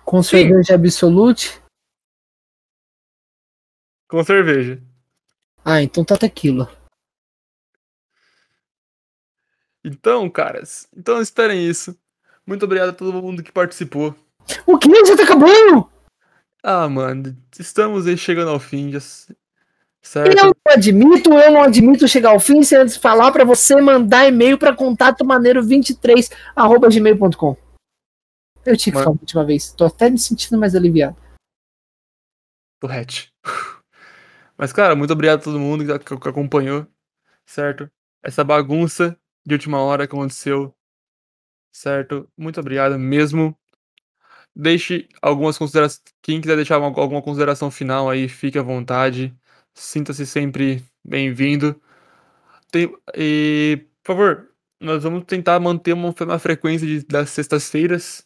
Com 0.04 0.24
Sim. 0.24 0.30
cerveja 0.30 0.76
Absolute? 0.76 1.62
Com 4.08 4.24
cerveja. 4.24 4.82
Ah, 5.64 5.82
então 5.84 6.04
tá 6.04 6.18
tequila. 6.18 6.68
Então, 9.84 10.30
caras, 10.30 10.88
então 10.96 11.22
esperem 11.22 11.68
isso. 11.68 11.98
Muito 12.46 12.66
obrigado 12.66 12.90
a 12.90 12.94
todo 12.94 13.22
mundo 13.22 13.44
que 13.44 13.52
participou. 13.52 14.16
O 14.66 14.78
que? 14.78 15.06
Já 15.06 15.16
tá 15.16 15.24
acabando? 15.24 15.90
Ah, 16.64 16.90
mano, 16.90 17.38
estamos 17.58 18.08
aí 18.08 18.18
chegando 18.18 18.50
ao 18.50 18.60
fim. 18.60 18.92
Já... 18.92 19.00
Certo? 20.02 20.30
Eu 20.30 20.46
não 20.46 20.54
admito, 20.68 21.34
eu 21.34 21.52
não 21.52 21.64
admito 21.64 22.08
chegar 22.08 22.30
ao 22.32 22.40
fim 22.40 22.64
sem 22.64 22.78
antes 22.78 22.96
falar 22.96 23.32
para 23.32 23.44
você 23.44 23.80
mandar 23.82 24.28
e-mail 24.28 24.58
para 24.58 24.76
contato 24.76 25.26
maneiro23 25.26 26.30
gmail.com. 26.90 27.58
Eu 28.66 28.78
tinha 28.78 28.92
que 28.92 28.98
Mano. 28.98 29.04
falar 29.04 29.18
a 29.18 29.20
última 29.20 29.46
vez. 29.46 29.72
Tô 29.74 29.86
até 29.86 30.10
me 30.10 30.18
sentindo 30.18 30.58
mais 30.58 30.76
aliviado. 30.76 31.18
Torrete. 32.80 33.34
Mas, 34.58 34.74
cara, 34.74 34.96
muito 34.96 35.14
obrigado 35.14 35.40
a 35.40 35.44
todo 35.44 35.60
mundo 35.60 36.00
que, 36.00 36.18
que 36.18 36.30
acompanhou, 36.30 36.86
certo? 37.46 37.90
Essa 38.22 38.44
bagunça 38.44 39.18
de 39.46 39.54
última 39.54 39.82
hora 39.82 40.06
que 40.06 40.14
aconteceu, 40.14 40.76
certo? 41.72 42.30
Muito 42.38 42.60
obrigado 42.60 43.00
mesmo. 43.00 43.58
Deixe 44.56 45.08
algumas 45.22 45.58
considerações. 45.58 46.02
Quem 46.22 46.42
quiser 46.42 46.58
deixar 46.58 46.76
alguma 46.76 47.22
consideração 47.22 47.72
final 47.72 48.10
aí, 48.10 48.28
fique 48.28 48.60
à 48.60 48.62
vontade. 48.62 49.34
Sinta-se 49.80 50.26
sempre 50.26 50.84
bem-vindo. 51.06 51.82
E, 53.16 53.88
por 54.04 54.14
favor, 54.14 54.50
nós 54.80 55.02
vamos 55.04 55.24
tentar 55.26 55.58
manter 55.60 55.94
uma, 55.94 56.14
uma 56.20 56.38
frequência 56.38 56.86
de, 56.86 57.06
das 57.06 57.30
sextas-feiras, 57.30 58.26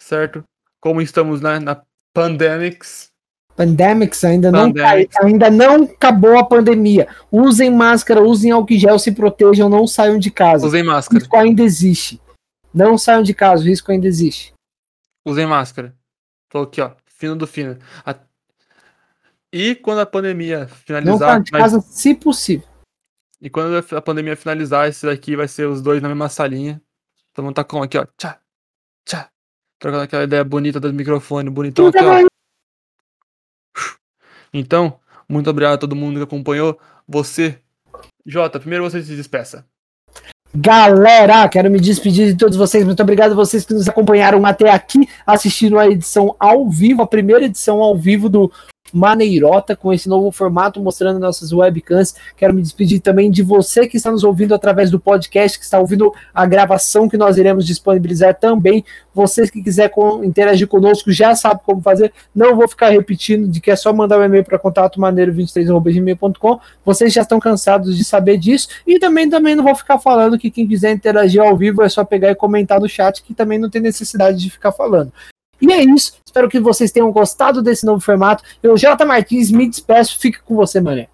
certo? 0.00 0.42
Como 0.80 1.02
estamos 1.02 1.42
né, 1.42 1.58
na 1.58 1.82
Pandemics, 2.14 3.12
Pandemics 3.54 4.24
ainda 4.24 4.50
Pandemics. 4.50 5.14
não 5.20 5.28
ainda 5.28 5.50
não 5.50 5.84
acabou 5.84 6.38
a 6.38 6.44
pandemia. 6.44 7.06
Usem 7.30 7.70
máscara, 7.70 8.22
usem 8.22 8.50
álcool 8.50 8.78
gel, 8.78 8.98
se 8.98 9.12
protejam, 9.12 9.68
não 9.68 9.86
saiam 9.86 10.18
de 10.18 10.30
casa. 10.30 10.66
Usem 10.66 10.82
máscara. 10.82 11.18
O 11.18 11.20
risco 11.20 11.36
ainda 11.36 11.62
existe. 11.62 12.20
Não 12.72 12.96
saiam 12.96 13.22
de 13.22 13.34
casa, 13.34 13.62
o 13.62 13.66
risco 13.66 13.92
ainda 13.92 14.06
existe. 14.06 14.54
Usem 15.26 15.46
máscara. 15.46 15.94
Tô 16.48 16.60
aqui, 16.62 16.80
ó, 16.80 16.92
fino 17.04 17.36
do 17.36 17.46
fino. 17.46 17.78
A... 18.06 18.16
E 19.52 19.74
quando 19.74 20.00
a 20.00 20.06
pandemia 20.06 20.66
finalizar, 20.66 21.34
não 21.34 21.42
de 21.42 21.50
casa, 21.50 21.76
mas... 21.76 21.86
se 21.86 22.14
possível. 22.14 22.66
E 23.40 23.50
quando 23.50 23.84
a 23.94 24.00
pandemia 24.00 24.36
finalizar, 24.36 24.88
esse 24.88 25.04
daqui 25.04 25.36
vai 25.36 25.46
ser 25.46 25.66
os 25.66 25.82
dois 25.82 26.00
na 26.00 26.08
mesma 26.08 26.28
salinha. 26.28 26.80
Então 27.30 27.44
vamos 27.44 27.54
tá 27.54 27.64
com 27.64 27.82
aqui, 27.82 27.98
ó. 27.98 28.06
Tchá, 28.16 28.38
tchá. 29.04 29.28
Trocando 29.78 30.04
aquela 30.04 30.24
ideia 30.24 30.44
bonita 30.44 30.78
do 30.78 30.92
microfone, 30.92 31.50
bonitão 31.50 31.88
aqui, 31.88 31.98
ó. 31.98 32.26
Então, 34.54 34.98
muito 35.28 35.50
obrigado 35.50 35.74
a 35.74 35.78
todo 35.78 35.96
mundo 35.96 36.18
que 36.18 36.24
acompanhou. 36.24 36.78
Você, 37.08 37.58
Jota, 38.24 38.60
primeiro 38.60 38.84
você 38.84 39.02
se 39.02 39.16
despeça. 39.16 39.66
Galera, 40.54 41.48
quero 41.48 41.70
me 41.70 41.80
despedir 41.80 42.32
de 42.32 42.38
todos 42.38 42.56
vocês. 42.56 42.84
Muito 42.84 43.02
obrigado 43.02 43.32
a 43.32 43.34
vocês 43.34 43.64
que 43.64 43.72
nos 43.72 43.88
acompanharam 43.88 44.44
até 44.44 44.70
aqui, 44.70 45.08
assistindo 45.26 45.78
a 45.78 45.88
edição 45.88 46.36
ao 46.38 46.68
vivo, 46.68 47.02
a 47.02 47.06
primeira 47.06 47.44
edição 47.46 47.80
ao 47.80 47.96
vivo 47.96 48.28
do 48.28 48.52
maneirota 48.92 49.74
com 49.74 49.92
esse 49.92 50.08
novo 50.08 50.30
formato, 50.30 50.80
mostrando 50.80 51.18
nossas 51.18 51.52
webcams. 51.52 52.14
Quero 52.36 52.54
me 52.54 52.62
despedir 52.62 53.00
também 53.00 53.30
de 53.30 53.42
você 53.42 53.86
que 53.86 53.96
está 53.96 54.10
nos 54.10 54.24
ouvindo 54.24 54.54
através 54.54 54.90
do 54.90 55.00
podcast, 55.00 55.58
que 55.58 55.64
está 55.64 55.78
ouvindo 55.78 56.12
a 56.34 56.44
gravação 56.44 57.08
que 57.08 57.16
nós 57.16 57.38
iremos 57.38 57.66
disponibilizar 57.66 58.34
também. 58.34 58.84
Vocês 59.14 59.50
que 59.50 59.62
quiser 59.62 59.88
com, 59.88 60.24
interagir 60.24 60.66
conosco 60.66 61.12
já 61.12 61.34
sabe 61.34 61.60
como 61.64 61.80
fazer. 61.80 62.12
Não 62.34 62.56
vou 62.56 62.68
ficar 62.68 62.90
repetindo 62.90 63.48
de 63.48 63.60
que 63.60 63.70
é 63.70 63.76
só 63.76 63.92
mandar 63.92 64.18
um 64.18 64.24
e-mail 64.24 64.44
para 64.44 64.58
contato 64.58 65.00
maneiro23@gmail.com. 65.00 66.60
Vocês 66.84 67.12
já 67.12 67.22
estão 67.22 67.38
cansados 67.38 67.96
de 67.96 68.04
saber 68.04 68.38
disso 68.38 68.68
e 68.86 68.98
também 68.98 69.28
também 69.28 69.54
não 69.54 69.64
vou 69.64 69.74
ficar 69.74 69.98
falando 69.98 70.38
que 70.38 70.50
quem 70.50 70.66
quiser 70.66 70.92
interagir 70.92 71.40
ao 71.40 71.56
vivo 71.56 71.82
é 71.82 71.88
só 71.88 72.04
pegar 72.04 72.30
e 72.30 72.34
comentar 72.34 72.80
no 72.80 72.88
chat, 72.88 73.22
que 73.22 73.34
também 73.34 73.58
não 73.58 73.70
tem 73.70 73.80
necessidade 73.80 74.38
de 74.38 74.50
ficar 74.50 74.72
falando. 74.72 75.12
E 75.62 75.72
é 75.72 75.84
isso. 75.84 76.20
Espero 76.26 76.48
que 76.48 76.58
vocês 76.58 76.90
tenham 76.90 77.12
gostado 77.12 77.62
desse 77.62 77.86
novo 77.86 78.00
formato. 78.00 78.42
Eu, 78.60 78.76
Jota 78.76 79.06
Martins, 79.06 79.50
me 79.52 79.68
despeço. 79.68 80.18
Fique 80.18 80.40
com 80.42 80.56
você, 80.56 80.80
mané. 80.80 81.08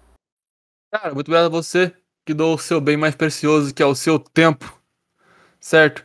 Cara, 0.91 1.13
muito 1.13 1.27
obrigado 1.27 1.45
a 1.45 1.49
você 1.49 1.93
que 2.25 2.33
dou 2.33 2.55
o 2.55 2.57
seu 2.57 2.81
bem 2.81 2.97
mais 2.97 3.13
precioso, 3.15 3.73
que 3.73 3.83
é 3.83 3.85
o 3.85 3.93
seu 3.93 4.17
tempo. 4.17 4.81
Certo? 5.59 6.03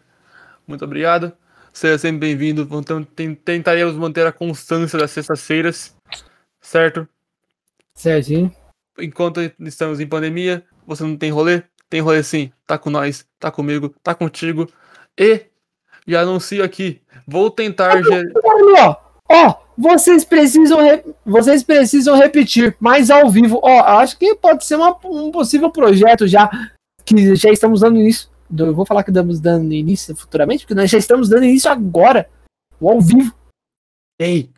Muito 0.66 0.84
obrigado. 0.84 1.32
Seja 1.72 1.96
sempre 1.96 2.20
bem-vindo. 2.20 2.68
Tentaremos 3.44 3.96
manter 3.96 4.26
a 4.26 4.32
constância 4.32 4.98
das 4.98 5.10
sextas-feiras. 5.10 5.96
Certo? 6.60 7.08
Certinho. 7.94 8.54
Enquanto 8.98 9.40
estamos 9.60 10.00
em 10.00 10.06
pandemia, 10.06 10.64
você 10.86 11.02
não 11.02 11.16
tem 11.16 11.30
rolê? 11.30 11.62
Tem 11.88 12.00
rolê 12.00 12.22
sim. 12.22 12.52
Tá 12.66 12.78
com 12.78 12.90
nós, 12.90 13.26
tá 13.38 13.50
comigo, 13.50 13.94
tá 14.02 14.14
contigo. 14.14 14.68
E 15.18 15.46
já 16.06 16.20
anuncio 16.20 16.62
aqui. 16.62 17.01
Vou 17.26 17.51
tentar. 17.51 18.02
Ó, 18.78 18.97
ó, 19.31 19.55
vocês 19.76 20.24
precisam, 20.24 20.78
vocês 21.24 21.62
precisam 21.62 22.16
repetir, 22.16 22.76
mais 22.78 23.10
ao 23.10 23.31
vivo. 23.31 23.60
Ó, 23.62 23.81
acho 23.81 24.18
que 24.18 24.35
pode 24.35 24.64
ser 24.64 24.76
uma, 24.76 24.97
um 25.05 25.31
possível 25.31 25.70
projeto 25.70 26.26
já 26.26 26.48
que 27.05 27.35
já 27.35 27.51
estamos 27.51 27.81
dando 27.81 27.98
início. 27.98 28.28
Eu 28.56 28.74
vou 28.74 28.86
falar 28.86 29.02
que 29.02 29.10
estamos 29.10 29.40
dando 29.40 29.72
início 29.72 30.14
futuramente, 30.14 30.64
porque 30.64 30.74
nós 30.74 30.90
já 30.90 30.98
estamos 30.98 31.28
dando 31.28 31.44
início 31.44 31.70
agora, 31.70 32.31
ao 32.81 33.01
vivo. 33.01 33.35
Ei, 34.20 34.51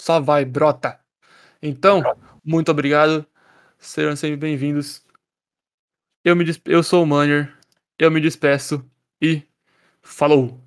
Só 0.00 0.20
vai, 0.20 0.44
brota. 0.44 0.98
Então, 1.62 2.02
muito 2.44 2.70
obrigado. 2.70 3.26
Sejam 3.78 4.16
sempre 4.16 4.36
bem-vindos. 4.36 5.02
Eu, 6.24 6.34
me 6.34 6.44
eu 6.64 6.82
sou 6.82 7.02
o 7.02 7.06
Manner. 7.06 7.54
Eu 7.98 8.10
me 8.10 8.20
despeço 8.20 8.84
e 9.22 9.42
falou! 10.02 10.63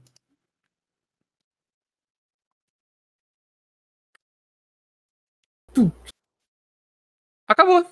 Acabou. 7.48 7.86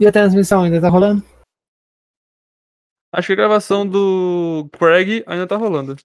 E 0.00 0.06
a 0.06 0.12
transmissão 0.12 0.62
ainda 0.62 0.80
tá 0.80 0.88
rolando? 0.88 1.22
Acho 3.12 3.28
que 3.28 3.32
a 3.32 3.36
gravação 3.36 3.88
do 3.88 4.68
Craig 4.72 5.24
ainda 5.26 5.46
tá 5.46 5.56
rolando. 5.56 5.96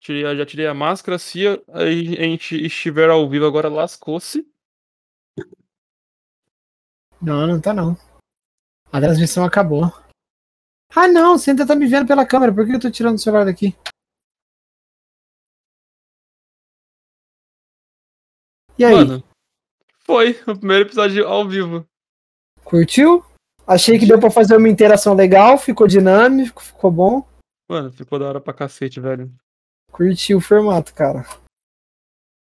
Tirei, 0.00 0.36
já 0.36 0.46
tirei 0.46 0.66
a 0.66 0.74
máscara. 0.74 1.18
Se 1.18 1.46
a 1.68 1.86
gente 1.86 2.54
estiver 2.64 3.10
ao 3.10 3.28
vivo 3.28 3.46
agora, 3.46 3.68
lascou-se. 3.68 4.46
Não, 7.20 7.46
não 7.46 7.60
tá 7.60 7.74
não. 7.74 7.96
A 8.92 9.00
transmissão 9.00 9.44
acabou. 9.44 9.84
Ah 10.94 11.08
não, 11.08 11.36
você 11.36 11.50
ainda 11.50 11.66
tá 11.66 11.74
me 11.74 11.86
vendo 11.86 12.06
pela 12.06 12.26
câmera. 12.26 12.54
Por 12.54 12.64
que 12.64 12.74
eu 12.74 12.80
tô 12.80 12.90
tirando 12.90 13.16
o 13.16 13.18
celular 13.18 13.44
daqui? 13.44 13.76
E 18.78 18.84
aí? 18.84 18.94
Mano, 18.94 19.24
foi 20.04 20.38
o 20.46 20.56
primeiro 20.56 20.84
episódio 20.84 21.26
ao 21.26 21.46
vivo. 21.48 21.84
Curtiu? 22.64 23.24
Achei 23.66 23.98
que 23.98 24.06
deu 24.06 24.18
pra 24.18 24.30
fazer 24.30 24.56
uma 24.56 24.68
interação 24.68 25.14
legal, 25.14 25.58
ficou 25.58 25.86
dinâmico, 25.86 26.62
ficou 26.62 26.90
bom. 26.90 27.28
Mano, 27.68 27.92
ficou 27.92 28.18
da 28.18 28.26
hora 28.26 28.40
pra 28.40 28.54
cacete, 28.54 29.00
velho. 29.00 29.30
Curti 29.92 30.34
o 30.34 30.40
formato, 30.40 30.94
cara. 30.94 31.26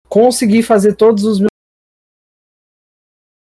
Consegui 0.09 0.63
fazer 0.63 0.95
todos 0.95 1.25
os 1.25 1.39
meus 1.39 1.51